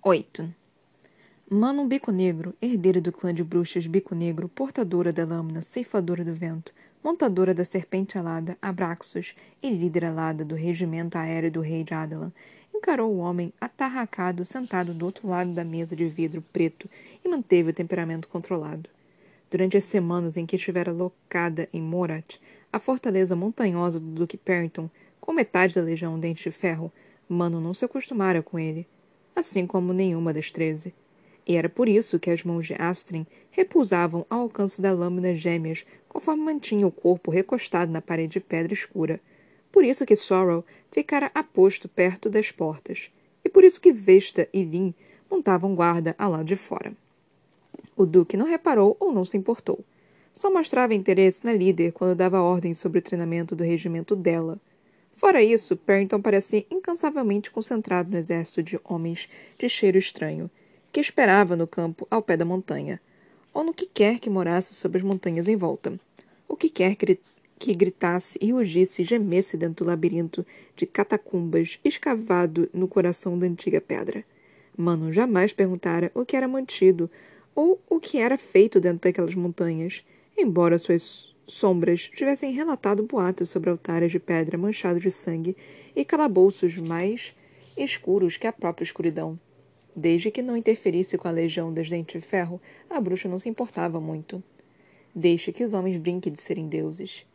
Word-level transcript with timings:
8. 0.00 0.54
Manon 1.50 1.88
Bico 1.88 2.12
Negro, 2.12 2.54
herdeira 2.62 3.00
do 3.00 3.10
clã 3.10 3.34
de 3.34 3.42
bruxas 3.42 3.84
Bico 3.88 4.14
Negro, 4.14 4.48
portadora 4.48 5.12
da 5.12 5.24
lâmina, 5.24 5.60
ceifadora 5.60 6.24
do 6.24 6.32
vento, 6.32 6.72
montadora 7.02 7.52
da 7.52 7.64
serpente 7.64 8.16
alada, 8.16 8.56
Abraxos, 8.62 9.34
e 9.60 9.68
líder 9.68 10.04
alada 10.04 10.44
do 10.44 10.54
regimento 10.54 11.18
aéreo 11.18 11.50
do 11.50 11.60
rei 11.60 11.82
de 11.82 11.94
Adalan, 11.94 12.30
encarou 12.72 13.12
o 13.12 13.18
homem 13.18 13.52
atarracado 13.60 14.44
sentado 14.44 14.94
do 14.94 15.04
outro 15.04 15.26
lado 15.26 15.52
da 15.52 15.64
mesa 15.64 15.96
de 15.96 16.06
vidro 16.06 16.44
preto 16.52 16.88
e 17.24 17.28
manteve 17.28 17.70
o 17.70 17.74
temperamento 17.74 18.28
controlado. 18.28 18.88
Durante 19.50 19.76
as 19.76 19.84
semanas 19.84 20.36
em 20.36 20.46
que 20.46 20.54
estivera 20.54 20.92
locada 20.92 21.68
em 21.72 21.82
Morat, 21.82 22.38
a 22.72 22.78
fortaleza 22.78 23.34
montanhosa 23.34 23.98
do 23.98 24.06
Duque 24.06 24.36
Perrington, 24.36 24.88
com 25.20 25.32
metade 25.32 25.74
da 25.74 25.82
legião 25.82 26.20
Dente 26.20 26.44
de 26.44 26.52
Ferro, 26.52 26.92
Mano 27.28 27.60
não 27.60 27.74
se 27.74 27.84
acostumara 27.84 28.42
com 28.42 28.58
ele, 28.58 28.86
assim 29.38 29.66
como 29.66 29.92
nenhuma 29.92 30.32
das 30.32 30.50
treze. 30.50 30.92
E 31.46 31.56
era 31.56 31.68
por 31.68 31.88
isso 31.88 32.18
que 32.18 32.30
as 32.30 32.42
mãos 32.42 32.66
de 32.66 32.74
Astrid 32.74 33.26
repousavam 33.50 34.26
ao 34.28 34.40
alcance 34.40 34.82
da 34.82 34.92
lâmina 34.92 35.34
gêmeas, 35.34 35.86
conforme 36.08 36.42
mantinha 36.42 36.86
o 36.86 36.92
corpo 36.92 37.30
recostado 37.30 37.90
na 37.90 38.02
parede 38.02 38.34
de 38.34 38.40
pedra 38.40 38.74
escura. 38.74 39.20
Por 39.72 39.84
isso 39.84 40.04
que 40.04 40.16
Sorrow 40.16 40.64
ficara 40.90 41.30
aposto 41.34 41.88
perto 41.88 42.28
das 42.28 42.50
portas. 42.50 43.10
E 43.44 43.48
por 43.48 43.64
isso 43.64 43.80
que 43.80 43.92
Vesta 43.92 44.48
e 44.52 44.62
Lin 44.62 44.94
montavam 45.30 45.74
guarda 45.74 46.14
ao 46.18 46.30
lado 46.30 46.44
de 46.44 46.56
fora. 46.56 46.92
O 47.96 48.04
Duque 48.04 48.36
não 48.36 48.46
reparou 48.46 48.96
ou 49.00 49.12
não 49.12 49.24
se 49.24 49.36
importou. 49.36 49.84
Só 50.32 50.52
mostrava 50.52 50.94
interesse 50.94 51.44
na 51.44 51.52
líder 51.52 51.92
quando 51.92 52.16
dava 52.16 52.40
ordens 52.40 52.78
sobre 52.78 52.98
o 52.98 53.02
treinamento 53.02 53.56
do 53.56 53.64
regimento 53.64 54.14
dela. 54.14 54.58
Fora 55.18 55.42
isso, 55.42 55.76
Perrington 55.76 56.22
parecia 56.22 56.64
incansavelmente 56.70 57.50
concentrado 57.50 58.08
no 58.08 58.16
exército 58.16 58.62
de 58.62 58.80
homens 58.84 59.28
de 59.58 59.68
cheiro 59.68 59.98
estranho, 59.98 60.48
que 60.92 61.00
esperava 61.00 61.56
no 61.56 61.66
campo 61.66 62.06
ao 62.08 62.22
pé 62.22 62.36
da 62.36 62.44
montanha, 62.44 63.00
ou 63.52 63.64
no 63.64 63.74
que 63.74 63.84
quer 63.84 64.20
que 64.20 64.30
morasse 64.30 64.74
sobre 64.74 64.98
as 64.98 65.04
montanhas 65.04 65.48
em 65.48 65.56
volta. 65.56 65.98
O 66.46 66.54
que 66.54 66.70
quer 66.70 66.94
que, 66.94 67.18
que 67.58 67.74
gritasse 67.74 68.38
e 68.40 68.52
rugisse 68.52 69.02
e 69.02 69.04
gemesse 69.04 69.56
dentro 69.56 69.84
do 69.84 69.88
labirinto 69.88 70.46
de 70.76 70.86
catacumbas 70.86 71.80
escavado 71.84 72.70
no 72.72 72.86
coração 72.86 73.36
da 73.36 73.44
antiga 73.44 73.80
pedra. 73.80 74.24
Mano 74.76 75.12
jamais 75.12 75.52
perguntara 75.52 76.12
o 76.14 76.24
que 76.24 76.36
era 76.36 76.46
mantido 76.46 77.10
ou 77.56 77.82
o 77.90 77.98
que 77.98 78.18
era 78.18 78.38
feito 78.38 78.78
dentro 78.78 79.00
daquelas 79.02 79.34
montanhas, 79.34 80.04
embora 80.36 80.78
suas 80.78 81.34
sombras 81.48 82.10
tivessem 82.14 82.52
relatado 82.52 83.02
boatos 83.02 83.48
sobre 83.48 83.70
altares 83.70 84.12
de 84.12 84.20
pedra 84.20 84.58
manchados 84.58 85.02
de 85.02 85.10
sangue 85.10 85.56
e 85.96 86.04
calabouços 86.04 86.76
mais 86.76 87.34
escuros 87.76 88.36
que 88.36 88.46
a 88.46 88.52
própria 88.52 88.84
escuridão. 88.84 89.38
Desde 89.96 90.30
que 90.30 90.42
não 90.42 90.56
interferisse 90.56 91.16
com 91.16 91.26
a 91.26 91.32
legião 91.32 91.72
das 91.72 91.88
dentes 91.88 92.20
de 92.20 92.26
ferro, 92.26 92.60
a 92.88 93.00
bruxa 93.00 93.28
não 93.28 93.40
se 93.40 93.48
importava 93.48 93.98
muito. 94.00 94.42
Deixe 95.14 95.50
que 95.50 95.64
os 95.64 95.72
homens 95.72 95.96
brinquem 95.96 96.32
de 96.32 96.40
serem 96.40 96.68
deuses. 96.68 97.26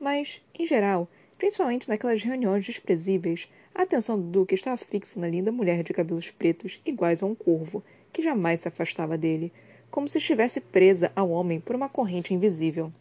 Mas, 0.00 0.40
em 0.58 0.66
geral, 0.66 1.08
principalmente 1.36 1.88
naquelas 1.88 2.22
reuniões 2.22 2.64
desprezíveis, 2.64 3.48
a 3.74 3.82
atenção 3.82 4.18
do 4.18 4.26
Duque 4.26 4.54
estava 4.54 4.76
fixa 4.76 5.20
na 5.20 5.28
linda 5.28 5.52
mulher 5.52 5.84
de 5.84 5.92
cabelos 5.92 6.30
pretos, 6.30 6.80
iguais 6.84 7.22
a 7.22 7.26
um 7.26 7.34
corvo, 7.34 7.84
que 8.12 8.22
jamais 8.22 8.60
se 8.60 8.68
afastava 8.68 9.16
dele, 9.18 9.52
como 9.90 10.08
se 10.08 10.18
estivesse 10.18 10.60
presa 10.60 11.12
ao 11.14 11.30
homem 11.30 11.60
por 11.60 11.76
uma 11.76 11.88
corrente 11.88 12.34
invisível. 12.34 12.92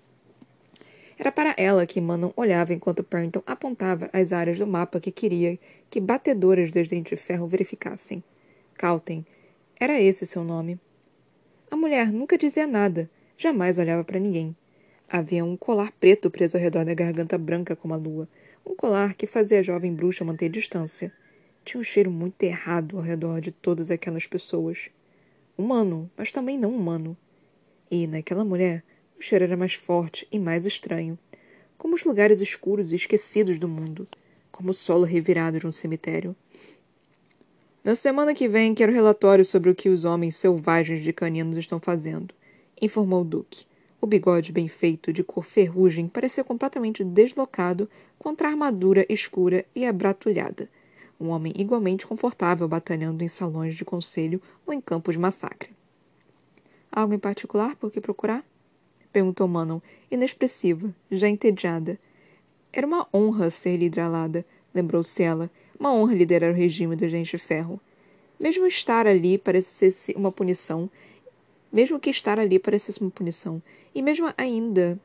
Era 1.28 1.32
para 1.34 1.54
ela 1.58 1.86
que 1.86 2.00
Manon 2.00 2.32
olhava 2.38 2.74
enquanto 2.74 3.04
Pernton 3.04 3.44
apontava 3.46 4.10
as 4.14 4.32
áreas 4.32 4.58
do 4.58 4.66
mapa 4.66 4.98
que 4.98 5.12
queria 5.12 5.60
que 5.90 6.00
batedoras 6.00 6.72
das 6.72 6.88
dentes 6.88 7.20
de 7.20 7.22
ferro 7.22 7.46
verificassem. 7.46 8.24
Calten. 8.76 9.26
Era 9.78 10.00
esse 10.02 10.26
seu 10.26 10.42
nome. 10.42 10.80
A 11.70 11.76
mulher 11.76 12.14
nunca 12.14 12.38
dizia 12.38 12.66
nada, 12.66 13.10
jamais 13.38 13.78
olhava 13.78 14.06
para 14.06 14.22
ninguém. 14.22 14.56
Havia 15.10 15.44
um 15.44 15.58
colar 15.58 15.92
preto 16.00 16.32
preso 16.32 16.56
ao 16.56 16.64
redor 16.64 16.86
da 16.86 16.94
garganta 16.94 17.38
branca 17.38 17.76
como 17.76 17.94
a 17.94 17.98
lua, 17.98 18.30
um 18.66 18.74
colar 18.74 19.14
que 19.14 19.28
fazia 19.28 19.60
a 19.60 19.64
jovem 19.64 19.94
bruxa 19.94 20.24
manter 20.24 20.48
distância. 20.48 21.12
Tinha 21.66 21.82
um 21.82 21.84
cheiro 21.84 22.10
muito 22.10 22.42
errado 22.42 22.96
ao 22.96 23.04
redor 23.04 23.42
de 23.42 23.52
todas 23.52 23.92
aquelas 23.92 24.26
pessoas 24.26 24.90
humano, 25.58 26.10
mas 26.16 26.32
também 26.32 26.58
não 26.58 26.72
humano. 26.72 27.18
E, 27.92 28.08
naquela 28.08 28.46
mulher, 28.46 28.82
o 29.18 29.22
cheiro 29.22 29.46
era 29.46 29.58
mais 29.58 29.74
forte 29.74 30.28
e 30.32 30.38
mais 30.38 30.66
estranho, 30.66 31.18
como 31.78 31.96
os 31.96 32.04
lugares 32.04 32.42
escuros 32.42 32.92
e 32.92 32.96
esquecidos 32.96 33.58
do 33.58 33.68
mundo, 33.68 34.08
como 34.52 34.72
o 34.72 34.74
solo 34.74 35.04
revirado 35.04 35.60
de 35.60 35.68
um 35.68 35.72
cemitério. 35.72 36.36
Na 37.84 37.96
semana 37.96 38.34
que 38.34 38.48
vem 38.48 38.76
quero 38.76 38.92
relatório 38.92 39.46
sobre 39.46 39.70
o 39.70 39.76
que 39.76 39.90
os 39.90 40.04
homens 40.04 40.36
selvagens 40.36 41.02
de 41.02 41.14
caninos 41.14 41.58
estão 41.58 41.80
fazendo, 41.80 42.34
informou 42.82 43.22
o 43.22 43.26
Duque. 43.26 43.66
O 44.00 44.06
bigode 44.06 44.52
bem 44.52 44.68
feito, 44.68 45.12
de 45.12 45.24
cor 45.24 45.44
ferrugem, 45.44 46.08
parecia 46.08 46.44
completamente 46.44 47.04
deslocado 47.04 47.90
contra 48.20 48.48
a 48.48 48.52
armadura 48.52 49.06
escura 49.10 49.66
e 49.74 49.86
abratulhada, 49.86 50.70
um 51.20 51.30
homem 51.30 51.54
igualmente 51.56 52.06
confortável 52.06 52.68
batalhando 52.68 53.24
em 53.24 53.28
salões 53.28 53.76
de 53.76 53.84
conselho 53.84 54.42
ou 54.66 54.74
em 54.74 54.80
campos 54.80 55.16
de 55.16 55.20
massacre. 55.20 55.72
Algo 56.92 57.14
em 57.14 57.20
particular 57.20 57.76
por 57.76 57.92
que 57.92 58.00
procurar? 58.00 58.46
Perguntou 59.18 59.48
Manon, 59.48 59.80
inexpressiva, 60.12 60.94
já 61.10 61.28
entediada. 61.28 61.98
Era 62.72 62.86
uma 62.86 63.08
honra 63.12 63.50
ser 63.50 63.76
lidralada, 63.76 64.46
lembrou-se 64.72 65.24
ela, 65.24 65.50
uma 65.80 65.92
honra 65.92 66.14
liderar 66.14 66.52
o 66.52 66.54
regime 66.54 66.96
do 66.96 67.10
Gente 67.10 67.32
de 67.32 67.38
Ferro. 67.40 67.82
Mesmo 68.40 68.68
estar 68.68 69.08
ali 69.08 69.40
parecesse 69.40 70.14
uma 70.16 70.32
punição, 70.32 70.88
mesmo 71.74 72.00
que 72.00 72.12
estar 72.12 72.38
ali 72.38 72.60
parecesse 72.60 73.02
uma 73.02 73.10
punição, 73.10 73.60
e 73.96 74.04
mesmo 74.04 74.32
ainda 74.38 75.00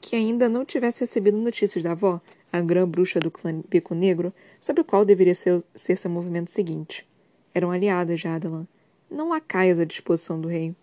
que 0.00 0.16
ainda 0.16 0.48
não 0.48 0.64
tivesse 0.64 1.00
recebido 1.00 1.36
notícias 1.36 1.84
da 1.84 1.92
avó, 1.92 2.18
a 2.50 2.62
grã 2.62 2.88
bruxa 2.88 3.20
do 3.20 3.30
clã 3.30 3.62
Bico 3.68 3.94
Negro, 3.94 4.32
sobre 4.58 4.80
o 4.80 4.84
qual 4.86 5.04
deveria 5.04 5.34
ser, 5.34 5.62
ser 5.74 5.96
seu 5.96 6.10
movimento 6.10 6.50
seguinte. 6.50 7.06
Eram 7.54 7.70
aliadas 7.70 8.20
de 8.20 8.26
Adalan, 8.26 8.66
não 9.10 9.28
lacaias 9.28 9.78
à 9.78 9.84
disposição 9.84 10.40
do 10.40 10.48
rei. 10.48 10.74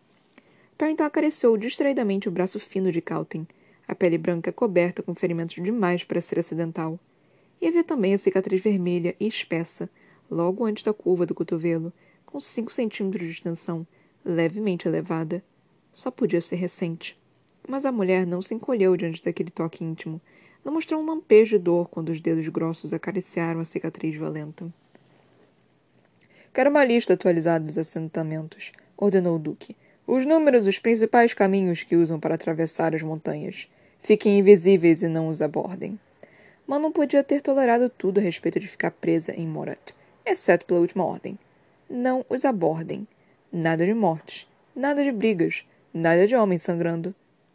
Perrington 0.80 1.04
acariciou 1.04 1.58
distraidamente 1.58 2.30
o 2.30 2.32
braço 2.32 2.58
fino 2.58 2.90
de 2.90 3.02
Calten, 3.02 3.46
a 3.86 3.94
pele 3.94 4.18
branca 4.18 4.50
coberta 4.50 5.04
com 5.04 5.14
ferimentos 5.14 5.62
demais 5.62 6.06
para 6.06 6.22
ser 6.22 6.40
acidental. 6.40 6.98
E 7.60 7.68
havia 7.68 7.84
também 7.84 8.14
a 8.14 8.18
cicatriz 8.18 8.64
vermelha 8.64 9.14
e 9.20 9.28
espessa, 9.28 9.90
logo 10.32 10.64
antes 10.64 10.82
da 10.82 10.94
curva 10.94 11.26
do 11.26 11.36
cotovelo, 11.36 11.92
com 12.26 12.40
cinco 12.40 12.72
centímetros 12.72 13.28
de 13.28 13.34
extensão, 13.34 13.86
levemente 14.24 14.88
elevada. 14.88 15.44
Só 15.94 16.10
podia 16.10 16.40
ser 16.40 16.56
recente. 16.56 17.18
Mas 17.68 17.86
a 17.86 17.92
mulher 17.92 18.26
não 18.26 18.42
se 18.42 18.56
encolheu 18.56 18.96
diante 18.96 19.22
daquele 19.22 19.50
toque 19.50 19.84
íntimo, 19.84 20.22
não 20.64 20.72
mostrou 20.72 21.02
um 21.02 21.06
lampejo 21.06 21.58
de 21.58 21.64
dor 21.66 21.90
quando 21.90 22.08
os 22.08 22.22
dedos 22.22 22.48
grossos 22.48 22.94
acariciaram 22.94 23.60
a 23.60 23.66
cicatriz 23.66 24.16
violenta. 24.16 24.74
Quero 26.54 26.70
uma 26.70 26.86
lista 26.86 27.16
atualizada 27.16 27.66
dos 27.66 27.78
assentamentos, 27.78 28.72
ordenou 28.96 29.36
o 29.36 29.40
Duque. 29.40 29.76
Os 30.12 30.26
números, 30.26 30.66
os 30.66 30.80
principais 30.80 31.36
caminhos 31.36 31.84
que 31.84 31.96
usam 31.96 32.20
para 32.20 32.34
atravessar 32.34 32.96
as 32.96 33.04
montanhas. 33.04 33.70
Fiquem 34.02 34.40
invisíveis 34.40 35.04
e 35.04 35.08
não 35.08 35.28
os 35.28 35.40
abordem. 35.40 36.00
Mas 36.66 36.82
não 36.82 36.92
podia 36.92 37.24
ter 37.24 37.42
tolerado 37.42 37.90
tudo 37.90 38.18
a 38.18 38.24
respeito 38.24 38.60
de 38.60 38.68
ficar 38.68 38.90
presa 38.90 39.34
em 39.34 39.46
Morat, 39.46 39.94
exceto 40.26 40.66
pela 40.66 40.80
última 40.80 41.06
ordem. 41.06 41.38
Não 41.88 42.26
os 42.28 42.44
abordem. 42.44 43.08
Nada 43.54 43.86
de 43.86 43.94
mortes, 43.94 44.48
nada 44.76 45.04
de 45.04 45.12
brigas, 45.12 45.64
nada 45.94 46.26
de 46.26 46.36
homens 46.36 46.64
sangrando. 46.64 47.14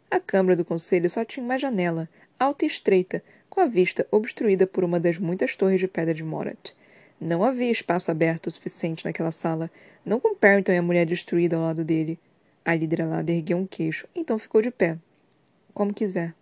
A 0.09 0.17
câmara 0.17 0.55
do 0.55 0.63
conselho 0.63 1.09
só 1.09 1.25
tinha 1.25 1.43
uma 1.43 1.59
janela, 1.59 2.07
alta 2.39 2.63
e 2.63 2.69
estreita, 2.69 3.21
com 3.49 3.59
a 3.59 3.65
vista 3.65 4.07
obstruída 4.09 4.65
por 4.65 4.85
uma 4.85 4.97
das 4.97 5.17
muitas 5.17 5.57
torres 5.57 5.81
de 5.81 5.89
pedra 5.89 6.13
de 6.13 6.23
Morat. 6.23 6.71
Não 7.19 7.43
havia 7.43 7.69
espaço 7.69 8.11
aberto 8.11 8.47
o 8.47 8.51
suficiente 8.51 9.03
naquela 9.03 9.33
sala, 9.33 9.69
não 10.05 10.21
com 10.21 10.33
Perrington 10.33 10.71
e 10.71 10.77
a 10.77 10.81
mulher 10.81 11.05
destruída 11.05 11.57
ao 11.57 11.61
lado 11.61 11.83
dele. 11.83 12.17
A 12.65 12.73
líder 12.73 13.03
alada 13.03 13.31
ergueu 13.31 13.59
um 13.59 13.67
queixo, 13.67 14.07
então 14.15 14.39
ficou 14.39 14.59
de 14.59 14.71
pé. 14.71 14.97
Como 15.71 15.93
quiser. 15.93 16.33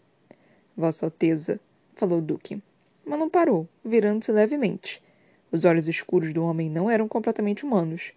Vossa 0.76 1.06
Alteza, 1.06 1.60
falou 1.96 2.20
o 2.20 2.22
Duque. 2.22 2.64
Mas 3.06 3.20
não 3.20 3.30
parou, 3.30 3.68
virando-se 3.84 4.32
levemente. 4.32 5.04
Os 5.52 5.66
olhos 5.66 5.86
escuros 5.88 6.34
do 6.34 6.42
homem 6.42 6.70
não 6.70 6.90
eram 6.90 7.10
completamente 7.10 7.66
humanos. 7.66 8.14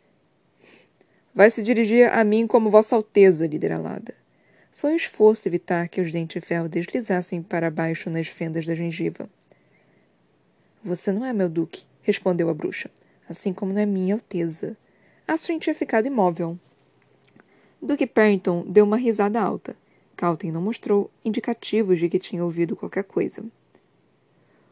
Vai 1.35 1.51
se 1.51 1.65
dirigir 1.65 2.09
a 2.09 2.23
mim 2.23 2.47
como 2.47 2.71
Vossa 2.71 2.95
Alteza, 2.95 3.47
líder 3.47 3.73
alada. 3.73 4.15
Foi 4.73 4.93
um 4.93 4.97
esforço 4.97 5.49
evitar 5.49 5.89
que 5.89 6.01
os 6.01 6.13
dentes 6.13 6.41
de 6.41 6.47
ferro 6.47 6.69
deslizassem 6.69 7.43
para 7.43 7.71
baixo 7.71 8.09
nas 8.09 8.29
fendas 8.29 8.65
da 8.65 8.75
gengiva. 8.75 9.29
Você 10.85 11.11
não 11.11 11.25
é 11.25 11.33
meu 11.33 11.49
duque, 11.49 11.85
respondeu 12.03 12.49
a 12.49 12.55
bruxa, 12.55 12.89
assim 13.29 13.53
como 13.53 13.73
não 13.73 13.81
é 13.81 13.87
minha 13.87 14.15
alteza. 14.15 14.77
Astrid 15.27 15.61
tinha 15.61 15.75
ficado 15.75 16.07
imóvel. 16.07 16.57
Duque 17.81 18.07
Perrington 18.07 18.65
deu 18.67 18.85
uma 18.85 18.97
risada 18.97 19.41
alta. 19.41 19.77
Calton 20.17 20.51
não 20.51 20.63
mostrou 20.63 21.11
indicativos 21.25 21.99
de 21.99 22.09
que 22.09 22.19
tinha 22.19 22.43
ouvido 22.43 22.75
qualquer 22.75 23.05
coisa. 23.05 23.45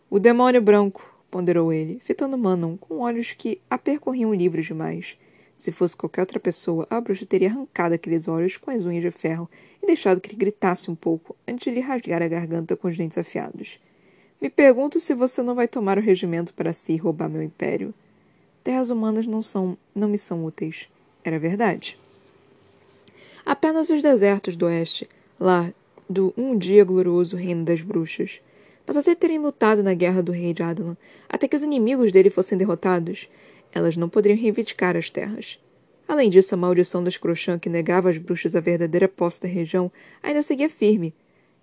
O 0.08 0.18
demônio 0.18 0.62
branco, 0.62 1.14
ponderou 1.30 1.72
ele, 1.72 2.00
fitando 2.02 2.38
Manon 2.38 2.76
com 2.76 3.00
olhos 3.00 3.32
que 3.32 3.60
a 3.68 3.76
percorriam 3.76 4.32
livres 4.32 4.66
demais. 4.66 5.18
Se 5.54 5.70
fosse 5.70 5.96
qualquer 5.96 6.22
outra 6.22 6.40
pessoa, 6.40 6.86
a 6.88 7.00
bruxa 7.00 7.26
teria 7.26 7.48
arrancado 7.48 7.94
aqueles 7.94 8.26
olhos 8.26 8.56
com 8.56 8.70
as 8.70 8.84
unhas 8.84 9.02
de 9.02 9.10
ferro 9.10 9.50
e 9.82 9.86
deixado 9.86 10.20
que 10.20 10.30
ele 10.30 10.36
gritasse 10.36 10.90
um 10.90 10.94
pouco 10.94 11.36
antes 11.46 11.64
de 11.64 11.70
lhe 11.70 11.80
rasgar 11.80 12.22
a 12.22 12.28
garganta 12.28 12.76
com 12.76 12.88
os 12.88 12.96
dentes 12.96 13.18
afiados. 13.18 13.78
Me 14.40 14.48
pergunto 14.48 14.98
se 14.98 15.14
você 15.14 15.42
não 15.42 15.54
vai 15.54 15.68
tomar 15.68 15.98
o 15.98 16.02
regimento 16.02 16.54
para 16.54 16.72
si 16.72 16.94
e 16.94 16.96
roubar 16.96 17.28
meu 17.28 17.42
império. 17.42 17.94
Terras 18.62 18.90
humanas 18.90 19.26
não 19.26 19.42
são, 19.42 19.76
não 19.94 20.08
me 20.08 20.18
são 20.18 20.44
úteis. 20.44 20.88
Era 21.22 21.38
verdade. 21.38 21.98
Apenas 23.44 23.90
os 23.90 24.02
desertos 24.02 24.56
do 24.56 24.66
oeste, 24.66 25.08
lá 25.38 25.72
do 26.08 26.32
um 26.36 26.56
dia 26.56 26.84
glorioso 26.84 27.36
reino 27.36 27.64
das 27.64 27.82
bruxas. 27.82 28.40
Mas 28.86 28.96
até 28.96 29.14
terem 29.14 29.38
lutado 29.38 29.82
na 29.82 29.94
guerra 29.94 30.22
do 30.22 30.32
rei 30.32 30.52
de 30.52 30.62
Adelan, 30.62 30.96
até 31.28 31.48
que 31.48 31.56
os 31.56 31.62
inimigos 31.62 32.12
dele 32.12 32.30
fossem 32.30 32.56
derrotados, 32.56 33.28
elas 33.72 33.96
não 33.96 34.08
poderiam 34.08 34.40
reivindicar 34.40 34.96
as 34.96 35.10
terras. 35.10 35.58
Além 36.06 36.28
disso, 36.30 36.54
a 36.54 36.58
maldição 36.58 37.02
das 37.02 37.16
Crochã 37.16 37.58
que 37.58 37.68
negava 37.68 38.10
às 38.10 38.18
bruxas 38.18 38.54
a 38.54 38.60
verdadeira 38.60 39.08
posse 39.08 39.40
da 39.40 39.48
região 39.48 39.90
ainda 40.22 40.42
seguia 40.42 40.68
firme, 40.68 41.14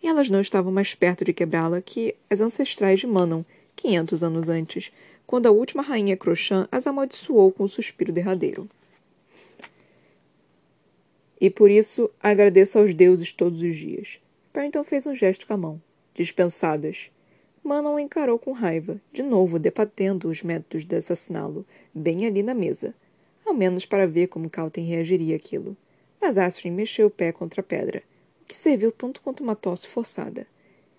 e 0.01 0.07
elas 0.07 0.29
não 0.29 0.41
estavam 0.41 0.71
mais 0.71 0.95
perto 0.95 1.23
de 1.23 1.31
quebrá-la 1.31 1.79
que 1.79 2.15
as 2.29 2.41
ancestrais 2.41 2.99
de 2.99 3.07
Manon, 3.07 3.43
quinhentos 3.75 4.23
anos 4.23 4.49
antes, 4.49 4.91
quando 5.27 5.45
a 5.45 5.51
última 5.51 5.83
rainha 5.83 6.17
Crochã 6.17 6.67
as 6.71 6.87
amaldiçoou 6.87 7.51
com 7.51 7.63
um 7.63 7.67
suspiro 7.67 8.11
derradeiro. 8.11 8.67
E 11.41 11.49
por 11.49 11.69
isso 11.69 12.09
agradeço 12.21 12.79
aos 12.79 12.93
deuses 12.93 13.33
todos 13.33 13.61
os 13.61 13.75
dias. 13.75 14.19
Barrington 14.53 14.83
fez 14.83 15.05
um 15.05 15.15
gesto 15.15 15.45
com 15.45 15.53
a 15.53 15.57
mão. 15.57 15.81
Dispensadas. 16.15 17.09
Manon 17.63 17.99
encarou 17.99 18.39
com 18.39 18.51
raiva, 18.51 19.01
de 19.11 19.23
novo 19.23 19.59
debatendo 19.59 20.29
os 20.29 20.41
métodos 20.41 20.85
de 20.85 20.95
assassiná-lo, 20.95 21.65
bem 21.93 22.25
ali 22.25 22.43
na 22.43 22.53
mesa. 22.53 22.93
Ao 23.45 23.53
menos 23.53 23.85
para 23.85 24.07
ver 24.07 24.27
como 24.27 24.49
Calten 24.49 24.85
reagiria 24.85 25.35
àquilo. 25.35 25.75
Mas 26.21 26.37
Astrid 26.37 26.71
mexeu 26.73 27.07
o 27.07 27.11
pé 27.11 27.31
contra 27.31 27.61
a 27.61 27.63
pedra 27.63 28.03
que 28.51 28.57
serviu 28.57 28.91
tanto 28.91 29.21
quanto 29.21 29.41
uma 29.41 29.55
tosse 29.55 29.87
forçada. 29.87 30.45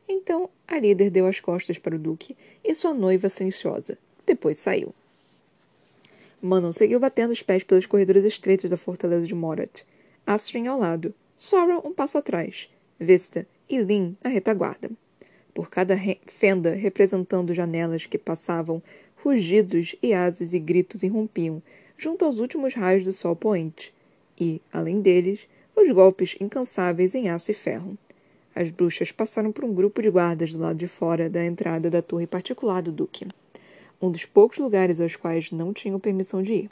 Então, 0.09 0.49
a 0.67 0.79
líder 0.79 1.11
deu 1.11 1.27
as 1.27 1.38
costas 1.38 1.77
para 1.79 1.95
o 1.95 1.99
duque 1.99 2.35
e 2.65 2.75
sua 2.75 2.95
noiva 2.95 3.29
silenciosa. 3.29 3.99
Depois 4.25 4.56
saiu. 4.56 4.95
Manon 6.41 6.73
seguiu 6.73 6.99
batendo 6.99 7.31
os 7.31 7.43
pés 7.43 7.62
pelos 7.62 7.85
corredores 7.85 8.25
estreitos 8.25 8.71
da 8.71 8.79
fortaleza 8.79 9.27
de 9.27 9.35
Morat. 9.35 9.83
Astrid 10.27 10.67
ao 10.69 10.79
lado, 10.79 11.13
Sorrow 11.37 11.83
um 11.85 11.93
passo 11.93 12.17
atrás, 12.17 12.71
Vista 12.99 13.47
e 13.69 13.79
Lin 13.79 14.17
na 14.23 14.31
retaguarda. 14.31 14.91
Por 15.53 15.69
cada 15.69 15.95
re 15.95 16.21
fenda 16.27 16.73
representando 16.75 17.53
janelas 17.53 18.07
que 18.07 18.17
passavam, 18.17 18.81
rugidos 19.17 19.97
e 20.01 20.15
asas 20.15 20.55
e 20.55 20.59
gritos 20.59 21.03
irrompiam, 21.03 21.61
junto 21.99 22.25
aos 22.25 22.39
últimos 22.39 22.75
raios 22.75 23.05
do 23.05 23.13
sol 23.13 23.35
poente. 23.35 23.93
E, 24.39 24.63
além 24.73 25.01
deles, 25.01 25.41
os 25.75 25.91
golpes 25.91 26.37
incansáveis 26.41 27.15
em 27.15 27.29
aço 27.29 27.51
e 27.51 27.55
ferro. 27.55 27.99
As 28.55 28.71
bruxas 28.71 29.11
passaram 29.11 29.51
por 29.51 29.65
um 29.65 29.75
grupo 29.75 30.01
de 30.01 30.11
guardas 30.11 30.53
do 30.53 30.61
lado 30.61 30.79
de 30.79 30.87
fora 30.87 31.29
da 31.29 31.45
entrada 31.45 31.91
da 31.91 32.01
torre 32.01 32.27
particular 32.27 32.81
do 32.81 32.93
Duque, 32.93 33.27
um 34.01 34.11
dos 34.11 34.25
poucos 34.25 34.59
lugares 34.59 35.01
aos 35.01 35.17
quais 35.17 35.51
não 35.51 35.73
tinham 35.73 35.99
permissão 35.99 36.43
de 36.43 36.53
ir. 36.53 36.71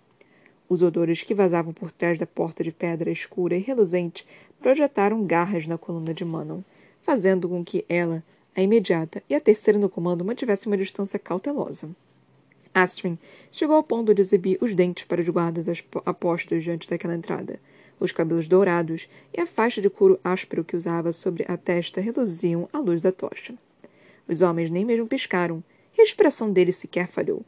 Os 0.70 0.82
odores 0.82 1.22
que 1.22 1.34
vazavam 1.34 1.72
por 1.72 1.90
trás 1.90 2.16
da 2.16 2.26
porta 2.26 2.62
de 2.62 2.70
pedra 2.70 3.10
escura 3.10 3.56
e 3.56 3.60
reluzente 3.60 4.24
projetaram 4.60 5.26
garras 5.26 5.66
na 5.66 5.76
coluna 5.76 6.14
de 6.14 6.24
Manon, 6.24 6.60
fazendo 7.02 7.48
com 7.48 7.64
que 7.64 7.84
ela, 7.88 8.22
a 8.54 8.62
imediata 8.62 9.20
e 9.28 9.34
a 9.34 9.40
terceira 9.40 9.80
no 9.80 9.88
comando 9.88 10.24
mantivessem 10.24 10.70
uma 10.70 10.76
distância 10.76 11.18
cautelosa. 11.18 11.90
Astrid 12.72 13.18
chegou 13.50 13.74
ao 13.74 13.82
ponto 13.82 14.14
de 14.14 14.22
exibir 14.22 14.58
os 14.60 14.76
dentes 14.76 15.04
para 15.04 15.20
os 15.20 15.28
guardas 15.28 15.66
apostos 16.06 16.62
diante 16.62 16.88
daquela 16.88 17.16
entrada, 17.16 17.58
os 17.98 18.12
cabelos 18.12 18.46
dourados 18.46 19.08
e 19.36 19.40
a 19.40 19.46
faixa 19.46 19.82
de 19.82 19.90
couro 19.90 20.20
áspero 20.22 20.62
que 20.62 20.76
usava 20.76 21.12
sobre 21.12 21.44
a 21.48 21.56
testa 21.56 22.00
reluziam 22.00 22.68
à 22.72 22.78
luz 22.78 23.02
da 23.02 23.10
tocha. 23.10 23.54
Os 24.28 24.40
homens 24.40 24.70
nem 24.70 24.84
mesmo 24.84 25.08
piscaram, 25.08 25.64
e 25.98 26.00
a 26.00 26.04
expressão 26.04 26.52
deles 26.52 26.76
sequer 26.76 27.08
falhou. 27.08 27.44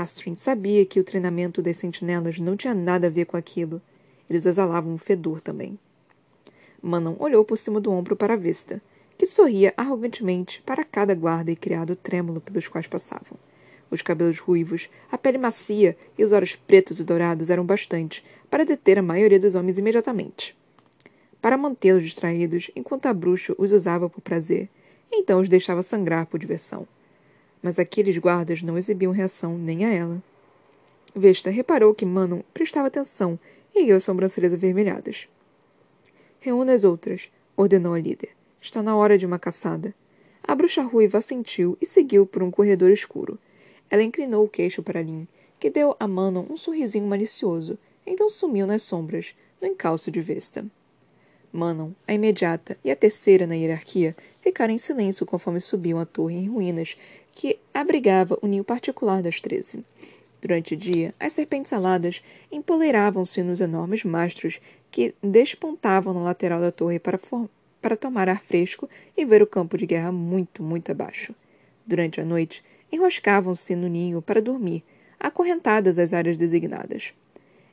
Astrid 0.00 0.38
sabia 0.38 0.86
que 0.86 1.00
o 1.00 1.04
treinamento 1.04 1.60
das 1.60 1.76
sentinelas 1.76 2.38
não 2.38 2.56
tinha 2.56 2.72
nada 2.72 3.08
a 3.08 3.10
ver 3.10 3.24
com 3.24 3.36
aquilo. 3.36 3.82
Eles 4.30 4.46
exalavam 4.46 4.92
um 4.92 4.98
fedor 4.98 5.40
também. 5.40 5.76
Manon 6.80 7.16
olhou 7.18 7.44
por 7.44 7.58
cima 7.58 7.80
do 7.80 7.90
ombro 7.90 8.14
para 8.14 8.34
a 8.34 8.36
vista, 8.36 8.80
que 9.16 9.26
sorria 9.26 9.74
arrogantemente 9.76 10.62
para 10.62 10.84
cada 10.84 11.14
guarda 11.14 11.50
e 11.50 11.56
criado 11.56 11.96
trêmulo 11.96 12.40
pelos 12.40 12.68
quais 12.68 12.86
passavam. 12.86 13.36
Os 13.90 14.00
cabelos 14.00 14.38
ruivos, 14.38 14.88
a 15.10 15.18
pele 15.18 15.38
macia 15.38 15.96
e 16.16 16.24
os 16.24 16.30
olhos 16.30 16.54
pretos 16.54 17.00
e 17.00 17.04
dourados 17.04 17.50
eram 17.50 17.66
bastante 17.66 18.24
para 18.48 18.64
deter 18.64 18.98
a 18.98 19.02
maioria 19.02 19.40
dos 19.40 19.56
homens 19.56 19.78
imediatamente. 19.78 20.56
Para 21.42 21.56
mantê-los 21.56 22.04
distraídos 22.04 22.70
enquanto 22.76 23.06
a 23.06 23.12
bruxa 23.12 23.54
os 23.58 23.72
usava 23.72 24.08
por 24.08 24.20
prazer, 24.20 24.68
então 25.10 25.40
os 25.40 25.48
deixava 25.48 25.82
sangrar 25.82 26.26
por 26.26 26.38
diversão. 26.38 26.86
Mas 27.62 27.78
aqueles 27.78 28.16
guardas 28.18 28.62
não 28.62 28.78
exibiam 28.78 29.12
reação 29.12 29.56
nem 29.56 29.84
a 29.84 29.92
ela. 29.92 30.22
Vesta 31.14 31.50
reparou 31.50 31.94
que 31.94 32.06
Manon 32.06 32.40
prestava 32.54 32.88
atenção 32.88 33.38
e 33.74 33.80
ergueu 33.80 33.96
as 33.96 34.04
sobrancelhas 34.04 34.54
avermelhadas. 34.54 35.28
Reúna 36.40 36.74
as 36.74 36.84
outras, 36.84 37.30
ordenou 37.56 37.94
a 37.94 37.98
líder. 37.98 38.30
Está 38.60 38.82
na 38.82 38.96
hora 38.96 39.18
de 39.18 39.26
uma 39.26 39.38
caçada. 39.38 39.94
A 40.42 40.54
bruxa 40.54 40.82
ruiva 40.82 41.18
assentiu 41.18 41.76
e 41.80 41.86
seguiu 41.86 42.26
por 42.26 42.42
um 42.42 42.50
corredor 42.50 42.90
escuro, 42.90 43.38
ela 43.90 44.02
inclinou 44.02 44.44
o 44.44 44.48
queixo 44.48 44.82
para 44.82 45.02
Lin, 45.02 45.26
que 45.58 45.70
deu 45.70 45.96
a 45.98 46.06
Manon 46.06 46.46
um 46.50 46.56
sorrisinho 46.56 47.06
malicioso, 47.06 47.78
então 48.06 48.28
sumiu 48.28 48.66
nas 48.66 48.82
sombras, 48.82 49.34
no 49.60 49.66
encalço 49.66 50.10
de 50.10 50.20
Vesta. 50.20 50.64
Manon, 51.52 51.92
a 52.06 52.12
imediata 52.12 52.76
e 52.84 52.90
a 52.90 52.96
terceira 52.96 53.46
na 53.46 53.54
hierarquia, 53.54 54.16
ficaram 54.40 54.72
em 54.72 54.78
silêncio 54.78 55.26
conforme 55.26 55.60
subiam 55.60 55.98
a 55.98 56.06
torre 56.06 56.36
em 56.36 56.48
ruínas 56.48 56.96
que 57.32 57.58
abrigava 57.72 58.38
o 58.42 58.46
ninho 58.46 58.64
particular 58.64 59.22
das 59.22 59.40
treze. 59.40 59.84
Durante 60.40 60.74
o 60.74 60.76
dia, 60.76 61.14
as 61.18 61.32
serpentes 61.32 61.72
aladas 61.72 62.22
empoleiravam-se 62.50 63.42
nos 63.42 63.60
enormes 63.60 64.04
mastros 64.04 64.60
que 64.90 65.14
despontavam 65.22 66.14
na 66.14 66.20
lateral 66.20 66.60
da 66.60 66.70
torre 66.70 66.98
para, 66.98 67.18
para 67.80 67.96
tomar 67.96 68.28
ar 68.28 68.40
fresco 68.40 68.88
e 69.16 69.24
ver 69.24 69.42
o 69.42 69.46
campo 69.46 69.76
de 69.76 69.86
guerra 69.86 70.12
muito, 70.12 70.62
muito 70.62 70.92
abaixo. 70.92 71.34
Durante 71.86 72.20
a 72.20 72.24
noite, 72.24 72.62
enroscavam-se 72.92 73.74
no 73.74 73.88
ninho 73.88 74.22
para 74.22 74.40
dormir, 74.40 74.84
acorrentadas 75.18 75.98
às 75.98 76.12
áreas 76.12 76.36
designadas. 76.36 77.12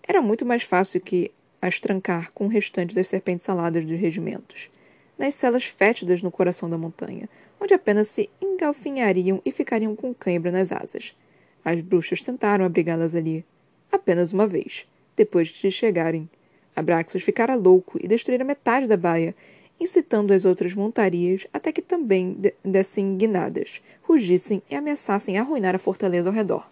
Era 0.07 0.21
muito 0.21 0.45
mais 0.45 0.63
fácil 0.63 1.01
que 1.01 1.31
as 1.65 1.79
trancar 1.79 2.31
com 2.31 2.45
o 2.45 2.49
restante 2.49 2.93
das 2.93 3.07
serpentes 3.07 3.49
aladas 3.49 3.83
dos 3.83 3.99
regimentos, 3.99 4.69
nas 5.17 5.33
celas 5.33 5.65
fétidas 5.65 6.21
no 6.21 6.29
coração 6.29 6.69
da 6.69 6.77
montanha, 6.77 7.27
onde 7.59 7.73
apenas 7.73 8.07
se 8.07 8.29
engalfinhariam 8.39 9.41
e 9.43 9.51
ficariam 9.51 9.95
com 9.95 10.13
cãibra 10.13 10.51
nas 10.51 10.71
asas. 10.71 11.15
As 11.63 11.81
bruxas 11.81 12.21
tentaram 12.21 12.63
abrigá-las 12.63 13.15
ali, 13.15 13.43
apenas 13.91 14.31
uma 14.31 14.45
vez, 14.45 14.85
depois 15.15 15.47
de 15.47 15.71
chegarem. 15.71 16.29
Abraxas 16.75 17.23
ficara 17.23 17.55
louco 17.55 17.97
e 17.99 18.07
destruíra 18.07 18.43
metade 18.43 18.85
da 18.85 18.97
baia, 18.97 19.33
incitando 19.79 20.33
as 20.33 20.45
outras 20.45 20.73
montarias 20.75 21.47
até 21.51 21.71
que 21.71 21.81
também 21.81 22.37
dessem 22.63 23.17
guinadas, 23.17 23.81
rugissem 24.03 24.61
e 24.69 24.75
ameaçassem 24.75 25.39
arruinar 25.39 25.73
a 25.73 25.79
fortaleza 25.79 26.29
ao 26.29 26.35
redor. 26.35 26.69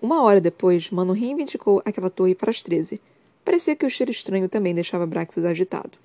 Uma 0.00 0.22
hora 0.22 0.40
depois, 0.40 0.90
Mano 0.90 1.12
reivindicou 1.12 1.82
aquela 1.84 2.10
torre 2.10 2.34
para 2.34 2.50
as 2.50 2.62
treze. 2.62 3.00
Parecia 3.44 3.74
que 3.74 3.86
o 3.86 3.90
cheiro 3.90 4.12
estranho 4.12 4.48
também 4.48 4.74
deixava 4.74 5.06
Braxos 5.06 5.44
agitado. 5.44 5.98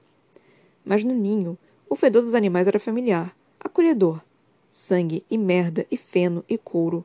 Mas 0.84 1.04
no 1.04 1.14
ninho, 1.14 1.58
o 1.90 1.96
fedor 1.96 2.22
dos 2.22 2.34
animais 2.34 2.68
era 2.68 2.80
familiar, 2.80 3.36
acolhedor. 3.60 4.22
Sangue 4.72 5.24
e 5.30 5.38
merda 5.38 5.86
e 5.90 5.98
feno 5.98 6.44
e 6.48 6.58
couro. 6.58 7.04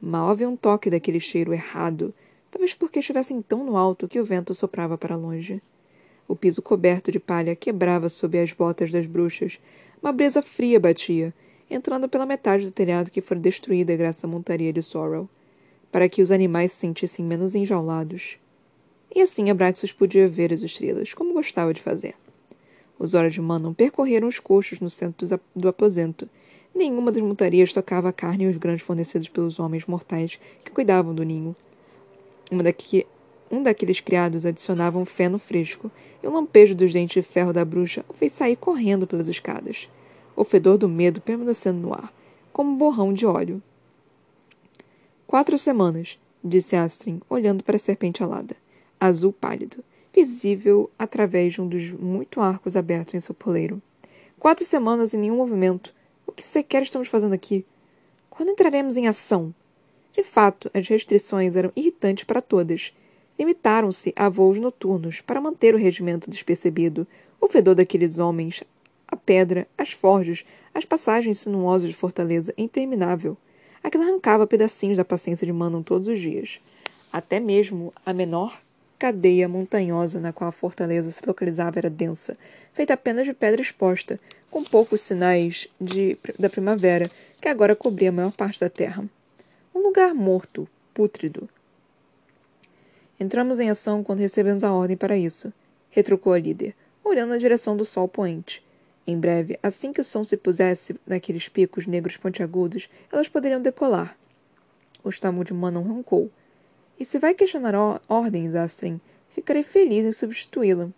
Mal 0.00 0.30
havia 0.30 0.48
um 0.48 0.56
toque 0.56 0.88
daquele 0.88 1.20
cheiro 1.20 1.52
errado, 1.52 2.14
talvez 2.50 2.72
porque 2.72 3.00
estivessem 3.00 3.42
tão 3.42 3.64
no 3.64 3.76
alto 3.76 4.08
que 4.08 4.18
o 4.18 4.24
vento 4.24 4.54
soprava 4.54 4.96
para 4.96 5.16
longe. 5.16 5.62
O 6.26 6.34
piso 6.34 6.62
coberto 6.62 7.12
de 7.12 7.20
palha 7.20 7.54
quebrava 7.54 8.08
sob 8.08 8.38
as 8.38 8.52
botas 8.52 8.90
das 8.90 9.04
bruxas. 9.04 9.60
Uma 10.02 10.12
brisa 10.12 10.40
fria 10.40 10.80
batia, 10.80 11.34
entrando 11.68 12.08
pela 12.08 12.24
metade 12.24 12.64
do 12.64 12.72
telhado 12.72 13.10
que 13.10 13.20
fora 13.20 13.38
destruída 13.38 13.94
graças 13.94 14.24
à 14.24 14.26
montaria 14.26 14.72
de 14.72 14.82
Sorrel, 14.82 15.28
para 15.92 16.08
que 16.08 16.22
os 16.22 16.30
animais 16.30 16.72
se 16.72 16.78
sentissem 16.78 17.24
menos 17.24 17.54
enjaulados. 17.54 18.39
E 19.14 19.20
assim 19.20 19.50
Abraxas 19.50 19.92
podia 19.92 20.28
ver 20.28 20.52
as 20.52 20.62
estrelas, 20.62 21.12
como 21.14 21.34
gostava 21.34 21.74
de 21.74 21.82
fazer. 21.82 22.14
Os 22.98 23.14
olhos 23.14 23.34
de 23.34 23.40
Manon 23.40 23.72
percorreram 23.72 24.28
os 24.28 24.38
coxos 24.38 24.78
no 24.78 24.90
centro 24.90 25.26
do 25.56 25.68
aposento. 25.68 26.28
Nenhuma 26.74 27.10
das 27.10 27.22
montarias 27.22 27.72
tocava 27.72 28.10
a 28.10 28.12
carne 28.12 28.44
e 28.44 28.46
os 28.46 28.56
grãos 28.56 28.82
fornecidos 28.82 29.28
pelos 29.28 29.58
homens 29.58 29.86
mortais 29.86 30.38
que 30.64 30.70
cuidavam 30.70 31.14
do 31.14 31.24
ninho. 31.24 31.56
Daqui, 32.62 33.06
um 33.50 33.62
daqueles 33.62 34.00
criados 34.00 34.46
adicionava 34.46 34.98
um 34.98 35.04
feno 35.04 35.38
fresco, 35.38 35.90
e 36.22 36.26
o 36.26 36.30
lampejo 36.30 36.74
dos 36.74 36.92
dentes 36.92 37.14
de 37.14 37.28
ferro 37.28 37.52
da 37.52 37.64
bruxa 37.64 38.04
o 38.08 38.12
fez 38.12 38.32
sair 38.32 38.54
correndo 38.54 39.06
pelas 39.06 39.28
escadas, 39.28 39.88
o 40.36 40.44
fedor 40.44 40.78
do 40.78 40.88
medo 40.88 41.20
permanecendo 41.20 41.80
no 41.80 41.94
ar, 41.94 42.12
como 42.52 42.70
um 42.70 42.76
borrão 42.76 43.12
de 43.12 43.26
óleo. 43.26 43.62
Quatro 45.26 45.56
semanas, 45.56 46.18
disse 46.44 46.76
Astrid, 46.76 47.20
olhando 47.28 47.64
para 47.64 47.76
a 47.76 47.78
serpente 47.78 48.22
alada. 48.22 48.56
Azul 49.00 49.32
pálido, 49.32 49.82
visível 50.14 50.90
através 50.98 51.54
de 51.54 51.62
um 51.62 51.66
dos 51.66 51.90
muitos 51.90 52.42
arcos 52.42 52.76
abertos 52.76 53.14
em 53.14 53.20
seu 53.20 53.34
poleiro. 53.34 53.80
Quatro 54.38 54.64
semanas 54.64 55.14
e 55.14 55.16
nenhum 55.16 55.36
movimento. 55.36 55.94
O 56.26 56.32
que 56.32 56.46
sequer 56.46 56.82
estamos 56.82 57.08
fazendo 57.08 57.32
aqui? 57.32 57.64
Quando 58.28 58.50
entraremos 58.50 58.96
em 58.96 59.08
ação? 59.08 59.54
De 60.12 60.22
fato, 60.22 60.70
as 60.74 60.86
restrições 60.86 61.56
eram 61.56 61.72
irritantes 61.74 62.24
para 62.24 62.42
todas. 62.42 62.92
Limitaram-se 63.38 64.12
a 64.14 64.28
voos 64.28 64.58
noturnos 64.58 65.20
para 65.20 65.40
manter 65.40 65.74
o 65.74 65.78
regimento 65.78 66.28
despercebido. 66.28 67.06
O 67.40 67.48
fedor 67.48 67.74
daqueles 67.74 68.18
homens, 68.18 68.62
a 69.08 69.16
pedra, 69.16 69.66
as 69.78 69.92
forjas, 69.92 70.44
as 70.74 70.84
passagens 70.84 71.38
sinuosas 71.38 71.88
de 71.88 71.96
fortaleza 71.96 72.52
interminável. 72.56 73.36
Aquilo 73.82 74.04
arrancava 74.04 74.46
pedacinhos 74.46 74.96
da 74.96 75.04
paciência 75.04 75.46
de 75.46 75.52
Manon 75.52 75.82
todos 75.82 76.06
os 76.06 76.20
dias. 76.20 76.60
Até 77.12 77.40
mesmo 77.40 77.92
a 78.04 78.12
menor 78.12 78.60
cadeia 79.00 79.48
montanhosa 79.48 80.20
na 80.20 80.30
qual 80.30 80.50
a 80.50 80.52
fortaleza 80.52 81.10
se 81.10 81.26
localizava 81.26 81.78
era 81.78 81.88
densa, 81.88 82.36
feita 82.74 82.92
apenas 82.92 83.24
de 83.24 83.32
pedra 83.32 83.62
exposta, 83.62 84.20
com 84.50 84.62
poucos 84.62 85.00
sinais 85.00 85.66
de, 85.80 86.18
da 86.38 86.50
primavera, 86.50 87.10
que 87.40 87.48
agora 87.48 87.74
cobria 87.74 88.10
a 88.10 88.12
maior 88.12 88.30
parte 88.30 88.60
da 88.60 88.68
terra. 88.68 89.02
Um 89.74 89.80
lugar 89.80 90.12
morto, 90.12 90.68
pútrido. 90.92 91.48
Entramos 93.18 93.58
em 93.58 93.70
ação 93.70 94.04
quando 94.04 94.18
recebemos 94.18 94.62
a 94.62 94.70
ordem 94.70 94.98
para 94.98 95.16
isso, 95.16 95.50
retrucou 95.88 96.34
a 96.34 96.38
líder, 96.38 96.74
olhando 97.02 97.30
na 97.30 97.38
direção 97.38 97.74
do 97.74 97.86
sol 97.86 98.06
poente. 98.06 98.62
Em 99.06 99.18
breve, 99.18 99.58
assim 99.62 99.94
que 99.94 100.02
o 100.02 100.04
som 100.04 100.24
se 100.24 100.36
pusesse 100.36 100.94
naqueles 101.06 101.48
picos 101.48 101.86
negros 101.86 102.18
pontiagudos, 102.18 102.90
elas 103.10 103.28
poderiam 103.28 103.62
decolar. 103.62 104.14
O 105.02 105.08
estômago 105.08 105.44
de 105.44 105.54
Manon 105.54 105.84
roncou. 105.84 106.30
E 107.00 107.04
se 107.06 107.18
vai 107.18 107.32
questionar 107.32 107.74
ordens, 108.06 108.54
Astrid, 108.54 109.00
ficarei 109.30 109.62
feliz 109.62 110.04
em 110.04 110.12
substituí-la. 110.12 110.90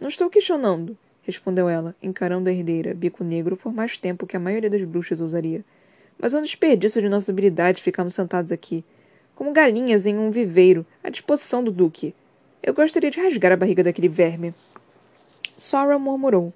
Não 0.00 0.08
estou 0.08 0.30
questionando, 0.30 0.96
respondeu 1.22 1.68
ela, 1.68 1.94
encarando 2.02 2.48
a 2.48 2.52
herdeira, 2.52 2.94
bico 2.94 3.22
negro, 3.22 3.54
por 3.54 3.70
mais 3.70 3.98
tempo 3.98 4.26
que 4.26 4.38
a 4.38 4.40
maioria 4.40 4.70
das 4.70 4.82
bruxas 4.86 5.20
ousaria. 5.20 5.62
Mas 6.18 6.32
é 6.32 6.38
um 6.38 6.42
desperdício 6.42 7.02
de 7.02 7.10
nossa 7.10 7.30
habilidade 7.30 7.82
ficarmos 7.82 8.14
sentados 8.14 8.50
aqui, 8.50 8.82
como 9.34 9.52
galinhas 9.52 10.06
em 10.06 10.16
um 10.16 10.30
viveiro, 10.30 10.86
à 11.02 11.10
disposição 11.10 11.62
do 11.62 11.70
Duque. 11.70 12.14
Eu 12.62 12.72
gostaria 12.72 13.10
de 13.10 13.20
rasgar 13.20 13.52
a 13.52 13.56
barriga 13.56 13.84
daquele 13.84 14.08
verme. 14.08 14.54
Sora 15.58 15.98
murmurou. 15.98 16.54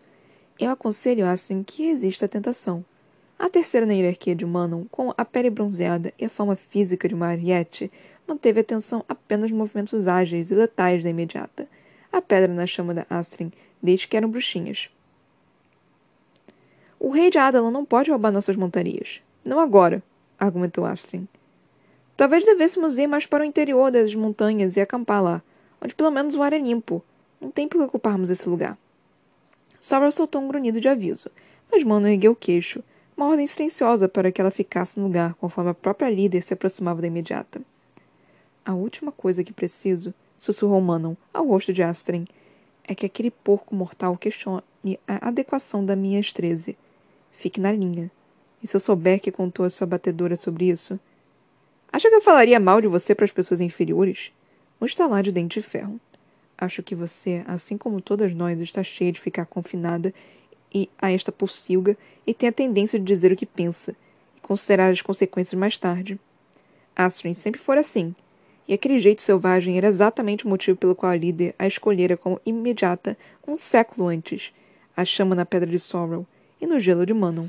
Eu 0.58 0.70
aconselho 0.70 1.26
Astrid 1.26 1.62
que 1.64 1.88
resista 1.88 2.24
à 2.24 2.28
tentação. 2.28 2.82
A 3.38 3.50
terceira 3.50 3.86
na 3.86 3.92
hierarquia 3.92 4.34
de 4.34 4.46
Manon, 4.46 4.86
com 4.90 5.12
a 5.16 5.24
pele 5.26 5.50
bronzeada 5.50 6.12
e 6.18 6.24
a 6.24 6.30
forma 6.30 6.56
física 6.56 7.06
de 7.06 7.14
uma 7.14 7.28
ariete, 7.28 7.92
manteve 8.28 8.60
atenção 8.60 9.04
apenas 9.08 9.50
nos 9.50 9.58
movimentos 9.58 10.06
ágeis 10.06 10.50
e 10.50 10.54
letais 10.54 11.02
da 11.02 11.08
imediata. 11.08 11.66
A 12.12 12.20
pedra 12.20 12.52
na 12.52 12.66
chama 12.66 12.92
da 12.92 13.06
Astrid, 13.08 13.52
desde 13.82 14.06
que 14.06 14.16
eram 14.16 14.30
bruxinhas. 14.30 14.90
O 17.00 17.10
rei 17.10 17.30
de 17.30 17.38
Adalon 17.38 17.70
não 17.70 17.84
pode 17.84 18.10
roubar 18.10 18.30
nossas 18.30 18.56
montarias. 18.56 19.22
Não 19.44 19.58
agora, 19.58 20.02
argumentou 20.38 20.84
Astrid. 20.84 21.26
Talvez 22.16 22.44
devêssemos 22.44 22.98
ir 22.98 23.06
mais 23.06 23.24
para 23.24 23.44
o 23.44 23.46
interior 23.46 23.90
das 23.90 24.14
montanhas 24.14 24.76
e 24.76 24.80
acampar 24.80 25.22
lá, 25.22 25.42
onde 25.80 25.94
pelo 25.94 26.10
menos 26.10 26.34
o 26.34 26.42
ar 26.42 26.52
é 26.52 26.58
limpo. 26.58 27.02
Não 27.40 27.50
tem 27.50 27.68
por 27.68 27.78
que 27.78 27.84
ocuparmos 27.84 28.30
esse 28.30 28.48
lugar. 28.48 28.76
Sorrel 29.80 30.10
soltou 30.10 30.42
um 30.42 30.48
grunhido 30.48 30.80
de 30.80 30.88
aviso, 30.88 31.30
mas 31.70 31.84
Mano 31.84 32.08
ergueu 32.08 32.32
o 32.32 32.36
queixo, 32.36 32.82
uma 33.16 33.28
ordem 33.28 33.46
silenciosa 33.46 34.08
para 34.08 34.32
que 34.32 34.40
ela 34.40 34.50
ficasse 34.50 34.98
no 34.98 35.06
lugar 35.06 35.34
conforme 35.34 35.70
a 35.70 35.74
própria 35.74 36.10
líder 36.10 36.42
se 36.42 36.52
aproximava 36.52 37.00
da 37.00 37.06
imediata. 37.06 37.60
A 38.68 38.74
última 38.74 39.10
coisa 39.10 39.42
que 39.42 39.50
preciso, 39.50 40.12
sussurrou 40.36 40.78
Manon 40.82 41.14
ao 41.32 41.46
rosto 41.46 41.72
de 41.72 41.82
Astrid, 41.82 42.28
é 42.84 42.94
que 42.94 43.06
aquele 43.06 43.30
porco 43.30 43.74
mortal 43.74 44.14
questione 44.14 44.62
a 45.08 45.28
adequação 45.28 45.82
da 45.82 45.96
minha 45.96 46.20
estreze. 46.20 46.76
Fique 47.32 47.58
na 47.58 47.72
linha. 47.72 48.10
E 48.62 48.66
se 48.66 48.76
eu 48.76 48.80
souber 48.80 49.20
que 49.20 49.32
contou 49.32 49.64
a 49.64 49.70
sua 49.70 49.86
batedora 49.86 50.36
sobre 50.36 50.68
isso? 50.68 51.00
Acha 51.90 52.10
que 52.10 52.14
eu 52.14 52.20
falaria 52.20 52.60
mal 52.60 52.78
de 52.78 52.88
você 52.88 53.14
para 53.14 53.24
as 53.24 53.32
pessoas 53.32 53.62
inferiores? 53.62 54.34
Um 54.78 54.84
estalar 54.84 55.22
de 55.22 55.32
dente 55.32 55.60
de 55.60 55.66
ferro. 55.66 55.98
Acho 56.58 56.82
que 56.82 56.94
você, 56.94 57.42
assim 57.46 57.78
como 57.78 58.02
todas 58.02 58.34
nós, 58.34 58.60
está 58.60 58.84
cheia 58.84 59.10
de 59.10 59.18
ficar 59.18 59.46
confinada 59.46 60.12
e 60.74 60.90
a 60.98 61.10
esta 61.10 61.32
pocilga 61.32 61.96
e 62.26 62.34
tem 62.34 62.50
a 62.50 62.52
tendência 62.52 62.98
de 62.98 63.04
dizer 63.06 63.32
o 63.32 63.36
que 63.36 63.46
pensa 63.46 63.96
e 64.36 64.40
considerar 64.42 64.90
as 64.90 65.00
consequências 65.00 65.58
mais 65.58 65.78
tarde. 65.78 66.20
Astrid 66.94 67.34
sempre 67.34 67.58
fora 67.58 67.80
assim, 67.80 68.14
e 68.68 68.74
aquele 68.74 68.98
jeito 68.98 69.22
selvagem 69.22 69.78
era 69.78 69.88
exatamente 69.88 70.44
o 70.44 70.48
motivo 70.48 70.76
pelo 70.76 70.94
qual 70.94 71.10
a 71.10 71.16
líder 71.16 71.54
a 71.58 71.66
escolhera 71.66 72.18
como 72.18 72.38
imediata 72.44 73.16
um 73.46 73.56
século 73.56 74.08
antes, 74.08 74.52
a 74.94 75.06
chama 75.06 75.34
na 75.34 75.46
pedra 75.46 75.70
de 75.70 75.78
Sorrel 75.78 76.26
e 76.60 76.66
no 76.66 76.78
gelo 76.78 77.06
de 77.06 77.14
Manon. 77.14 77.46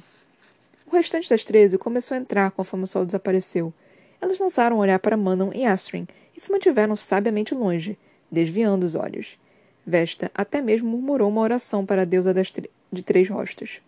O 0.87 0.95
restante 0.95 1.29
das 1.29 1.43
treze 1.43 1.77
começou 1.77 2.15
a 2.15 2.19
entrar 2.19 2.51
conforme 2.51 2.85
o 2.85 2.87
sol 2.87 3.05
desapareceu. 3.05 3.73
Elas 4.21 4.39
lançaram 4.39 4.77
um 4.77 4.79
olhar 4.79 4.97
para 4.99 5.17
Manon 5.17 5.51
e 5.53 5.65
Astrid 5.65 6.07
e 6.35 6.39
se 6.39 6.49
mantiveram 6.51 6.95
sabiamente 6.95 7.53
longe, 7.53 7.97
desviando 8.31 8.85
os 8.85 8.95
olhos. 8.95 9.37
Vesta 9.85 10.31
até 10.33 10.61
mesmo 10.61 10.89
murmurou 10.89 11.29
uma 11.29 11.41
oração 11.41 11.85
para 11.85 12.03
a 12.03 12.05
deusa 12.05 12.33
de 12.33 13.03
três 13.03 13.27
rostos. 13.27 13.81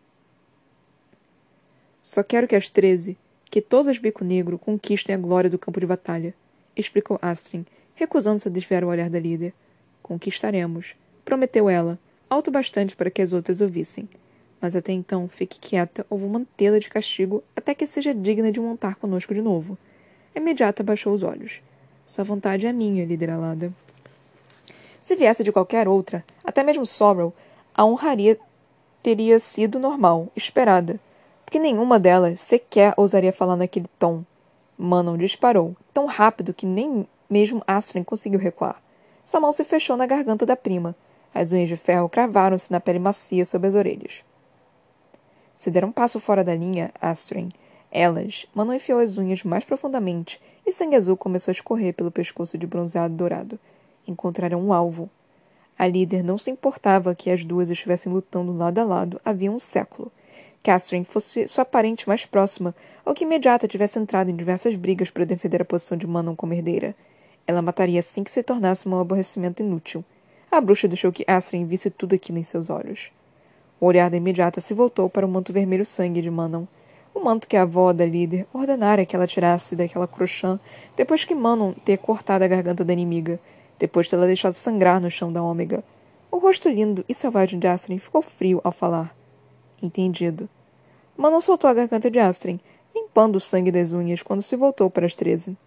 Só 2.01 2.23
quero 2.23 2.47
que 2.47 2.55
as 2.55 2.69
treze, 2.69 3.17
que 3.45 3.61
todas 3.61 3.87
as 3.87 3.97
bico 3.97 4.23
negro, 4.23 4.59
conquistem 4.59 5.15
a 5.15 5.17
glória 5.17 5.49
do 5.49 5.59
campo 5.59 5.79
de 5.79 5.85
batalha, 5.85 6.33
explicou 6.75 7.19
Astrid, 7.21 7.65
recusando-se 7.95 8.47
a 8.47 8.51
desviar 8.51 8.83
o 8.83 8.87
olhar 8.87 9.09
da 9.09 9.19
líder. 9.19 9.53
Conquistaremos, 10.01 10.95
prometeu 11.23 11.69
ela, 11.69 11.99
alto 12.29 12.49
bastante 12.49 12.95
para 12.95 13.09
que 13.09 13.21
as 13.21 13.33
outras 13.33 13.61
ouvissem. 13.61 14.09
Mas 14.59 14.75
até 14.75 14.91
então 14.91 15.27
fique 15.27 15.59
quieta 15.59 16.05
ou 16.09 16.17
vou 16.17 16.29
mantê-la 16.29 16.79
de 16.79 16.89
castigo 16.89 17.43
até 17.55 17.73
que 17.73 17.87
seja 17.87 18.13
digna 18.13 18.51
de 18.51 18.59
montar 18.59 18.95
conosco 18.95 19.33
de 19.33 19.41
novo. 19.41 19.77
Imediata 20.35 20.83
baixou 20.83 21.13
os 21.13 21.23
olhos. 21.23 21.61
Sua 22.05 22.23
vontade 22.23 22.67
é 22.67 22.73
minha, 22.73 23.05
líder 23.05 23.31
alada. 23.31 23.73
Se 25.01 25.15
viesse 25.15 25.43
de 25.43 25.51
qualquer 25.51 25.87
outra, 25.87 26.23
até 26.43 26.63
mesmo 26.63 26.85
Sorrow, 26.85 27.33
a 27.73 27.83
honraria 27.83 28.37
teria 29.01 29.39
sido 29.39 29.79
normal, 29.79 30.31
esperada, 30.35 30.99
porque 31.43 31.57
nenhuma 31.59 31.99
delas 31.99 32.39
sequer 32.39 32.93
ousaria 32.95 33.33
falar 33.33 33.55
naquele 33.55 33.87
tom. 33.97 34.23
Manon 34.81 35.17
disparou, 35.17 35.75
tão 35.93 36.05
rápido 36.05 36.53
que 36.53 36.65
nem 36.65 37.07
mesmo 37.29 37.63
Astrid 37.67 38.05
conseguiu 38.05 38.39
recuar. 38.39 38.81
Sua 39.23 39.39
mão 39.39 39.51
se 39.51 39.63
fechou 39.63 39.95
na 39.95 40.05
garganta 40.05 40.45
da 40.45 40.55
prima. 40.55 40.95
As 41.33 41.51
unhas 41.51 41.69
de 41.69 41.77
ferro 41.77 42.09
cravaram-se 42.09 42.71
na 42.71 42.79
pele 42.79 42.99
macia 42.99 43.45
sob 43.45 43.67
as 43.67 43.75
orelhas. 43.75 44.23
Se 45.53 45.69
der 45.69 45.85
um 45.85 45.91
passo 45.91 46.19
fora 46.19 46.43
da 46.43 46.55
linha, 46.55 46.91
Astrid, 46.99 47.53
elas, 47.91 48.47
Manon 48.55 48.73
enfiou 48.73 48.99
as 48.99 49.17
unhas 49.17 49.43
mais 49.43 49.63
profundamente 49.63 50.41
e 50.65 50.71
sangue 50.71 50.95
azul 50.95 51.15
começou 51.15 51.51
a 51.51 51.53
escorrer 51.53 51.93
pelo 51.93 52.11
pescoço 52.11 52.57
de 52.57 52.65
bronzeado 52.65 53.13
dourado 53.13 53.59
encontraram 54.07 54.59
um 54.59 54.73
alvo. 54.73 55.09
A 55.77 55.87
líder 55.87 56.23
não 56.23 56.37
se 56.37 56.51
importava 56.51 57.15
que 57.15 57.29
as 57.29 57.43
duas 57.43 57.69
estivessem 57.69 58.11
lutando 58.11 58.55
lado 58.55 58.79
a 58.79 58.83
lado 58.83 59.21
havia 59.23 59.51
um 59.51 59.59
século. 59.59 60.11
Catherine 60.63 61.05
fosse 61.05 61.47
sua 61.47 61.65
parente 61.65 62.07
mais 62.07 62.25
próxima, 62.25 62.75
ou 63.03 63.13
que 63.13 63.23
imediata 63.23 63.67
tivesse 63.67 63.97
entrado 63.97 64.29
em 64.29 64.35
diversas 64.35 64.75
brigas 64.75 65.09
para 65.09 65.25
defender 65.25 65.61
a 65.61 65.65
posição 65.65 65.97
de 65.97 66.05
Manon 66.05 66.35
como 66.35 66.53
herdeira. 66.53 66.95
Ela 67.47 67.61
mataria 67.61 67.99
assim 67.99 68.23
que 68.23 68.31
se 68.31 68.43
tornasse 68.43 68.87
um 68.87 68.99
aborrecimento 68.99 69.63
inútil. 69.63 70.05
A 70.51 70.61
bruxa 70.61 70.87
deixou 70.87 71.11
que 71.11 71.25
Astrid 71.27 71.65
visse 71.65 71.89
tudo 71.89 72.13
aquilo 72.13 72.37
em 72.37 72.43
seus 72.43 72.69
olhos. 72.69 73.11
O 73.79 73.87
olhar 73.87 74.11
da 74.11 74.17
imediata 74.17 74.61
se 74.61 74.75
voltou 74.75 75.09
para 75.09 75.25
o 75.25 75.29
manto 75.29 75.51
vermelho 75.51 75.85
sangue 75.85 76.21
de 76.21 76.29
Manon. 76.29 76.65
O 77.13 77.19
manto 77.19 77.47
que 77.47 77.57
a 77.57 77.63
avó 77.63 77.91
da 77.91 78.05
líder 78.05 78.45
ordenara 78.53 79.05
que 79.05 79.15
ela 79.15 79.25
tirasse 79.25 79.75
daquela 79.75 80.07
crochã 80.07 80.59
depois 80.95 81.23
que 81.23 81.33
Manon 81.33 81.73
ter 81.73 81.97
cortado 81.97 82.43
a 82.43 82.47
garganta 82.47 82.85
da 82.85 82.93
inimiga, 82.93 83.39
depois 83.79 84.05
de 84.05 84.11
tê-la 84.11 84.27
deixado 84.27 84.53
sangrar 84.53 85.01
no 85.01 85.09
chão 85.09 85.33
da 85.33 85.41
ômega. 85.41 85.83
O 86.31 86.37
rosto 86.37 86.69
lindo 86.69 87.03
e 87.09 87.13
selvagem 87.13 87.59
de 87.59 87.67
Astrid 87.67 87.99
ficou 87.99 88.21
frio 88.21 88.61
ao 88.63 88.71
falar. 88.71 89.20
Entendido. 89.81 90.49
Manon 91.17 91.41
soltou 91.41 91.69
a 91.69 91.73
garganta 91.73 92.09
de 92.09 92.19
Astrid, 92.19 92.59
limpando 92.95 93.35
o 93.35 93.39
sangue 93.39 93.71
das 93.71 93.91
unhas 93.91 94.21
quando 94.21 94.41
se 94.41 94.55
voltou 94.55 94.89
para 94.89 95.05
as 95.05 95.15
treze. 95.15 95.57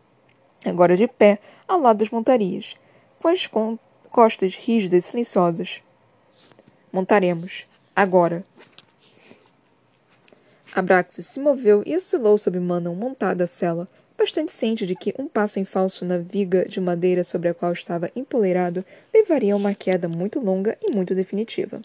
Agora 0.64 0.96
de 0.96 1.06
pé, 1.06 1.38
ao 1.68 1.80
lado 1.80 1.98
das 1.98 2.10
montarias, 2.10 2.76
com 3.20 3.28
as 3.28 3.48
costas 4.10 4.54
rígidas 4.56 5.04
e 5.04 5.08
silenciosas. 5.08 5.82
Montaremos. 6.92 7.66
Agora. 7.94 8.44
Abraxas 10.74 11.26
se 11.26 11.38
moveu 11.38 11.82
e 11.86 11.96
oscilou 11.96 12.36
sob 12.36 12.58
Manon 12.58 12.94
montada 12.94 13.44
a 13.44 13.46
cela, 13.46 13.88
bastante 14.16 14.52
ciente 14.52 14.86
de 14.86 14.94
que 14.94 15.14
um 15.18 15.28
passo 15.28 15.58
em 15.58 15.64
falso 15.64 16.04
na 16.04 16.18
viga 16.18 16.66
de 16.66 16.80
madeira 16.80 17.22
sobre 17.22 17.48
a 17.48 17.54
qual 17.54 17.72
estava 17.72 18.10
empoleirado 18.16 18.84
levaria 19.12 19.54
a 19.54 19.56
uma 19.56 19.74
queda 19.74 20.08
muito 20.08 20.40
longa 20.40 20.76
e 20.82 20.90
muito 20.90 21.14
definitiva. 21.14 21.80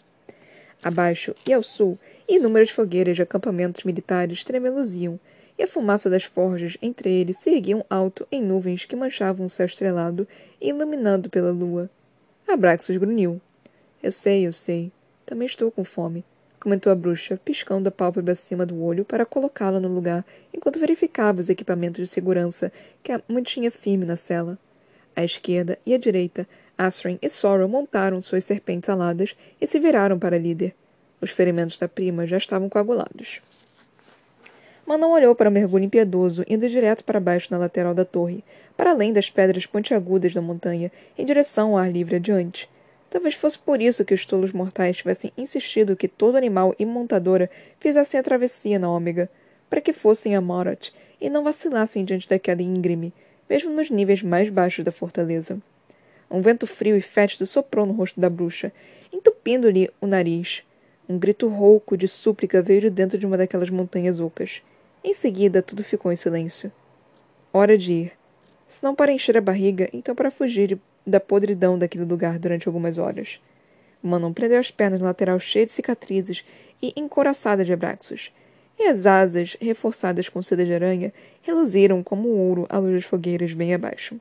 Abaixo 0.82 1.34
e 1.46 1.52
ao 1.52 1.62
sul, 1.62 1.98
inúmeras 2.28 2.70
fogueiras 2.70 3.16
de 3.16 3.22
acampamentos 3.22 3.84
militares 3.84 4.42
tremeluziam, 4.44 5.20
e 5.58 5.62
a 5.62 5.66
fumaça 5.66 6.08
das 6.08 6.24
forjas 6.24 6.78
entre 6.80 7.12
eles 7.12 7.36
se 7.36 7.50
erguiam 7.50 7.84
alto 7.90 8.26
em 8.32 8.42
nuvens 8.42 8.86
que 8.86 8.96
manchavam 8.96 9.44
o 9.44 9.50
céu 9.50 9.66
estrelado 9.66 10.26
e 10.58 10.70
iluminado 10.70 11.28
pela 11.28 11.50
lua. 11.50 11.90
Abraxos 12.48 12.96
grunhiu. 12.96 13.38
Eu 14.02 14.10
sei, 14.10 14.46
eu 14.46 14.52
sei. 14.54 14.90
Também 15.26 15.44
estou 15.44 15.70
com 15.70 15.84
fome, 15.84 16.24
comentou 16.58 16.90
a 16.90 16.94
bruxa, 16.94 17.38
piscando 17.44 17.88
a 17.88 17.92
pálpebra 17.92 18.32
acima 18.32 18.64
do 18.64 18.82
olho 18.82 19.04
para 19.04 19.26
colocá-la 19.26 19.78
no 19.78 19.88
lugar 19.88 20.24
enquanto 20.52 20.78
verificava 20.78 21.40
os 21.40 21.50
equipamentos 21.50 22.00
de 22.00 22.06
segurança 22.06 22.72
que 23.02 23.12
a 23.12 23.20
mantinha 23.28 23.70
firme 23.70 24.06
na 24.06 24.16
cela. 24.16 24.58
À 25.14 25.22
esquerda 25.22 25.78
e 25.84 25.92
à 25.92 25.98
direita, 25.98 26.48
Asren 26.80 27.18
e 27.20 27.28
Sorrow 27.28 27.68
montaram 27.68 28.22
suas 28.22 28.46
serpentes 28.46 28.88
aladas 28.88 29.36
e 29.60 29.66
se 29.66 29.78
viraram 29.78 30.18
para 30.18 30.38
líder. 30.38 30.74
Os 31.20 31.30
ferimentos 31.30 31.76
da 31.76 31.86
prima 31.86 32.26
já 32.26 32.38
estavam 32.38 32.70
coagulados. 32.70 33.42
Manon 34.86 35.10
olhou 35.10 35.34
para 35.34 35.50
o 35.50 35.52
mergulho 35.52 35.84
impiedoso, 35.84 36.42
indo 36.48 36.66
direto 36.70 37.04
para 37.04 37.20
baixo 37.20 37.48
na 37.50 37.58
lateral 37.58 37.92
da 37.92 38.06
torre, 38.06 38.42
para 38.78 38.92
além 38.92 39.12
das 39.12 39.30
pedras 39.30 39.66
pontiagudas 39.66 40.32
da 40.32 40.40
montanha, 40.40 40.90
em 41.18 41.26
direção 41.26 41.72
ao 41.72 41.76
ar 41.76 41.92
livre 41.92 42.16
adiante. 42.16 42.66
Talvez 43.10 43.34
fosse 43.34 43.58
por 43.58 43.82
isso 43.82 44.02
que 44.02 44.14
os 44.14 44.24
tolos 44.24 44.50
mortais 44.50 44.96
tivessem 44.96 45.30
insistido 45.36 45.94
que 45.94 46.08
todo 46.08 46.36
animal 46.36 46.74
e 46.78 46.86
montadora 46.86 47.50
fizessem 47.78 48.18
a 48.18 48.22
travessia 48.22 48.78
na 48.78 48.90
ômega, 48.90 49.28
para 49.68 49.82
que 49.82 49.92
fossem 49.92 50.34
a 50.34 50.40
Morat 50.40 50.92
e 51.20 51.28
não 51.28 51.44
vacilassem 51.44 52.06
diante 52.06 52.26
da 52.26 52.38
queda 52.38 52.62
íngreme, 52.62 53.12
mesmo 53.50 53.70
nos 53.70 53.90
níveis 53.90 54.22
mais 54.22 54.48
baixos 54.48 54.82
da 54.82 54.90
fortaleza. 54.90 55.60
Um 56.30 56.40
vento 56.40 56.66
frio 56.66 56.96
e 56.96 57.00
fétido 57.00 57.46
soprou 57.46 57.84
no 57.84 57.92
rosto 57.92 58.20
da 58.20 58.30
bruxa, 58.30 58.72
entupindo-lhe 59.12 59.90
o 60.00 60.06
nariz. 60.06 60.62
Um 61.08 61.18
grito 61.18 61.48
rouco 61.48 61.96
de 61.96 62.06
súplica 62.06 62.62
veio 62.62 62.82
de 62.82 62.90
dentro 62.90 63.18
de 63.18 63.26
uma 63.26 63.36
daquelas 63.36 63.68
montanhas 63.68 64.20
ocas. 64.20 64.62
Em 65.02 65.12
seguida, 65.12 65.60
tudo 65.60 65.82
ficou 65.82 66.12
em 66.12 66.16
silêncio. 66.16 66.70
Hora 67.52 67.76
de 67.76 67.92
ir. 67.92 68.12
Se 68.68 68.84
não 68.84 68.94
para 68.94 69.10
encher 69.10 69.36
a 69.36 69.40
barriga, 69.40 69.88
então 69.92 70.14
para 70.14 70.30
fugir 70.30 70.78
da 71.04 71.18
podridão 71.18 71.76
daquele 71.76 72.04
lugar 72.04 72.38
durante 72.38 72.68
algumas 72.68 72.98
horas. 72.98 73.40
Manon 74.00 74.32
prendeu 74.32 74.60
as 74.60 74.70
pernas 74.70 75.00
na 75.00 75.08
lateral 75.08 75.40
cheia 75.40 75.66
de 75.66 75.72
cicatrizes 75.72 76.44
e 76.80 76.92
encoraçada 76.96 77.64
de 77.64 77.72
abraços, 77.72 78.32
e 78.78 78.84
as 78.84 79.04
asas, 79.04 79.56
reforçadas 79.60 80.28
com 80.28 80.40
seda 80.40 80.64
de 80.64 80.72
aranha, 80.72 81.12
reluziram 81.42 82.02
como 82.02 82.28
ouro 82.28 82.66
à 82.68 82.78
luz 82.78 82.94
das 82.94 83.04
fogueiras 83.04 83.52
bem 83.52 83.74
abaixo. 83.74 84.18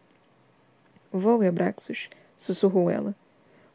Voe, 1.12 1.48
Abraxos, 1.48 2.10
sussurrou 2.38 2.90
ela. 2.90 3.16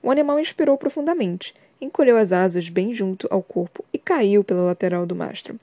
O 0.02 0.10
animal 0.10 0.38
inspirou 0.38 0.76
profundamente, 0.76 1.54
encolheu 1.80 2.16
as 2.16 2.32
asas 2.32 2.68
bem 2.68 2.92
junto 2.92 3.26
ao 3.30 3.42
corpo 3.42 3.84
e 3.92 3.98
caiu 3.98 4.44
pela 4.44 4.62
lateral 4.62 5.06
do 5.06 5.16
mastro. 5.16 5.58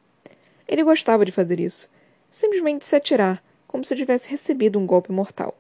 Ele 0.68 0.84
gostava 0.84 1.26
de 1.26 1.32
fazer 1.32 1.60
isso. 1.60 1.90
Simplesmente 2.32 2.88
se 2.88 2.96
atirar, 2.96 3.44
como 3.68 3.86
se 3.86 3.96
tivesse 3.96 4.30
recebido 4.30 4.80
um 4.80 4.86
golpe 4.86 5.12
mortal. 5.12 5.58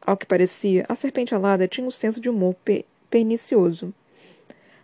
Ao 0.00 0.16
que 0.16 0.26
parecia, 0.26 0.84
a 0.88 0.94
serpente 0.94 1.34
alada 1.34 1.68
tinha 1.68 1.86
um 1.86 1.90
senso 1.90 2.20
de 2.20 2.28
humor 2.28 2.54
pe 2.64 2.84
pernicioso. 3.08 3.92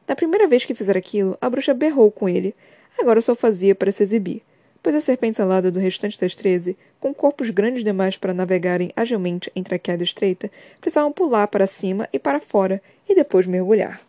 Na 0.06 0.16
primeira 0.16 0.46
vez 0.46 0.64
que 0.64 0.74
fizer 0.74 0.96
aquilo, 0.96 1.38
a 1.40 1.48
bruxa 1.48 1.72
berrou 1.74 2.10
com 2.10 2.28
ele. 2.28 2.54
Agora 2.98 3.20
só 3.20 3.34
fazia 3.34 3.74
para 3.74 3.92
se 3.92 4.02
exibir, 4.02 4.42
pois 4.82 4.94
a 4.94 5.00
serpente 5.00 5.40
alada 5.40 5.70
do 5.70 5.80
restante 5.80 6.18
das 6.18 6.34
treze, 6.34 6.76
com 7.00 7.12
corpos 7.12 7.50
grandes 7.50 7.84
demais 7.84 8.16
para 8.16 8.34
navegarem 8.34 8.92
agilmente 8.96 9.50
entre 9.54 9.74
a 9.74 9.78
queda 9.78 10.02
estreita, 10.02 10.50
precisavam 10.80 11.12
pular 11.12 11.46
para 11.48 11.66
cima 11.66 12.08
e 12.12 12.18
para 12.18 12.40
fora 12.40 12.80
e 13.08 13.14
depois 13.14 13.46
mergulhar. 13.46 14.00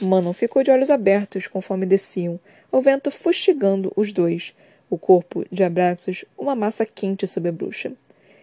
Manon 0.00 0.32
ficou 0.32 0.62
de 0.62 0.70
olhos 0.70 0.90
abertos 0.90 1.48
conforme 1.48 1.84
desciam, 1.84 2.38
o 2.70 2.80
vento 2.80 3.10
fustigando 3.10 3.92
os 3.96 4.12
dois, 4.12 4.54
o 4.88 4.96
corpo 4.96 5.44
de 5.50 5.64
Abraxas 5.64 6.24
uma 6.36 6.54
massa 6.54 6.86
quente 6.86 7.26
sob 7.26 7.48
a 7.48 7.52
bruxa. 7.52 7.92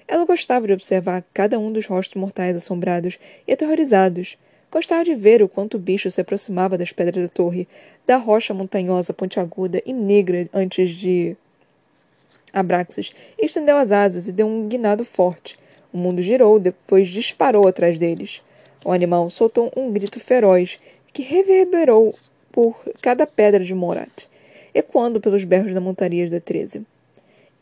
Ela 0.08 0.26
gostava 0.26 0.68
de 0.68 0.74
observar 0.74 1.24
cada 1.34 1.58
um 1.58 1.72
dos 1.72 1.88
rostos 1.88 2.16
mortais 2.16 2.56
assombrados 2.56 3.18
e 3.48 3.54
aterrorizados. 3.54 4.38
Gostava 4.76 5.06
de 5.06 5.16
ver 5.16 5.42
o 5.42 5.48
quanto 5.48 5.76
o 5.76 5.80
bicho 5.80 6.12
se 6.12 6.20
aproximava 6.20 6.78
das 6.78 6.92
pedras 6.92 7.24
da 7.24 7.30
torre, 7.30 7.66
da 8.06 8.18
rocha 8.18 8.54
montanhosa 8.54 9.14
pontiaguda 9.14 9.82
e 9.86 9.94
negra 9.94 10.50
antes 10.54 10.94
de. 10.94 11.38
Abraxas 12.52 13.14
estendeu 13.40 13.78
as 13.78 13.94
asas 13.94 14.28
e 14.28 14.34
deu 14.34 14.46
um 14.46 14.68
guinado 14.68 15.06
forte. 15.06 15.58
O 15.94 15.98
mundo 15.98 16.22
girou, 16.22 16.60
depois 16.60 17.08
disparou 17.08 17.66
atrás 17.70 17.98
deles. 17.98 18.44
O 18.84 18.92
animal 18.92 19.30
soltou 19.30 19.72
um 19.78 19.94
grito 19.94 20.20
feroz 20.20 20.78
que 21.14 21.22
reverberou 21.22 22.14
por 22.52 22.78
cada 23.02 23.26
pedra 23.26 23.64
de 23.64 23.74
Morat, 23.74 24.28
ecoando 24.74 25.22
pelos 25.22 25.46
berros 25.46 25.74
da 25.74 25.80
montaria 25.80 26.30
da 26.30 26.42
Treze. 26.42 26.86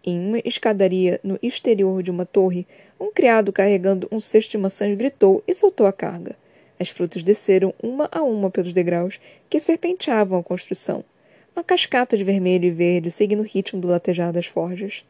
Em 0.04 0.17
uma 0.17 0.41
escadaria 0.43 1.19
no 1.23 1.38
exterior 1.43 2.02
de 2.02 2.10
uma 2.10 2.26
torre, 2.26 2.65
um 2.99 3.12
criado 3.12 3.54
carregando 3.54 4.08
um 4.12 4.19
cesto 4.19 4.54
de 4.54 4.58
maçãs 4.58 4.97
gritou 4.97 5.43
e 5.47 5.54
soltou 5.54 5.86
a 5.86 5.93
carga. 5.93 6.41
As 6.84 6.89
frutas 6.89 7.24
desceram 7.24 7.74
uma 7.82 8.10
a 8.12 8.22
uma 8.22 8.52
pelos 8.52 8.74
degraus 8.74 9.17
que 9.50 9.58
serpenteavam 9.58 10.38
a 10.38 10.43
construção. 10.43 11.02
Uma 11.56 11.63
cascata 11.63 12.17
de 12.17 12.26
vermelho 12.26 12.65
e 12.65 12.72
verde 12.72 13.10
seguindo 13.10 13.39
o 13.39 13.46
ritmo 13.46 13.80
do 13.80 13.88
latejar 13.88 14.34
das 14.34 14.48
forjas. 14.48 15.06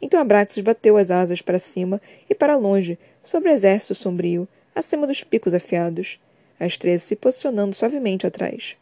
Então 0.00 0.20
Abraxas 0.20 0.62
bateu 0.62 0.96
as 0.96 1.10
asas 1.10 1.42
para 1.42 1.58
cima 1.58 2.00
e 2.30 2.34
para 2.34 2.54
longe, 2.54 2.96
sobre 3.24 3.50
o 3.50 3.52
exército 3.52 3.92
sombrio, 3.92 4.46
acima 4.72 5.04
dos 5.04 5.24
picos 5.24 5.52
afiados 5.52 6.20
as 6.60 6.78
três 6.78 7.02
se 7.02 7.16
posicionando 7.16 7.74
suavemente 7.74 8.24
atrás. 8.24 8.76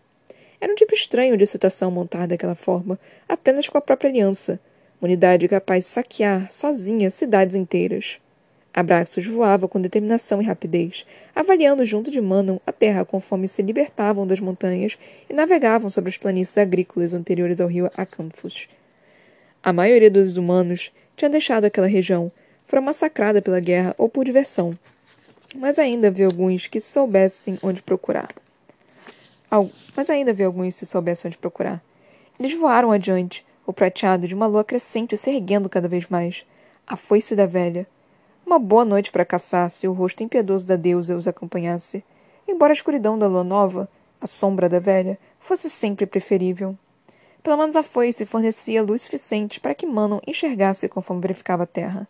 Era 0.61 0.71
um 0.71 0.77
tipo 0.77 0.93
estranho 0.93 1.39
de 1.39 1.45
excitação 1.45 1.91
montar 1.91 2.29
daquela 2.29 2.55
forma, 2.55 3.01
apenas 3.27 3.71
com 3.71 3.79
a 3.79 3.81
própria 3.81 4.11
aliança, 4.11 4.61
unidade 5.01 5.49
capaz 5.49 5.85
de 5.85 5.91
saquear, 5.91 6.53
sozinha, 6.53 7.11
cidades 7.11 7.57
inteiras. 7.57 8.21
Abraços 8.77 9.25
voava 9.25 9.69
com 9.69 9.81
determinação 9.81 10.43
e 10.43 10.45
rapidez, 10.45 11.07
avaliando 11.33 11.87
junto 11.87 12.11
de 12.11 12.21
Manon 12.21 12.59
a 12.67 12.73
terra 12.73 13.05
conforme 13.05 13.47
se 13.47 13.63
libertavam 13.63 14.27
das 14.27 14.41
montanhas 14.41 14.99
e 15.31 15.33
navegavam 15.33 15.89
sobre 15.89 16.11
as 16.11 16.17
planícies 16.17 16.59
agrícolas 16.59 17.15
anteriores 17.15 17.61
ao 17.61 17.69
rio 17.69 17.89
Acanthus. 17.97 18.69
A 19.63 19.73
maioria 19.73 20.11
dos 20.11 20.37
humanos 20.37 20.91
tinha 21.17 21.31
deixado 21.31 21.67
aquela 21.67 21.87
região, 21.87 22.33
fora 22.67 22.83
massacrada 22.83 23.41
pela 23.41 23.61
guerra 23.61 23.95
ou 23.97 24.09
por 24.09 24.25
diversão, 24.25 24.77
mas 25.55 25.79
ainda 25.79 26.09
havia 26.09 26.27
alguns 26.27 26.67
que 26.67 26.81
soubessem 26.81 27.57
onde 27.63 27.81
procurar. 27.81 28.35
Mas 29.97 30.11
ainda 30.11 30.33
havia 30.33 30.47
alguns 30.47 30.77
que 30.77 30.85
soubessem 30.85 31.29
onde 31.29 31.39
procurar. 31.39 31.81
Eles 32.41 32.55
voaram 32.55 32.91
adiante, 32.91 33.47
o 33.65 33.73
prateado 33.73 34.27
de 34.27 34.35
uma 34.35 34.49
lua 34.49 34.65
crescente 34.65 35.17
se 35.17 35.31
erguendo 35.31 35.69
cada 35.69 35.87
vez 35.87 36.09
mais. 36.09 36.45
A 36.85 36.97
foice 36.97 37.37
da 37.37 37.47
velha. 37.47 37.87
Uma 38.47 38.59
boa 38.59 38.85
noite 38.85 39.11
para 39.11 39.25
caçar 39.25 39.71
se 39.71 39.89
o 39.89 39.93
rosto 39.95 40.23
impiedoso 40.23 40.67
da 40.67 40.77
deusa 40.77 41.17
os 41.17 41.27
acompanhasse. 41.27 42.05
Embora 42.47 42.73
a 42.73 42.75
escuridão 42.75 43.19
da 43.19 43.27
lua 43.27 43.43
nova, 43.43 43.89
a 44.21 44.27
sombra 44.27 44.69
da 44.69 44.79
velha, 44.79 45.19
fosse 45.41 45.71
sempre 45.71 46.05
preferível. 46.05 46.77
Pelo 47.43 47.57
menos 47.57 47.75
a 47.75 47.83
foice 47.83 48.27
fornecia 48.27 48.83
luz 48.83 49.03
suficiente 49.03 49.61
para 49.61 49.75
que 49.75 49.87
Manon 49.87 50.21
enxergasse 50.27 50.89
conforme 50.91 51.23
verificava 51.23 51.63
a 51.63 51.67
terra. 51.67 52.07